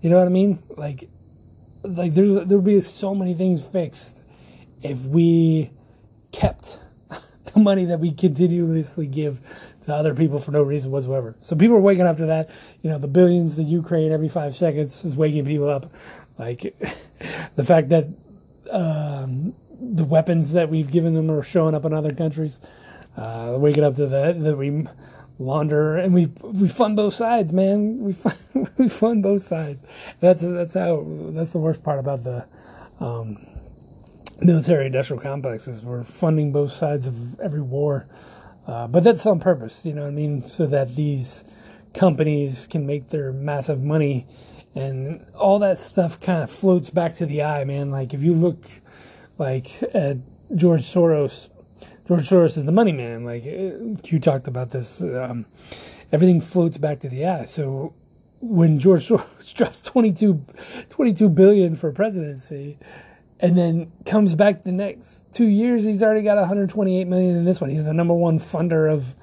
You 0.00 0.10
know 0.10 0.18
what 0.18 0.26
I 0.26 0.30
mean? 0.30 0.58
Like, 0.76 1.08
like 1.82 2.12
there's 2.12 2.46
there'll 2.46 2.62
be 2.62 2.80
so 2.80 3.14
many 3.14 3.34
things 3.34 3.64
fixed 3.64 4.22
if 4.82 5.04
we 5.06 5.70
kept 6.32 6.78
the 7.54 7.60
money 7.60 7.84
that 7.86 8.00
we 8.00 8.12
continuously 8.12 9.06
give 9.06 9.40
to 9.84 9.94
other 9.94 10.14
people 10.14 10.38
for 10.38 10.50
no 10.50 10.62
reason 10.62 10.90
whatsoever. 10.90 11.34
So 11.40 11.56
people 11.56 11.76
are 11.76 11.80
waking 11.80 12.06
up 12.06 12.16
to 12.16 12.26
that. 12.26 12.50
You 12.82 12.90
know, 12.90 12.98
the 12.98 13.08
billions 13.08 13.56
to 13.56 13.62
Ukraine 13.62 14.12
every 14.12 14.28
five 14.28 14.56
seconds 14.56 15.04
is 15.04 15.16
waking 15.16 15.44
people 15.44 15.68
up. 15.68 15.90
Like 16.38 16.62
the 17.56 17.64
fact 17.64 17.90
that 17.90 18.06
um, 18.70 19.54
the 19.80 20.04
weapons 20.04 20.52
that 20.52 20.68
we've 20.68 20.90
given 20.90 21.14
them 21.14 21.30
are 21.30 21.42
showing 21.42 21.74
up 21.74 21.84
in 21.84 21.92
other 21.92 22.12
countries. 22.12 22.60
Uh, 23.16 23.54
waking 23.58 23.84
up 23.84 23.94
to 23.94 24.06
that 24.06 24.42
that 24.42 24.56
we 24.56 24.86
launder 25.38 25.96
and 25.96 26.14
we 26.14 26.26
we 26.42 26.68
fund 26.68 26.96
both 26.96 27.14
sides, 27.14 27.52
man. 27.52 28.00
We 28.00 28.12
fund, 28.12 28.70
we 28.78 28.88
fund 28.88 29.22
both 29.22 29.42
sides. 29.42 29.80
That's 30.20 30.42
that's 30.42 30.74
how 30.74 31.04
that's 31.30 31.52
the 31.52 31.58
worst 31.58 31.82
part 31.82 31.98
about 31.98 32.24
the 32.24 32.44
um, 33.00 33.44
military 34.40 34.86
industrial 34.86 35.20
complex 35.20 35.66
is 35.66 35.82
We're 35.82 36.02
funding 36.02 36.52
both 36.52 36.72
sides 36.72 37.06
of 37.06 37.40
every 37.40 37.62
war. 37.62 38.06
Uh, 38.66 38.86
but 38.86 39.04
that's 39.04 39.26
on 39.26 39.40
purpose, 39.40 39.84
you 39.84 39.92
know 39.92 40.02
what 40.02 40.08
I 40.08 40.12
mean? 40.12 40.42
So 40.42 40.66
that 40.66 40.94
these 40.96 41.44
companies 41.92 42.66
can 42.66 42.86
make 42.86 43.10
their 43.10 43.30
massive 43.32 43.82
money 43.82 44.26
and 44.74 45.24
all 45.38 45.58
that 45.60 45.78
stuff 45.78 46.18
kind 46.20 46.42
of 46.42 46.50
floats 46.50 46.90
back 46.90 47.14
to 47.16 47.26
the 47.26 47.42
eye, 47.42 47.64
man. 47.64 47.90
Like 47.90 48.14
if 48.14 48.22
you 48.22 48.32
look 48.32 48.56
like 49.38 49.66
at 49.94 50.16
George 50.56 50.82
Soros, 50.82 51.48
George 52.06 52.28
Soros 52.28 52.56
is 52.58 52.64
the 52.64 52.72
money 52.72 52.92
man. 52.92 53.24
Like 53.24 53.42
uh, 53.46 54.00
Q 54.02 54.18
talked 54.20 54.48
about 54.48 54.70
this. 54.70 55.02
Um, 55.02 55.46
everything 56.12 56.40
floats 56.40 56.76
back 56.76 57.00
to 57.00 57.08
the 57.08 57.24
ass. 57.24 57.50
So 57.50 57.94
when 58.40 58.78
George 58.78 59.08
Soros 59.08 59.54
drops 59.54 59.82
22, 59.82 60.44
22 60.90 61.28
billion 61.30 61.76
for 61.76 61.92
presidency, 61.92 62.78
and 63.40 63.58
then 63.58 63.92
comes 64.06 64.34
back 64.34 64.64
the 64.64 64.72
next 64.72 65.24
two 65.32 65.46
years. 65.48 65.84
He's 65.84 66.02
already 66.02 66.22
got 66.22 66.38
128 66.38 67.06
million 67.06 67.36
in 67.36 67.44
this 67.44 67.60
one. 67.60 67.70
He's 67.70 67.84
the 67.84 67.94
number 67.94 68.14
one 68.14 68.38
funder 68.38 68.90
of 68.90 69.14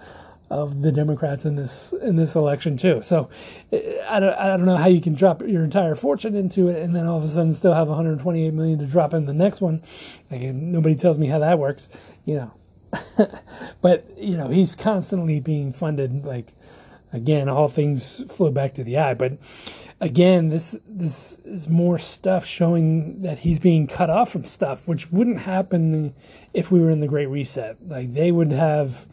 of 0.49 0.81
the 0.81 0.91
Democrats 0.91 1.45
in 1.45 1.55
this 1.55 1.93
in 2.03 2.17
this 2.17 2.35
election 2.35 2.75
too. 2.75 3.01
So 3.01 3.29
I 3.71 4.19
don't, 4.19 4.37
I 4.37 4.47
don't 4.57 4.65
know 4.65 4.75
how 4.75 4.87
you 4.87 4.99
can 4.99 5.13
drop 5.13 5.41
your 5.41 5.63
entire 5.63 5.95
fortune 5.95 6.35
into 6.35 6.67
it 6.67 6.83
and 6.83 6.93
then 6.93 7.07
all 7.07 7.17
of 7.17 7.23
a 7.23 7.27
sudden 7.29 7.53
still 7.53 7.73
have 7.73 7.87
128 7.87 8.53
million 8.53 8.77
to 8.79 8.85
drop 8.85 9.13
in 9.13 9.25
the 9.25 9.33
next 9.33 9.61
one. 9.61 9.81
Like 10.29 10.41
nobody 10.41 10.95
tells 10.95 11.17
me 11.17 11.27
how 11.27 11.39
that 11.39 11.57
works, 11.57 11.89
you 12.25 12.35
know. 12.35 12.51
but 13.81 14.05
you 14.17 14.37
know 14.37 14.49
he's 14.49 14.75
constantly 14.75 15.39
being 15.39 15.73
funded. 15.73 16.25
Like 16.25 16.47
again, 17.13 17.49
all 17.49 17.67
things 17.67 18.23
flow 18.31 18.51
back 18.51 18.73
to 18.75 18.83
the 18.83 18.97
eye, 18.97 19.13
but 19.13 19.33
again, 20.01 20.49
this 20.49 20.77
this 20.87 21.37
is 21.45 21.69
more 21.69 21.99
stuff 21.99 22.45
showing 22.45 23.21
that 23.21 23.39
he's 23.39 23.59
being 23.59 23.87
cut 23.87 24.09
off 24.09 24.31
from 24.31 24.43
stuff, 24.43 24.87
which 24.87 25.11
wouldn't 25.11 25.39
happen 25.39 26.13
if 26.53 26.71
we 26.71 26.81
were 26.81 26.89
in 26.89 26.99
the 26.99 27.07
Great 27.07 27.27
Reset. 27.27 27.77
Like 27.87 28.13
they 28.13 28.31
would 28.31 28.51
have 28.51 29.05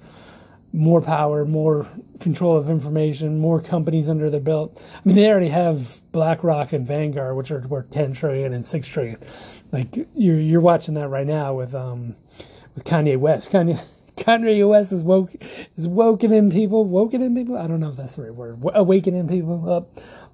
more 0.73 1.01
power, 1.01 1.45
more 1.45 1.87
control 2.21 2.57
of 2.57 2.69
information, 2.69 3.39
more 3.39 3.61
companies 3.61 4.09
under 4.09 4.29
their 4.29 4.41
belt. 4.41 4.83
I 4.95 5.01
mean, 5.05 5.17
they 5.17 5.31
already 5.31 5.49
have 5.49 6.01
BlackRock 6.13 6.73
and 6.73 6.87
Vanguard, 6.87 7.37
which 7.37 7.51
are 7.51 7.61
worth 7.61 7.91
ten 7.91 8.13
trillion 8.13 8.53
and 8.53 8.65
six 8.65 8.89
trillion. 8.89 9.19
Like 9.71 9.95
you're 10.15 10.41
you're 10.41 10.61
watching 10.61 10.95
that 10.95 11.09
right 11.09 11.27
now 11.27 11.55
with 11.55 11.75
um 11.75 12.17
with 12.79 12.87
Kanye 12.87 13.17
West. 13.17 13.51
Kanye 13.51 13.81
Kanye 14.17 14.69
West 14.69 14.93
is 14.93 15.03
woke 15.03 15.35
is 15.77 15.87
woken 15.87 16.33
in 16.33 16.51
people, 16.51 16.85
woken 16.85 17.23
in 17.23 17.35
people. 17.35 17.57
I 17.59 17.67
don't 17.67 17.81
know 17.81 17.91
if 17.91 17.97
that's 17.97 18.17
the 18.17 18.23
right 18.23 18.35
word. 18.35 18.59
Awakening 18.75 19.29
people 19.29 19.71
up 19.71 19.89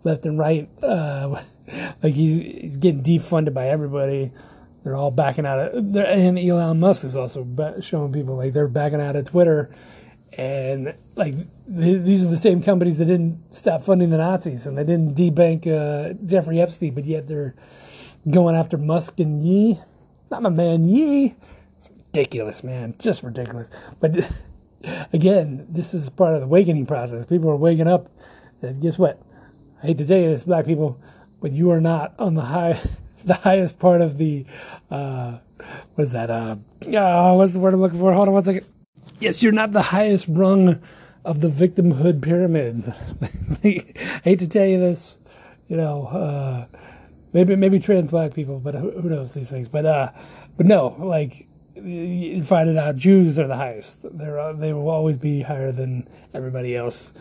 left 0.05 0.27
and 0.27 0.39
right. 0.39 0.69
Uh, 0.83 1.43
like 2.03 2.15
he's 2.15 2.41
he's 2.41 2.77
getting 2.77 3.03
defunded 3.03 3.55
by 3.55 3.69
everybody. 3.69 4.31
They're 4.83 4.97
all 4.97 5.11
backing 5.11 5.47
out 5.47 5.59
of. 5.59 5.97
And 5.97 6.39
Elon 6.39 6.81
Musk 6.81 7.05
is 7.05 7.17
also 7.17 7.47
showing 7.81 8.13
people 8.13 8.37
like 8.37 8.53
they're 8.53 8.69
backing 8.69 9.01
out 9.01 9.17
of 9.17 9.25
Twitter, 9.25 9.75
and 10.37 10.95
like 11.17 11.35
these 11.67 12.27
are 12.27 12.29
the 12.29 12.37
same 12.37 12.63
companies 12.63 12.99
that 12.99 13.07
didn't 13.07 13.55
stop 13.55 13.83
funding 13.83 14.11
the 14.11 14.19
Nazis 14.19 14.67
and 14.67 14.77
they 14.77 14.85
didn't 14.85 15.15
debank 15.15 15.67
uh, 15.67 16.13
Jeffrey 16.27 16.61
Epstein, 16.61 16.95
but 16.95 17.05
yet 17.05 17.27
they're 17.27 17.55
going 18.31 18.55
after 18.55 18.77
Musk 18.77 19.19
and 19.21 19.43
Ye. 19.43 19.81
Not 20.31 20.43
my 20.43 20.51
man 20.51 20.87
Ye. 20.87 21.35
Ridiculous, 22.15 22.63
man. 22.63 22.95
Just 23.01 23.25
ridiculous. 23.25 23.69
But 23.99 24.31
again, 25.13 25.67
this 25.69 25.95
is 25.95 26.09
part 26.09 26.35
of 26.35 26.43
the 26.43 26.47
awakening 26.47 26.87
process. 26.87 27.27
People 27.27 27.51
are 27.51 27.57
waking 27.57 27.89
up. 27.89 28.07
And 28.63 28.81
guess 28.81 28.97
what? 28.97 29.21
I 29.83 29.89
hate 29.89 29.99
to 29.99 30.07
tell 30.07 30.19
you 30.19 30.29
this, 30.29 30.45
black 30.45 30.65
people, 30.65 30.97
but 31.43 31.51
you 31.51 31.73
are 31.73 31.81
not 31.81 32.15
on 32.21 32.35
the 32.35 32.43
high, 32.43 32.79
the 33.25 33.35
highest 33.35 33.81
part 33.81 34.01
of 34.01 34.17
the, 34.17 34.47
uh, 34.93 35.39
what 35.97 36.05
is 36.05 36.13
that? 36.13 36.31
Uh, 36.31 36.55
oh, 36.87 37.35
what's 37.35 37.53
the 37.53 37.59
word 37.59 37.75
I'm 37.75 37.81
looking 37.81 37.99
for? 37.99 38.13
Hold 38.13 38.29
on 38.29 38.35
one 38.35 38.45
second. 38.45 38.65
Yes, 39.19 39.43
you're 39.43 39.51
not 39.51 39.73
the 39.73 39.83
highest 39.83 40.27
rung 40.29 40.81
of 41.25 41.41
the 41.41 41.49
victimhood 41.49 42.23
pyramid. 42.23 42.95
I 43.65 44.21
hate 44.23 44.39
to 44.39 44.47
tell 44.47 44.67
you 44.67 44.79
this, 44.79 45.19
you 45.67 45.77
know, 45.77 46.07
uh, 46.07 46.67
maybe 47.33 47.57
maybe 47.57 47.81
trans 47.81 48.11
black 48.11 48.35
people, 48.35 48.61
but 48.61 48.77
who 48.77 49.03
knows 49.03 49.35
these 49.35 49.51
things? 49.51 49.67
But 49.67 49.85
uh, 49.85 50.13
but 50.57 50.67
no, 50.67 50.95
like 50.99 51.47
you 51.77 52.43
find 52.45 52.69
it 52.69 52.77
out, 52.77 52.97
Jews 52.97 53.39
are 53.39 53.47
the 53.47 53.57
highest. 53.57 54.07
They're 54.17 54.39
uh, 54.39 54.53
they 54.53 54.73
will 54.73 54.89
always 54.89 55.19
be 55.19 55.43
higher 55.43 55.73
than 55.73 56.07
everybody 56.33 56.77
else 56.77 57.13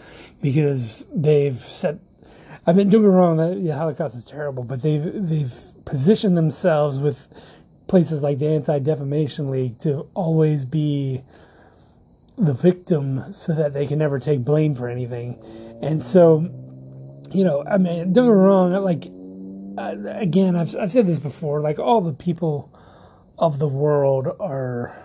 because 0.41 1.05
they've 1.13 1.57
set 1.57 1.99
I 2.65 2.71
mean, 2.71 2.89
don't 2.89 3.01
get 3.01 3.09
me 3.09 3.13
wrong, 3.13 3.37
the 3.37 3.75
Holocaust 3.75 4.15
is 4.15 4.25
terrible, 4.25 4.63
but 4.63 4.81
they've 4.81 5.03
they've 5.27 5.53
positioned 5.85 6.37
themselves 6.37 6.99
with 6.99 7.27
places 7.87 8.23
like 8.23 8.39
the 8.39 8.47
Anti 8.47 8.79
Defamation 8.79 9.51
League 9.51 9.79
to 9.79 10.07
always 10.13 10.63
be 10.63 11.21
the 12.37 12.53
victim, 12.53 13.33
so 13.33 13.53
that 13.53 13.73
they 13.73 13.85
can 13.85 13.99
never 13.99 14.19
take 14.19 14.43
blame 14.45 14.75
for 14.75 14.87
anything. 14.87 15.37
And 15.81 16.01
so, 16.01 16.49
you 17.31 17.43
know, 17.43 17.63
I 17.65 17.77
mean, 17.77 18.13
don't 18.13 18.25
get 18.25 18.33
me 18.33 18.39
wrong, 18.39 18.71
like 18.71 19.05
again, 19.77 20.55
I've 20.55 20.75
I've 20.77 20.91
said 20.91 21.05
this 21.05 21.19
before, 21.19 21.59
like 21.59 21.79
all 21.79 22.01
the 22.01 22.13
people 22.13 22.72
of 23.37 23.59
the 23.59 23.67
world 23.67 24.27
are 24.39 24.95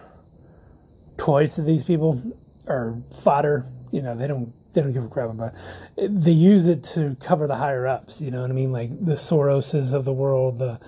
toys 1.16 1.54
to 1.54 1.62
these 1.62 1.84
people, 1.84 2.22
or 2.66 2.96
fodder. 3.22 3.64
You 3.90 4.02
know, 4.02 4.14
they 4.14 4.26
don't 4.26 4.52
they 4.74 4.82
don't 4.82 4.92
give 4.92 5.04
a 5.04 5.08
crap 5.08 5.30
about 5.30 5.54
it. 5.96 6.08
They 6.22 6.30
use 6.30 6.66
it 6.66 6.84
to 6.94 7.16
cover 7.20 7.46
the 7.46 7.56
higher 7.56 7.86
ups. 7.86 8.20
You 8.20 8.30
know 8.30 8.42
what 8.42 8.50
I 8.50 8.54
mean? 8.54 8.72
Like 8.72 8.90
the 9.04 9.14
Soroses 9.14 9.92
of 9.92 10.04
the 10.04 10.12
world. 10.12 10.58
The 10.58 10.78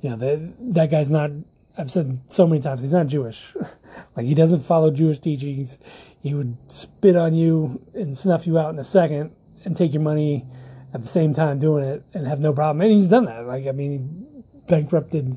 you 0.00 0.10
know 0.10 0.16
the, 0.16 0.52
that 0.72 0.90
guy's 0.90 1.10
not. 1.10 1.30
I've 1.78 1.90
said 1.90 2.18
so 2.28 2.46
many 2.46 2.62
times 2.62 2.82
he's 2.82 2.92
not 2.92 3.06
Jewish. 3.06 3.44
like 4.16 4.26
he 4.26 4.34
doesn't 4.34 4.60
follow 4.60 4.90
Jewish 4.90 5.18
teachings. 5.18 5.78
He 6.22 6.34
would 6.34 6.56
spit 6.70 7.14
on 7.14 7.34
you 7.34 7.80
and 7.94 8.16
snuff 8.16 8.46
you 8.46 8.58
out 8.58 8.72
in 8.72 8.78
a 8.78 8.84
second 8.84 9.32
and 9.64 9.76
take 9.76 9.92
your 9.92 10.02
money 10.02 10.44
at 10.92 11.02
the 11.02 11.08
same 11.08 11.34
time 11.34 11.58
doing 11.58 11.84
it 11.84 12.02
and 12.14 12.26
have 12.26 12.40
no 12.40 12.52
problem. 12.52 12.80
And 12.80 12.90
he's 12.90 13.06
done 13.08 13.26
that. 13.26 13.46
Like 13.46 13.66
I 13.66 13.72
mean, 13.72 13.92
he 13.92 14.42
bankrupted 14.66 15.36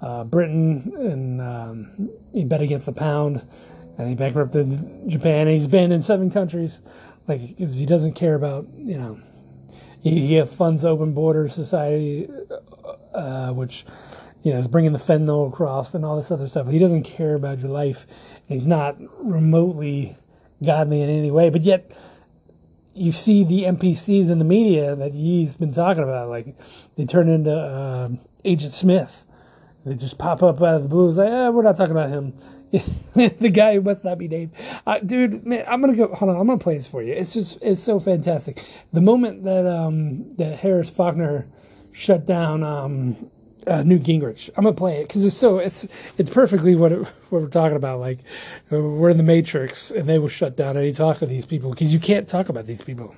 uh, 0.00 0.24
Britain 0.24 0.92
and 0.96 1.40
um, 1.40 2.10
he 2.32 2.44
bet 2.44 2.60
against 2.60 2.86
the 2.86 2.92
pound 2.92 3.46
and 3.98 4.08
he 4.08 4.14
bankrupted 4.14 5.08
Japan. 5.08 5.46
He's 5.46 5.68
banned 5.68 5.92
in 5.92 6.02
seven 6.02 6.30
countries. 6.30 6.80
Like 7.26 7.40
because 7.40 7.76
he 7.76 7.86
doesn't 7.86 8.12
care 8.14 8.34
about 8.34 8.66
you 8.76 8.98
know 8.98 9.18
he, 10.02 10.26
he 10.26 10.44
funds 10.44 10.84
open 10.84 11.14
border 11.14 11.48
society 11.48 12.28
uh, 13.14 13.50
which 13.52 13.86
you 14.42 14.52
know 14.52 14.58
is 14.58 14.68
bringing 14.68 14.92
the 14.92 14.98
fentanyl 14.98 15.48
across 15.48 15.94
and 15.94 16.04
all 16.04 16.16
this 16.16 16.30
other 16.30 16.48
stuff. 16.48 16.68
He 16.68 16.78
doesn't 16.78 17.04
care 17.04 17.34
about 17.34 17.60
your 17.60 17.70
life 17.70 18.06
he's 18.46 18.66
not 18.66 18.96
remotely 19.20 20.16
godly 20.62 21.00
in 21.00 21.08
any 21.08 21.30
way 21.30 21.48
but 21.48 21.62
yet 21.62 21.96
you 22.94 23.10
see 23.10 23.42
the 23.42 23.62
npcs 23.62 24.30
in 24.30 24.38
the 24.38 24.44
media 24.44 24.94
that 24.94 25.14
he's 25.14 25.56
been 25.56 25.72
talking 25.72 26.02
about. 26.02 26.28
Like 26.28 26.54
they 26.96 27.06
turn 27.06 27.30
into 27.30 27.52
uh, 27.52 28.10
agent 28.44 28.72
smith 28.72 29.24
they 29.84 29.94
just 29.94 30.18
pop 30.18 30.42
up 30.42 30.62
out 30.62 30.76
of 30.76 30.82
the 30.82 30.88
blue 30.88 31.08
it's 31.08 31.18
like 31.18 31.30
eh, 31.30 31.48
we're 31.48 31.62
not 31.62 31.76
talking 31.76 31.92
about 31.92 32.10
him 32.10 32.32
the 33.14 33.50
guy 33.50 33.74
who 33.74 33.82
must 33.82 34.04
not 34.04 34.18
be 34.18 34.26
named. 34.26 34.50
Uh, 34.84 34.98
dude, 34.98 35.46
man, 35.46 35.64
I'm 35.68 35.80
gonna 35.80 35.94
go. 35.94 36.08
Hold 36.12 36.30
on, 36.30 36.36
I'm 36.36 36.46
gonna 36.46 36.58
play 36.58 36.74
this 36.74 36.88
for 36.88 37.02
you. 37.02 37.12
It's 37.12 37.32
just, 37.32 37.62
it's 37.62 37.80
so 37.80 38.00
fantastic. 38.00 38.64
The 38.92 39.00
moment 39.00 39.44
that 39.44 39.64
um 39.64 40.34
that 40.36 40.58
Harris 40.58 40.90
Faulkner 40.90 41.46
shut 41.92 42.26
down 42.26 42.64
um 42.64 43.30
uh, 43.68 43.84
Newt 43.84 44.02
Gingrich, 44.02 44.50
I'm 44.56 44.64
gonna 44.64 44.74
play 44.74 45.00
it 45.00 45.08
because 45.08 45.24
it's 45.24 45.36
so 45.36 45.58
it's 45.58 45.84
it's 46.18 46.30
perfectly 46.30 46.74
what 46.74 46.90
it, 46.90 46.98
what 47.28 47.42
we're 47.42 47.48
talking 47.48 47.76
about. 47.76 48.00
Like 48.00 48.18
we're 48.70 49.10
in 49.10 49.18
the 49.18 49.22
Matrix, 49.22 49.92
and 49.92 50.08
they 50.08 50.18
will 50.18 50.26
shut 50.26 50.56
down 50.56 50.76
any 50.76 50.92
talk 50.92 51.22
of 51.22 51.28
these 51.28 51.46
people 51.46 51.70
because 51.70 51.92
you 51.94 52.00
can't 52.00 52.28
talk 52.28 52.48
about 52.48 52.66
these 52.66 52.82
people. 52.82 53.14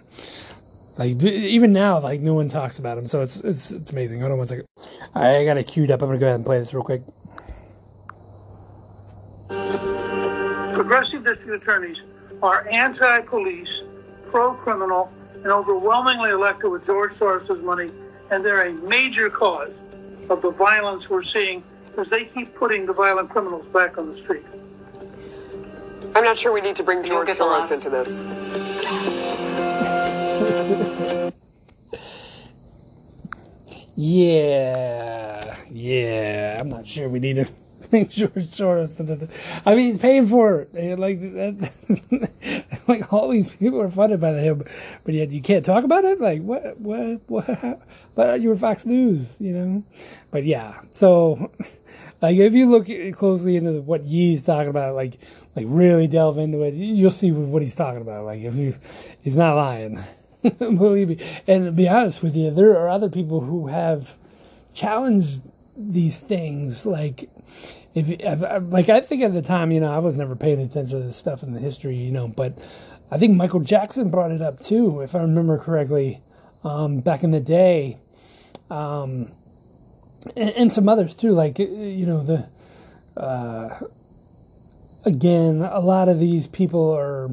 Like 0.98 1.22
even 1.22 1.72
now, 1.74 2.00
like 2.00 2.20
no 2.20 2.32
one 2.32 2.48
talks 2.48 2.78
about 2.78 2.96
him, 2.96 3.06
so 3.06 3.20
it's 3.20 3.40
it's 3.40 3.70
it's 3.70 3.92
amazing. 3.92 4.20
Hold 4.20 4.32
on 4.32 4.38
one 4.38 4.46
second. 4.46 4.66
I 5.14 5.44
got 5.44 5.58
it 5.58 5.66
queued 5.66 5.90
up. 5.90 6.00
I'm 6.00 6.08
gonna 6.08 6.18
go 6.18 6.26
ahead 6.26 6.36
and 6.36 6.46
play 6.46 6.58
this 6.58 6.72
real 6.72 6.82
quick. 6.82 7.02
Progressive 10.74 11.24
district 11.24 11.62
attorneys 11.62 12.06
are 12.42 12.66
anti-police, 12.70 13.82
pro-criminal, 14.30 15.12
and 15.34 15.48
overwhelmingly 15.48 16.30
elected 16.30 16.70
with 16.70 16.86
George 16.86 17.10
Soros's 17.12 17.62
money, 17.62 17.90
and 18.30 18.44
they're 18.44 18.68
a 18.68 18.72
major 18.86 19.28
cause 19.28 19.82
of 20.30 20.42
the 20.42 20.50
violence 20.50 21.10
we're 21.10 21.22
seeing 21.22 21.62
because 21.86 22.08
they 22.08 22.24
keep 22.24 22.54
putting 22.54 22.86
the 22.86 22.92
violent 22.92 23.28
criminals 23.30 23.68
back 23.68 23.98
on 23.98 24.06
the 24.08 24.16
street. 24.16 24.44
I'm 26.14 26.24
not 26.24 26.36
sure 26.38 26.52
we 26.52 26.60
need 26.62 26.76
to 26.76 26.82
bring 26.82 27.04
George 27.04 27.28
Soros 27.28 27.72
into 27.72 27.90
this. 27.90 28.22
Yeah, 33.96 35.56
yeah. 35.70 36.58
I'm 36.60 36.68
not 36.68 36.86
sure 36.86 37.08
we 37.08 37.18
need 37.18 37.36
to 37.36 37.48
bring 37.90 38.08
George 38.08 38.32
Soros. 38.34 39.30
I 39.64 39.74
mean, 39.74 39.86
he's 39.86 39.98
paying 39.98 40.26
for 40.26 40.66
it. 40.74 40.98
Like 40.98 41.20
that, 41.20 42.30
like 42.88 43.12
all 43.12 43.28
these 43.28 43.48
people 43.48 43.80
are 43.80 43.90
funded 43.90 44.20
by 44.20 44.32
him, 44.32 44.64
but 45.04 45.14
yet 45.14 45.30
you 45.30 45.40
can't 45.40 45.64
talk 45.64 45.84
about 45.84 46.04
it. 46.04 46.20
Like 46.20 46.42
what? 46.42 46.78
What? 46.78 47.20
What? 47.26 47.80
But 48.14 48.40
you 48.40 48.50
were 48.50 48.56
Fox 48.56 48.84
News, 48.84 49.36
you 49.40 49.52
know. 49.52 49.82
But 50.30 50.44
yeah, 50.44 50.80
so 50.90 51.50
like 52.22 52.36
if 52.36 52.52
you 52.52 52.70
look 52.70 52.88
closely 53.16 53.56
into 53.56 53.80
what 53.80 54.04
Ye's 54.04 54.42
talking 54.42 54.70
about, 54.70 54.94
like 54.94 55.18
like 55.54 55.66
really 55.68 56.06
delve 56.06 56.36
into 56.36 56.62
it, 56.64 56.74
you'll 56.74 57.10
see 57.10 57.32
what 57.32 57.62
he's 57.62 57.74
talking 57.74 58.02
about. 58.02 58.26
Like 58.26 58.42
if 58.42 58.54
you, 58.56 58.76
he's 59.22 59.36
not 59.38 59.56
lying. 59.56 59.98
Believe 60.58 61.08
me. 61.08 61.42
And 61.46 61.66
to 61.66 61.72
be 61.72 61.88
honest 61.88 62.22
with 62.22 62.36
you, 62.36 62.50
there 62.50 62.78
are 62.78 62.88
other 62.88 63.08
people 63.08 63.40
who 63.40 63.66
have 63.68 64.14
challenged 64.74 65.42
these 65.76 66.20
things. 66.20 66.86
Like, 66.86 67.28
if, 67.94 68.10
if 68.10 68.40
like 68.70 68.88
I 68.88 69.00
think 69.00 69.22
at 69.22 69.32
the 69.32 69.42
time, 69.42 69.72
you 69.72 69.80
know, 69.80 69.92
I 69.92 69.98
was 69.98 70.18
never 70.18 70.36
paying 70.36 70.60
attention 70.60 71.00
to 71.00 71.06
this 71.06 71.16
stuff 71.16 71.42
in 71.42 71.54
the 71.54 71.60
history, 71.60 71.96
you 71.96 72.12
know, 72.12 72.28
but 72.28 72.58
I 73.10 73.18
think 73.18 73.36
Michael 73.36 73.60
Jackson 73.60 74.10
brought 74.10 74.32
it 74.32 74.42
up 74.42 74.60
too, 74.60 75.00
if 75.00 75.14
I 75.14 75.20
remember 75.20 75.58
correctly, 75.58 76.20
um, 76.64 77.00
back 77.00 77.22
in 77.22 77.30
the 77.30 77.40
day, 77.40 77.98
um, 78.70 79.30
and, 80.36 80.50
and 80.50 80.72
some 80.72 80.88
others 80.88 81.14
too. 81.14 81.32
Like, 81.32 81.58
you 81.58 82.04
know, 82.06 82.22
the 82.22 82.46
uh, 83.20 83.80
again, 85.04 85.62
a 85.62 85.80
lot 85.80 86.08
of 86.08 86.20
these 86.20 86.46
people 86.46 86.90
are. 86.92 87.30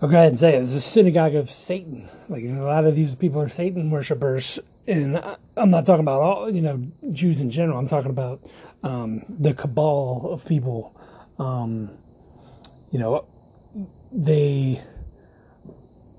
I'll 0.00 0.08
go 0.08 0.16
ahead 0.16 0.28
and 0.28 0.38
say 0.38 0.54
it. 0.54 0.62
It's 0.62 0.72
a 0.72 0.80
synagogue 0.80 1.34
of 1.34 1.50
Satan. 1.50 2.08
Like 2.28 2.44
a 2.44 2.52
lot 2.52 2.84
of 2.84 2.94
these 2.94 3.16
people 3.16 3.40
are 3.40 3.48
Satan 3.48 3.90
worshippers, 3.90 4.60
and 4.86 5.20
I'm 5.56 5.70
not 5.70 5.86
talking 5.86 6.04
about 6.04 6.22
all 6.22 6.50
you 6.50 6.62
know 6.62 6.80
Jews 7.12 7.40
in 7.40 7.50
general. 7.50 7.78
I'm 7.78 7.88
talking 7.88 8.10
about 8.10 8.40
um, 8.84 9.24
the 9.28 9.54
cabal 9.54 10.30
of 10.30 10.46
people. 10.46 10.94
Um, 11.40 11.90
you 12.92 13.00
know, 13.00 13.26
they 14.12 14.80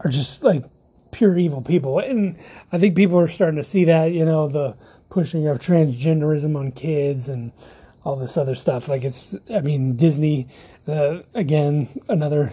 are 0.02 0.10
just 0.10 0.44
like 0.44 0.66
pure 1.12 1.38
evil 1.38 1.62
people, 1.62 2.00
and 2.00 2.38
I 2.74 2.80
think 2.80 2.98
people 2.98 3.18
are 3.18 3.30
starting 3.30 3.58
to 3.60 3.64
see 3.64 3.86
that. 3.86 4.12
You 4.12 4.26
know, 4.26 4.50
the 4.50 4.76
pushing 5.10 5.48
of 5.48 5.60
transgenderism 5.60 6.58
on 6.58 6.74
kids 6.74 7.30
and 7.30 7.54
all 8.04 8.18
this 8.18 8.36
other 8.36 8.56
stuff. 8.56 8.90
Like 8.90 9.06
it's, 9.06 9.38
I 9.54 9.62
mean, 9.62 9.96
Disney. 9.96 10.48
Uh, 10.86 11.22
again, 11.36 11.88
another 12.10 12.52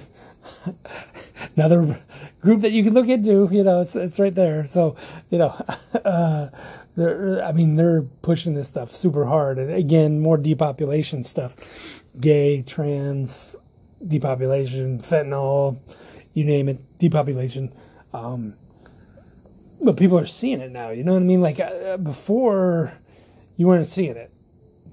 another 1.57 2.01
group 2.41 2.63
that 2.63 2.73
you 2.73 2.85
can 2.85 2.95
look 2.95 3.09
into. 3.09 3.49
You 3.51 3.65
know, 3.65 3.81
it's 3.83 3.97
it's 3.97 4.19
right 4.19 4.35
there. 4.35 4.67
So 4.67 4.97
you 5.31 5.39
know, 5.39 5.49
uh, 6.05 6.49
they're 6.97 7.45
I 7.45 7.53
mean 7.53 7.77
they're 7.77 8.03
pushing 8.23 8.55
this 8.55 8.69
stuff 8.69 8.93
super 8.93 9.25
hard, 9.25 9.59
and 9.59 9.73
again 9.73 10.21
more 10.21 10.37
depopulation 10.37 11.25
stuff, 11.25 12.03
gay, 12.21 12.63
trans, 12.63 13.57
depopulation, 14.07 14.99
fentanyl, 14.99 15.77
you 16.35 16.45
name 16.45 16.69
it, 16.69 16.79
depopulation. 16.99 17.73
Um, 18.15 18.55
but 19.83 19.97
people 19.97 20.19
are 20.19 20.27
seeing 20.27 20.61
it 20.61 20.73
now. 20.73 20.91
You 20.91 21.05
know 21.05 21.13
what 21.13 21.23
I 21.23 21.27
mean? 21.27 21.43
Like 21.43 21.61
uh, 21.61 21.97
before, 21.99 22.95
you 23.57 23.67
weren't 23.67 23.87
seeing 23.87 24.17
it 24.17 24.31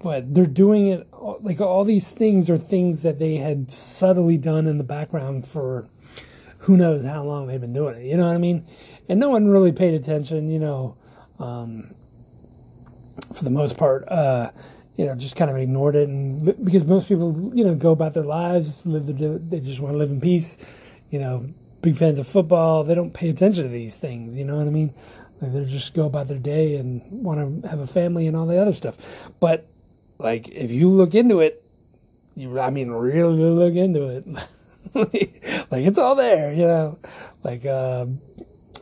but 0.03 0.33
they're 0.33 0.45
doing 0.45 0.87
it 0.87 1.07
like 1.41 1.61
all 1.61 1.85
these 1.85 2.11
things 2.11 2.49
are 2.49 2.57
things 2.57 3.01
that 3.03 3.17
they 3.17 3.35
had 3.35 3.71
subtly 3.71 4.37
done 4.37 4.67
in 4.67 4.77
the 4.77 4.83
background 4.83 5.47
for 5.47 5.87
who 6.59 6.75
knows 6.77 7.03
how 7.03 7.23
long 7.23 7.47
they've 7.47 7.61
been 7.61 7.73
doing 7.73 7.95
it 7.95 8.05
you 8.05 8.17
know 8.17 8.27
what 8.27 8.35
i 8.35 8.37
mean? 8.37 8.65
And 9.09 9.19
no 9.19 9.29
one 9.29 9.47
really 9.47 9.71
paid 9.71 9.93
attention 9.93 10.51
you 10.51 10.59
know 10.59 10.97
um, 11.39 11.89
for 13.33 13.43
the 13.43 13.49
most 13.49 13.77
part 13.77 14.07
uh, 14.09 14.51
you 14.97 15.05
know 15.05 15.15
just 15.15 15.35
kind 15.35 15.49
of 15.49 15.57
ignored 15.57 15.95
it. 15.95 16.09
And 16.09 16.45
because 16.63 16.85
most 16.85 17.07
people 17.07 17.51
you 17.55 17.63
know 17.63 17.73
go 17.73 17.91
about 17.91 18.13
their 18.13 18.23
lives 18.23 18.85
live 18.85 19.07
their, 19.17 19.37
they 19.37 19.61
just 19.61 19.79
want 19.79 19.93
to 19.93 19.97
live 19.97 20.11
in 20.11 20.21
peace 20.21 20.57
you 21.09 21.19
know 21.19 21.45
big 21.81 21.97
fans 21.97 22.17
of 22.17 22.25
football 22.25 22.83
they 22.85 22.95
don't 22.95 23.13
pay 23.13 23.29
attention 23.29 23.63
to 23.63 23.69
these 23.69 23.97
things 23.97 24.35
you 24.35 24.45
know 24.45 24.57
what 24.57 24.67
i 24.67 24.69
mean? 24.69 24.93
They 25.41 25.65
just 25.65 25.93
go 25.93 26.05
about 26.05 26.27
their 26.27 26.37
day 26.37 26.75
and 26.75 27.01
want 27.11 27.63
to 27.63 27.67
have 27.67 27.79
a 27.79 27.87
family 27.87 28.27
and 28.27 28.37
all 28.37 28.45
the 28.45 28.57
other 28.57 28.71
stuff. 28.71 29.29
But 29.41 29.67
like 30.24 30.47
if 30.47 30.71
you 30.71 30.89
look 30.89 31.13
into 31.13 31.41
it, 31.41 31.61
you 32.36 32.57
I 32.57 32.69
mean 32.69 32.89
really 32.89 33.38
look 33.38 33.76
into 33.76 34.07
it. 34.07 34.26
like 35.69 35.86
it's 35.86 35.97
all 35.97 36.15
there, 36.15 36.53
you 36.53 36.65
know. 36.65 36.97
Like 37.43 37.65
um, 37.65 38.19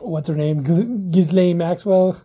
what's 0.00 0.28
her 0.28 0.36
name, 0.36 0.62
Ghislaine 1.10 1.58
Maxwell 1.58 2.22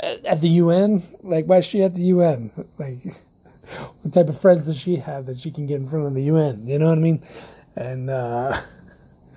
at, 0.00 0.24
at 0.24 0.40
the 0.40 0.48
UN. 0.48 1.02
Like 1.22 1.44
why 1.44 1.58
is 1.58 1.66
she 1.66 1.82
at 1.82 1.94
the 1.94 2.04
UN? 2.04 2.50
Like 2.78 2.98
what 4.02 4.14
type 4.14 4.30
of 4.30 4.40
friends 4.40 4.64
does 4.64 4.78
she 4.78 4.96
have 4.96 5.26
that 5.26 5.38
she 5.38 5.50
can 5.50 5.66
get 5.66 5.80
in 5.80 5.88
front 5.90 6.06
of 6.06 6.14
the 6.14 6.22
UN? 6.22 6.66
You 6.66 6.78
know 6.78 6.88
what 6.88 6.98
I 6.98 7.02
mean? 7.02 7.22
And 7.76 8.08
uh, 8.08 8.58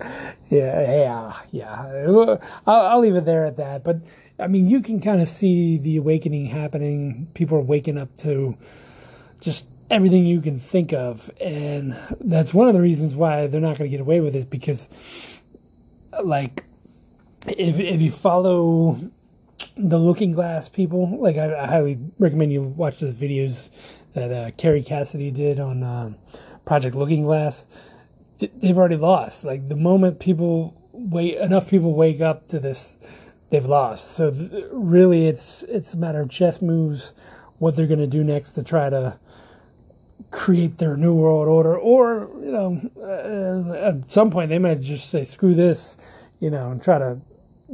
yeah, 0.48 0.80
yeah, 0.80 1.32
yeah. 1.50 2.38
I'll, 2.66 2.86
I'll 2.86 3.00
leave 3.00 3.16
it 3.16 3.26
there 3.26 3.44
at 3.44 3.58
that. 3.58 3.84
But 3.84 3.98
I 4.38 4.46
mean, 4.46 4.68
you 4.68 4.80
can 4.80 5.02
kind 5.02 5.20
of 5.20 5.28
see 5.28 5.76
the 5.76 5.98
awakening 5.98 6.46
happening. 6.46 7.28
People 7.34 7.58
are 7.58 7.60
waking 7.60 7.98
up 7.98 8.16
to 8.18 8.56
just 9.42 9.66
everything 9.90 10.24
you 10.24 10.40
can 10.40 10.58
think 10.58 10.92
of, 10.94 11.30
and 11.40 11.94
that's 12.20 12.54
one 12.54 12.68
of 12.68 12.74
the 12.74 12.80
reasons 12.80 13.14
why 13.14 13.46
they're 13.48 13.60
not 13.60 13.76
going 13.76 13.90
to 13.90 13.94
get 13.96 14.00
away 14.00 14.20
with 14.20 14.34
it 14.34 14.48
because, 14.48 14.88
like, 16.22 16.64
if 17.46 17.78
if 17.78 18.00
you 18.00 18.10
follow 18.10 18.98
the 19.76 19.98
Looking 19.98 20.32
Glass 20.32 20.68
people, 20.68 21.18
like 21.20 21.36
I, 21.36 21.54
I 21.54 21.66
highly 21.66 21.98
recommend 22.18 22.52
you 22.52 22.62
watch 22.62 23.00
those 23.00 23.14
videos 23.14 23.70
that 24.14 24.32
uh, 24.32 24.50
Kerry 24.56 24.82
Cassidy 24.82 25.30
did 25.30 25.60
on 25.60 25.82
um 25.82 26.14
Project 26.64 26.94
Looking 26.94 27.22
Glass. 27.22 27.64
Th- 28.38 28.52
They've 28.60 28.78
already 28.78 28.96
lost. 28.96 29.44
Like 29.44 29.68
the 29.68 29.76
moment 29.76 30.20
people 30.20 30.74
wait, 30.92 31.36
enough 31.38 31.68
people 31.68 31.94
wake 31.94 32.20
up 32.20 32.48
to 32.48 32.60
this, 32.60 32.96
they've 33.50 33.66
lost. 33.66 34.12
So 34.12 34.30
th- 34.30 34.64
really, 34.72 35.26
it's 35.26 35.64
it's 35.64 35.94
a 35.94 35.96
matter 35.96 36.20
of 36.20 36.30
chess 36.30 36.62
moves, 36.62 37.12
what 37.58 37.74
they're 37.76 37.86
going 37.88 38.00
to 38.00 38.06
do 38.06 38.22
next 38.22 38.52
to 38.52 38.62
try 38.62 38.88
to 38.88 39.18
create 40.32 40.78
their 40.78 40.96
new 40.96 41.14
world 41.14 41.46
order, 41.46 41.78
or 41.78 42.28
you 42.40 42.50
know, 42.50 42.90
uh, 42.98 43.90
at 43.90 44.10
some 44.10 44.30
point 44.30 44.48
they 44.48 44.58
might 44.58 44.80
just 44.80 45.10
say 45.10 45.24
screw 45.24 45.54
this, 45.54 45.96
you 46.40 46.50
know, 46.50 46.72
and 46.72 46.82
try 46.82 46.98
to 46.98 47.18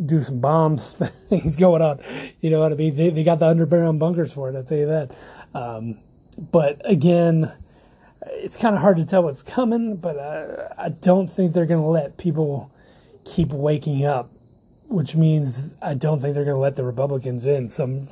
do 0.05 0.23
some 0.23 0.41
bombs 0.41 0.93
things 1.29 1.57
going 1.57 1.81
on. 1.81 2.01
You 2.41 2.51
know 2.51 2.61
what 2.61 2.73
I 2.73 2.75
mean? 2.75 2.97
They 2.97 3.11
they 3.11 3.25
got 3.25 3.39
the 3.39 3.47
underground 3.47 4.01
bunkers 4.01 4.33
for 4.33 4.51
it. 4.51 4.57
I'll 4.57 4.65
tell 4.65 4.79
you 4.79 4.87
that. 4.87 5.17
Um, 5.55 5.99
but 6.53 6.83
again, 6.85 7.51
it's 8.27 8.57
kind 8.57 8.75
of 8.75 8.83
hard 8.83 8.99
to 8.99 9.07
tell 9.07 9.23
what's 9.23 9.43
coming. 9.43 9.97
But 9.97 10.17
uh, 10.17 10.69
I 10.77 10.91
don't 10.91 11.29
think 11.29 11.55
they're 11.55 11.67
going 11.67 11.83
to 11.83 11.89
let 11.89 12.19
people 12.19 12.71
keep 13.25 13.51
waking 13.51 14.05
up. 14.05 14.29
Which 14.89 15.15
means 15.15 15.69
I 15.83 15.93
don't 15.93 16.19
think 16.21 16.35
they're 16.35 16.47
going 16.47 16.57
to 16.57 16.61
let 16.61 16.77
the 16.77 16.83
Republicans 16.83 17.45
in. 17.45 17.69
Some 17.69 18.07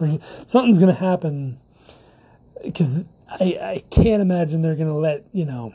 something's 0.47 0.78
going 0.78 0.94
to 0.94 1.01
happen 1.01 1.57
because 2.62 3.03
I, 3.29 3.45
I 3.45 3.83
can't 3.91 4.22
imagine 4.22 4.62
they're 4.62 4.77
going 4.77 4.89
to 4.89 4.95
let 4.95 5.24
you 5.33 5.45
know 5.45 5.74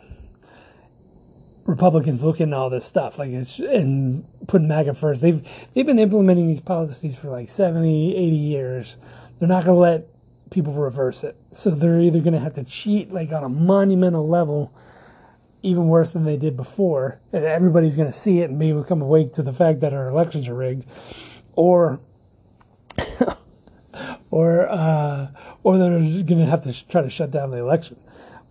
Republicans 1.66 2.24
look 2.24 2.42
into 2.42 2.56
all 2.56 2.70
this 2.70 2.86
stuff 2.86 3.20
like 3.20 3.30
it's 3.30 3.60
and 3.60 4.26
put 4.48 4.62
MAGA 4.62 4.94
first. 4.94 5.22
They've 5.22 5.42
they've 5.74 5.86
been 5.86 6.00
implementing 6.00 6.48
these 6.48 6.60
policies 6.60 7.18
for 7.18 7.30
like 7.30 7.50
70, 7.50 8.16
80 8.16 8.36
years. 8.36 8.96
They're 9.40 9.50
not 9.50 9.66
going 9.66 9.76
to 9.76 9.80
let 9.80 10.08
people 10.50 10.74
reverse 10.74 11.24
it. 11.24 11.36
So 11.52 11.70
they're 11.72 12.00
either 12.00 12.20
going 12.20 12.34
to 12.34 12.40
have 12.40 12.54
to 12.56 12.64
cheat 12.64 13.12
like 13.12 13.32
on 13.32 13.44
a 13.44 13.50
monumental 13.50 14.28
level, 14.28 14.74
even 15.62 15.88
worse 15.88 16.12
than 16.12 16.26
they 16.26 16.38
did 16.38 16.58
before, 16.58 17.20
and 17.32 17.44
everybody's 17.44 17.96
going 17.96 18.12
to 18.12 18.18
see 18.18 18.42
it 18.42 18.50
and 18.50 18.60
maybe 18.60 18.78
become 18.80 19.02
awake 19.02 19.34
to 19.34 19.44
the 19.44 19.54
fact 19.54 19.82
that 19.82 19.94
our 19.94 20.08
elections 20.08 20.48
are 20.48 20.56
rigged, 20.56 20.86
or 21.56 22.00
or 24.32 24.68
uh, 24.70 25.28
or 25.64 25.78
they're 25.78 26.00
going 26.00 26.40
to 26.40 26.46
have 26.46 26.64
to 26.64 26.74
sh- 26.74 26.84
try 26.84 27.02
to 27.02 27.10
shut 27.10 27.32
down 27.32 27.52
the 27.52 27.58
election, 27.58 27.98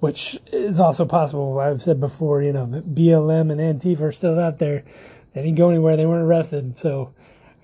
which 0.01 0.39
is 0.53 0.79
also 0.79 1.05
possible. 1.05 1.59
I've 1.59 1.83
said 1.83 1.99
before, 1.99 2.43
you 2.43 2.53
know, 2.53 2.67
BLM 2.67 3.51
and 3.51 3.61
Antifa 3.61 4.03
are 4.03 4.13
still 4.13 4.39
out 4.39 4.59
there. 4.59 4.85
They 5.33 5.43
didn't 5.43 5.57
go 5.57 5.71
anywhere. 5.71 5.97
They 5.97 6.07
weren't 6.07 6.25
arrested. 6.25 6.77
So 6.77 7.13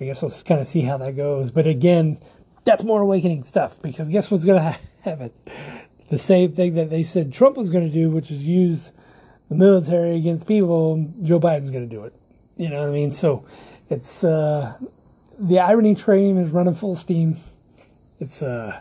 I 0.01 0.05
guess 0.05 0.23
we'll 0.23 0.33
kind 0.45 0.61
of 0.61 0.67
see 0.67 0.81
how 0.81 0.97
that 0.99 1.17
goes. 1.17 1.51
But 1.51 1.67
again, 1.67 2.19
that's 2.65 2.83
more 2.83 3.01
awakening 3.01 3.45
stuff 3.45 3.81
because 3.83 4.09
guess 4.09 4.31
what's 4.31 4.45
going 4.45 4.59
to 4.59 4.71
ha- 4.71 4.81
happen? 5.03 5.31
The 6.09 6.19
same 6.19 6.53
thing 6.53 6.75
that 6.75 6.91
they 6.91 7.03
said 7.03 7.33
Trump 7.33 7.57
was 7.57 7.71
going 7.71 7.87
to 7.87 7.93
do, 7.93 8.11
which 8.11 8.31
is 8.31 8.47
use 8.47 8.93
the 9.49 9.55
military 9.55 10.17
against 10.17 10.47
people, 10.47 11.09
Joe 11.23 11.41
Biden's 11.41 11.71
going 11.71 11.89
to 11.89 11.95
do 11.95 12.05
it. 12.05 12.15
You 12.57 12.69
know 12.69 12.81
what 12.81 12.89
I 12.89 12.93
mean? 12.93 13.11
So 13.11 13.45
it's 13.91 14.25
uh, 14.25 14.77
the 15.39 15.61
irony 15.61 15.95
train 15.95 16.39
is 16.39 16.51
running 16.51 16.75
full 16.75 16.97
steam. 16.97 17.37
It's 18.21 18.43
uh, 18.43 18.81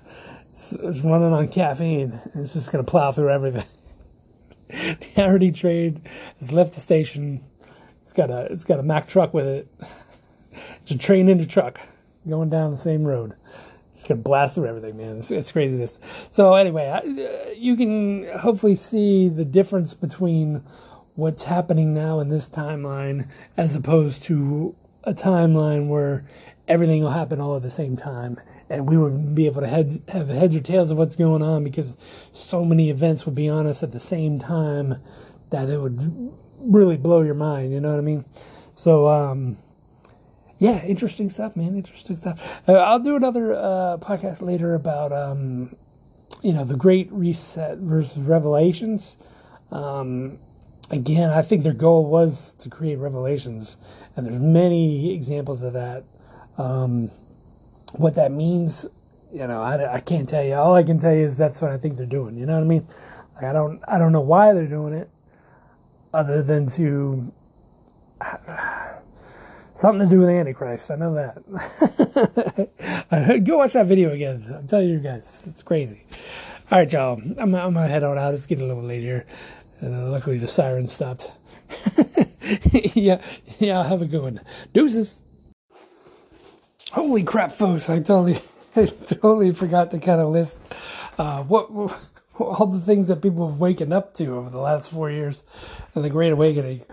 it's, 0.49 0.71
it's 0.73 1.01
running 1.01 1.33
on 1.33 1.49
caffeine. 1.49 2.19
It's 2.33 2.53
just 2.53 2.71
to 2.71 2.83
plow 2.83 3.11
through 3.11 3.29
everything. 3.29 3.65
the 4.67 5.09
irony 5.17 5.51
train 5.51 6.01
has 6.39 6.51
left 6.51 6.73
the 6.73 6.79
station. 6.79 7.43
It's 8.01 8.13
got 8.13 8.29
a 8.29 8.47
it's 8.51 8.63
got 8.63 8.79
a 8.79 8.83
Mack 8.83 9.07
truck 9.07 9.33
with 9.33 9.45
it. 9.45 9.67
It's 10.83 10.91
a 10.91 10.97
train 10.97 11.27
into 11.27 11.45
truck 11.45 11.79
going 12.29 12.49
down 12.49 12.71
the 12.71 12.77
same 12.77 13.03
road. 13.03 13.33
It's 13.91 14.03
gonna 14.03 14.21
blast 14.21 14.55
through 14.55 14.67
everything, 14.67 14.95
man. 14.95 15.17
It's, 15.17 15.29
it's 15.29 15.51
craziness. 15.51 15.99
So 16.29 16.53
anyway, 16.53 16.87
I, 16.87 16.99
uh, 16.99 17.51
you 17.57 17.75
can 17.75 18.25
hopefully 18.37 18.75
see 18.75 19.27
the 19.27 19.43
difference 19.43 19.93
between 19.93 20.63
what's 21.15 21.43
happening 21.43 21.93
now 21.93 22.21
in 22.21 22.29
this 22.29 22.47
timeline 22.47 23.27
as 23.57 23.75
opposed 23.75 24.23
to 24.23 24.75
a 25.03 25.13
timeline 25.13 25.87
where 25.87 26.23
everything 26.69 27.03
will 27.03 27.11
happen 27.11 27.41
all 27.41 27.57
at 27.57 27.63
the 27.63 27.71
same 27.71 27.97
time 27.97 28.39
and 28.75 28.89
we 28.89 28.97
would 28.97 29.35
be 29.35 29.45
able 29.45 29.61
to 29.61 29.67
head, 29.67 30.01
have 30.09 30.29
heads 30.29 30.55
or 30.55 30.61
tails 30.61 30.91
of 30.91 30.97
what's 30.97 31.15
going 31.15 31.41
on 31.41 31.63
because 31.63 31.95
so 32.31 32.63
many 32.63 32.89
events 32.89 33.25
would 33.25 33.35
be 33.35 33.49
on 33.49 33.67
us 33.67 33.83
at 33.83 33.91
the 33.91 33.99
same 33.99 34.39
time 34.39 34.95
that 35.51 35.69
it 35.69 35.79
would 35.79 36.31
really 36.61 36.97
blow 36.97 37.21
your 37.21 37.33
mind 37.33 37.71
you 37.71 37.79
know 37.79 37.91
what 37.91 37.97
i 37.97 38.01
mean 38.01 38.25
so 38.75 39.07
um, 39.07 39.57
yeah, 40.59 40.83
interesting 40.85 41.29
stuff, 41.29 41.55
man. 41.55 41.75
Interesting 41.75 42.15
stuff. 42.15 42.61
Uh, 42.67 42.73
I'll 42.73 42.99
do 42.99 43.15
another 43.15 43.53
uh, 43.53 43.97
podcast 43.99 44.41
later 44.41 44.73
about, 44.73 45.11
um, 45.11 45.75
you 46.41 46.53
know, 46.53 46.63
the 46.63 46.75
Great 46.75 47.11
Reset 47.11 47.77
versus 47.79 48.17
Revelations. 48.17 49.17
Um, 49.71 50.37
again, 50.91 51.29
I 51.29 51.41
think 51.41 51.63
their 51.63 51.73
goal 51.73 52.05
was 52.05 52.53
to 52.55 52.69
create 52.69 52.97
revelations, 52.97 53.75
and 54.15 54.25
there's 54.25 54.39
many 54.39 55.13
examples 55.13 55.61
of 55.61 55.73
that. 55.73 56.05
Um, 56.57 57.11
what 57.99 58.15
that 58.15 58.31
means, 58.31 58.85
you 59.33 59.47
know, 59.47 59.61
I, 59.61 59.95
I 59.95 59.99
can't 59.99 60.27
tell 60.27 60.43
you. 60.43 60.53
All 60.55 60.75
I 60.75 60.83
can 60.83 60.99
tell 60.99 61.13
you 61.13 61.25
is 61.25 61.37
that's 61.37 61.61
what 61.61 61.71
I 61.71 61.77
think 61.77 61.97
they're 61.97 62.05
doing. 62.05 62.37
You 62.37 62.45
know 62.45 62.53
what 62.55 62.63
I 62.63 62.67
mean? 62.67 62.87
Like 63.35 63.45
I 63.45 63.53
don't, 63.53 63.81
I 63.87 63.97
don't 63.97 64.11
know 64.11 64.21
why 64.21 64.53
they're 64.53 64.67
doing 64.67 64.93
it, 64.93 65.09
other 66.13 66.41
than 66.41 66.67
to 66.71 67.31
Something 69.75 70.07
to 70.07 70.15
do 70.15 70.21
with 70.21 70.29
Antichrist. 70.29 70.89
I 70.89 70.95
know 70.95 71.13
that. 71.15 71.43
Go 73.43 73.57
watch 73.57 73.73
that 73.73 73.87
video 73.87 74.11
again. 74.11 74.45
I'm 74.57 74.67
telling 74.67 74.89
you 74.89 74.99
guys, 74.99 75.43
it's 75.45 75.63
crazy. 75.63 76.05
All 76.71 76.79
right, 76.79 76.91
y'all. 76.91 77.21
I'm, 77.37 77.53
I'm 77.53 77.73
gonna 77.73 77.87
head 77.87 78.03
on 78.03 78.17
out. 78.17 78.33
It's 78.33 78.45
getting 78.45 78.63
a 78.63 78.67
little 78.67 78.83
late 78.83 79.01
here. 79.01 79.25
Uh, 79.83 80.09
luckily, 80.09 80.37
the 80.37 80.47
siren 80.47 80.87
stopped. 80.87 81.31
yeah, 82.71 83.21
yeah. 83.59 83.83
Have 83.83 84.01
a 84.01 84.05
good 84.05 84.21
one. 84.21 84.39
Deuces. 84.73 85.21
Holy 86.95 87.23
crap, 87.23 87.51
folks! 87.51 87.89
I 87.89 87.97
totally, 87.97 88.37
I 88.77 88.85
totally 88.85 89.51
forgot 89.51 89.91
to 89.91 89.99
kind 89.99 90.21
of 90.21 90.29
list 90.29 90.57
uh, 91.17 91.43
what 91.43 91.69
all 92.39 92.67
the 92.67 92.79
things 92.79 93.09
that 93.09 93.21
people 93.21 93.49
have 93.49 93.59
waken 93.59 93.91
up 93.91 94.13
to 94.13 94.27
over 94.27 94.49
the 94.49 94.59
last 94.61 94.91
four 94.91 95.11
years 95.11 95.43
and 95.93 96.05
the 96.05 96.09
Great 96.09 96.31
Awakening. 96.31 96.85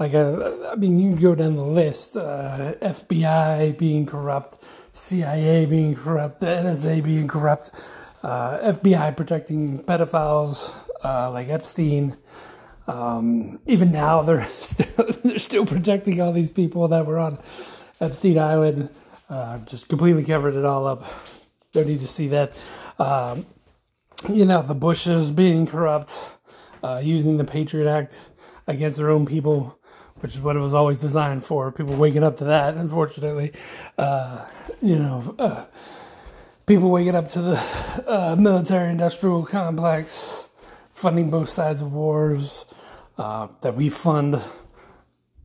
Like, 0.00 0.12
uh, 0.12 0.72
I 0.72 0.74
mean, 0.74 0.98
you 0.98 1.12
can 1.12 1.22
go 1.22 1.36
down 1.36 1.54
the 1.54 1.64
list 1.64 2.16
uh, 2.16 2.74
FBI 2.82 3.78
being 3.78 4.06
corrupt, 4.06 4.60
CIA 4.90 5.66
being 5.66 5.94
corrupt, 5.94 6.40
the 6.40 6.46
NSA 6.46 7.04
being 7.04 7.28
corrupt, 7.28 7.70
uh, 8.24 8.58
FBI 8.58 9.16
protecting 9.16 9.84
pedophiles 9.84 10.74
uh, 11.04 11.30
like 11.30 11.48
Epstein. 11.48 12.16
Um, 12.88 13.60
even 13.66 13.92
now, 13.92 14.22
they're 14.22 14.48
still, 14.58 15.06
they're 15.22 15.38
still 15.38 15.64
protecting 15.64 16.20
all 16.20 16.32
these 16.32 16.50
people 16.50 16.88
that 16.88 17.06
were 17.06 17.20
on 17.20 17.38
Epstein 18.00 18.36
Island. 18.36 18.90
Uh, 19.34 19.58
just 19.66 19.88
completely 19.88 20.22
covered 20.22 20.54
it 20.54 20.64
all 20.64 20.86
up. 20.86 21.04
Don't 21.72 21.88
need 21.88 21.98
to 21.98 22.06
see 22.06 22.28
that. 22.28 22.52
Um, 23.00 23.44
you 24.28 24.44
know, 24.44 24.62
the 24.62 24.76
Bushes 24.76 25.32
being 25.32 25.66
corrupt, 25.66 26.36
uh, 26.84 27.00
using 27.02 27.36
the 27.36 27.42
Patriot 27.42 27.90
Act 27.90 28.20
against 28.68 28.96
their 28.96 29.10
own 29.10 29.26
people, 29.26 29.76
which 30.20 30.36
is 30.36 30.40
what 30.40 30.54
it 30.54 30.60
was 30.60 30.72
always 30.72 31.00
designed 31.00 31.44
for. 31.44 31.72
People 31.72 31.96
waking 31.96 32.22
up 32.22 32.36
to 32.36 32.44
that, 32.44 32.76
unfortunately. 32.76 33.52
Uh, 33.98 34.46
you 34.80 35.00
know, 35.00 35.34
uh, 35.40 35.64
people 36.66 36.88
waking 36.92 37.16
up 37.16 37.26
to 37.30 37.42
the 37.42 38.04
uh, 38.06 38.36
military 38.38 38.88
industrial 38.88 39.44
complex, 39.44 40.46
funding 40.92 41.28
both 41.28 41.48
sides 41.48 41.80
of 41.80 41.92
wars, 41.92 42.64
uh, 43.18 43.48
that 43.62 43.74
we 43.74 43.88
fund. 43.88 44.40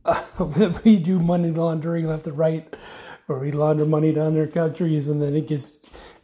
that 0.04 0.80
we 0.84 0.98
do 0.98 1.18
money 1.18 1.50
laundering 1.50 2.06
left 2.06 2.26
and 2.26 2.38
right, 2.38 2.74
where 3.30 3.38
we 3.38 3.52
launder 3.52 3.86
money 3.86 4.12
to 4.12 4.20
other 4.20 4.48
countries 4.48 5.08
and 5.08 5.22
then 5.22 5.36
it 5.36 5.46
gets 5.46 5.70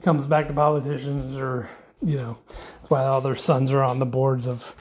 comes 0.03 0.27
back 0.27 0.49
to 0.49 0.53
politicians 0.53 1.37
or 1.37 1.71
you 2.03 2.17
know, 2.17 2.39
that's 2.49 2.91
why 2.91 3.05
all 3.05 3.21
their 3.21 3.37
sons 3.37 3.73
are 3.73 3.83
on 3.83 4.01
the 4.01 4.07
boards 4.07 4.49
of 4.49 4.75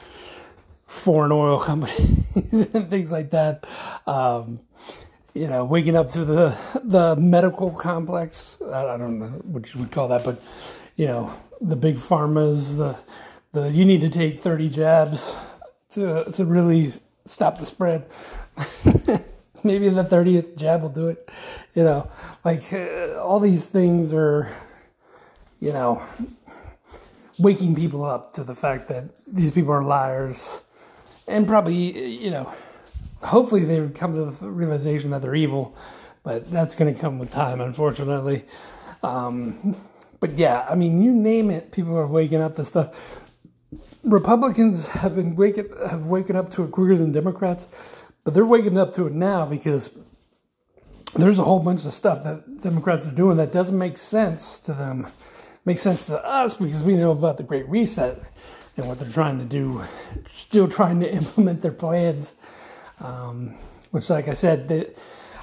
foreign 0.86 1.30
oil 1.30 1.60
companies 1.70 2.66
and 2.74 2.90
things 2.90 3.12
like 3.12 3.30
that. 3.30 3.64
Um, 4.08 4.58
you 5.34 5.46
know, 5.46 5.64
waking 5.64 5.96
up 5.96 6.08
to 6.10 6.24
the 6.24 6.58
the 6.82 7.14
medical 7.14 7.70
complex. 7.70 8.60
I 8.60 8.96
don't 8.96 9.20
know 9.20 9.26
what 9.44 9.72
you 9.72 9.80
would 9.80 9.92
call 9.92 10.08
that, 10.08 10.24
but 10.24 10.42
you 10.96 11.06
know, 11.06 11.32
the 11.60 11.76
big 11.76 11.96
pharmas, 11.96 12.76
the 12.76 12.98
the 13.52 13.70
you 13.70 13.84
need 13.84 14.00
to 14.00 14.08
take 14.08 14.42
thirty 14.42 14.68
jabs 14.68 15.32
to 15.90 16.24
to 16.32 16.44
really 16.44 16.92
stop 17.24 17.58
the 17.58 17.66
spread. 17.66 18.06
Maybe 19.64 19.88
the 19.88 20.04
thirtieth 20.04 20.56
jab 20.56 20.82
will 20.82 20.88
do 20.88 21.08
it. 21.08 21.28
You 21.74 21.84
know, 21.84 22.10
like 22.44 22.72
uh, 22.72 23.20
all 23.20 23.40
these 23.40 23.66
things 23.66 24.12
are, 24.12 24.50
you 25.60 25.72
know, 25.72 26.02
waking 27.38 27.74
people 27.74 28.04
up 28.04 28.32
to 28.34 28.44
the 28.44 28.54
fact 28.54 28.88
that 28.88 29.04
these 29.26 29.50
people 29.50 29.72
are 29.72 29.82
liars. 29.82 30.60
And 31.28 31.46
probably 31.46 32.16
you 32.24 32.30
know 32.30 32.52
hopefully 33.22 33.64
they 33.64 33.88
come 33.88 34.14
to 34.14 34.26
the 34.26 34.48
realization 34.48 35.10
that 35.10 35.22
they're 35.22 35.34
evil 35.34 35.76
but 36.22 36.50
that's 36.50 36.74
going 36.74 36.92
to 36.92 37.00
come 37.00 37.18
with 37.18 37.30
time 37.30 37.60
unfortunately. 37.60 38.44
Um, 39.02 39.76
but 40.20 40.38
yeah 40.38 40.66
i 40.70 40.74
mean 40.74 41.02
you 41.02 41.12
name 41.12 41.50
it 41.50 41.72
people 41.72 41.96
are 41.96 42.06
waking 42.06 42.40
up 42.40 42.56
to 42.56 42.64
stuff. 42.64 43.22
Republicans 44.04 44.86
have 44.88 45.16
been 45.16 45.34
waking 45.34 45.68
have 45.90 46.06
waken 46.06 46.36
up 46.36 46.50
to 46.52 46.64
it 46.64 46.70
quicker 46.70 46.96
than 46.96 47.12
democrats 47.12 47.66
but 48.26 48.34
they're 48.34 48.44
waking 48.44 48.76
up 48.76 48.92
to 48.92 49.06
it 49.06 49.14
now 49.14 49.46
because 49.46 49.90
there's 51.14 51.38
a 51.38 51.44
whole 51.44 51.60
bunch 51.60 51.86
of 51.86 51.94
stuff 51.94 52.22
that 52.24 52.60
democrats 52.60 53.06
are 53.06 53.12
doing 53.12 53.38
that 53.38 53.52
doesn't 53.52 53.78
make 53.78 53.96
sense 53.96 54.60
to 54.60 54.74
them 54.74 55.06
makes 55.66 55.82
sense 55.82 56.06
to 56.06 56.24
us 56.24 56.54
because 56.54 56.82
we 56.82 56.94
know 56.94 57.10
about 57.10 57.36
the 57.36 57.42
Great 57.42 57.68
Reset 57.68 58.22
and 58.76 58.86
what 58.86 58.98
they're 58.98 59.10
trying 59.10 59.38
to 59.38 59.44
do, 59.44 59.82
still 60.34 60.68
trying 60.68 61.00
to 61.00 61.12
implement 61.12 61.60
their 61.60 61.72
plans. 61.72 62.34
Um, 63.00 63.54
which, 63.90 64.08
like 64.08 64.28
I 64.28 64.32
said, 64.32 64.68
they, 64.68 64.86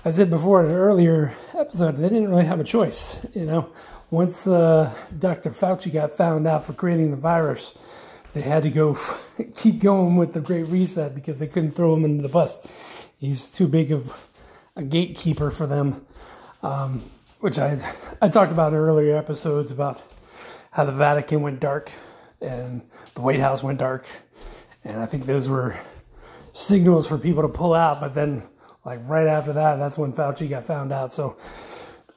I 0.05 0.11
said 0.11 0.29
before 0.29 0.63
in 0.63 0.71
an 0.71 0.77
earlier 0.77 1.35
episode, 1.55 1.97
they 1.97 2.09
didn't 2.09 2.29
really 2.29 2.45
have 2.45 2.59
a 2.59 2.63
choice. 2.63 3.25
You 3.33 3.45
know, 3.45 3.69
once 4.09 4.47
uh, 4.47 4.93
Dr. 5.19 5.51
Fauci 5.51 5.91
got 5.91 6.13
found 6.13 6.47
out 6.47 6.65
for 6.65 6.73
creating 6.73 7.11
the 7.11 7.17
virus, 7.17 7.73
they 8.33 8.41
had 8.41 8.63
to 8.63 8.69
go 8.69 8.97
keep 9.55 9.79
going 9.79 10.15
with 10.15 10.33
the 10.33 10.39
Great 10.39 10.67
Reset 10.67 11.15
because 11.15 11.39
they 11.39 11.47
couldn't 11.47 11.71
throw 11.71 11.93
him 11.93 12.05
into 12.05 12.21
the 12.21 12.29
bus. 12.29 12.65
He's 13.17 13.51
too 13.51 13.67
big 13.67 13.91
of 13.91 14.29
a 14.75 14.83
gatekeeper 14.83 15.51
for 15.51 15.67
them. 15.67 16.05
Um, 16.61 17.03
which 17.39 17.59
I 17.59 17.77
I 18.21 18.29
talked 18.29 18.53
about 18.53 18.71
in 18.71 18.79
earlier 18.79 19.17
episodes 19.17 19.69
about 19.69 20.01
how 20.71 20.85
the 20.85 20.93
Vatican 20.93 21.41
went 21.41 21.59
dark 21.59 21.91
and 22.41 22.81
the 23.15 23.21
White 23.21 23.39
House 23.39 23.61
went 23.61 23.79
dark. 23.79 24.07
And 24.83 25.01
I 25.01 25.05
think 25.05 25.25
those 25.25 25.49
were 25.49 25.77
signals 26.53 27.07
for 27.07 27.17
people 27.17 27.41
to 27.43 27.49
pull 27.49 27.73
out. 27.73 27.99
But 27.99 28.15
then, 28.15 28.43
like 28.85 28.99
right 29.07 29.27
after 29.27 29.53
that, 29.53 29.75
that's 29.75 29.97
when 29.97 30.13
Fauci 30.13 30.49
got 30.49 30.65
found 30.65 30.91
out. 30.91 31.13
So 31.13 31.37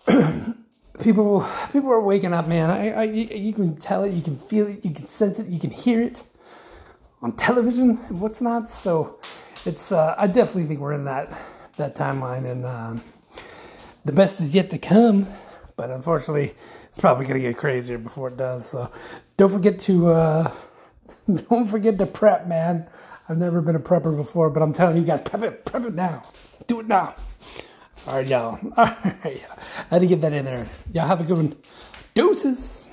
people 1.02 1.46
people 1.72 1.90
are 1.90 2.00
waking 2.00 2.32
up, 2.32 2.46
man. 2.46 2.70
I, 2.70 2.90
I 2.90 3.02
you 3.04 3.52
can 3.52 3.76
tell 3.76 4.04
it, 4.04 4.12
you 4.12 4.22
can 4.22 4.36
feel 4.38 4.66
it, 4.68 4.84
you 4.84 4.92
can 4.92 5.06
sense 5.06 5.38
it, 5.38 5.46
you 5.48 5.58
can 5.58 5.70
hear 5.70 6.00
it 6.00 6.24
on 7.22 7.32
television. 7.36 7.96
What's 8.18 8.40
not? 8.40 8.68
So 8.68 9.18
it's 9.64 9.92
uh, 9.92 10.14
I 10.18 10.26
definitely 10.26 10.64
think 10.64 10.80
we're 10.80 10.92
in 10.92 11.04
that 11.04 11.30
that 11.76 11.94
timeline, 11.94 12.50
and 12.50 12.64
um, 12.64 13.02
the 14.04 14.12
best 14.12 14.40
is 14.40 14.54
yet 14.54 14.70
to 14.70 14.78
come. 14.78 15.26
But 15.76 15.90
unfortunately, 15.90 16.54
it's 16.88 17.00
probably 17.00 17.26
to 17.26 17.38
get 17.38 17.56
crazier 17.56 17.98
before 17.98 18.28
it 18.28 18.36
does. 18.36 18.66
So 18.66 18.90
don't 19.36 19.50
forget 19.50 19.78
to 19.80 20.08
uh, 20.08 20.50
don't 21.50 21.66
forget 21.66 21.98
to 21.98 22.06
prep, 22.06 22.46
man. 22.46 22.88
I've 23.28 23.38
never 23.38 23.60
been 23.60 23.74
a 23.74 23.80
prepper 23.80 24.16
before, 24.16 24.50
but 24.50 24.62
I'm 24.62 24.72
telling 24.72 24.96
you 24.96 25.02
guys, 25.02 25.20
prep 25.22 25.42
it, 25.42 25.64
prep 25.64 25.84
it 25.84 25.94
now. 25.94 26.24
Do 26.68 26.80
it 26.80 26.86
now. 26.86 27.16
All 28.06 28.14
right, 28.14 28.26
y'all. 28.28 28.58
All 28.76 28.84
right, 28.84 29.44
I 29.90 29.94
had 29.94 30.00
to 30.02 30.06
get 30.06 30.20
that 30.20 30.32
in 30.32 30.44
there. 30.44 30.68
Y'all 30.92 31.06
have 31.08 31.20
a 31.20 31.24
good 31.24 31.36
one. 31.36 31.56
Deuces. 32.14 32.85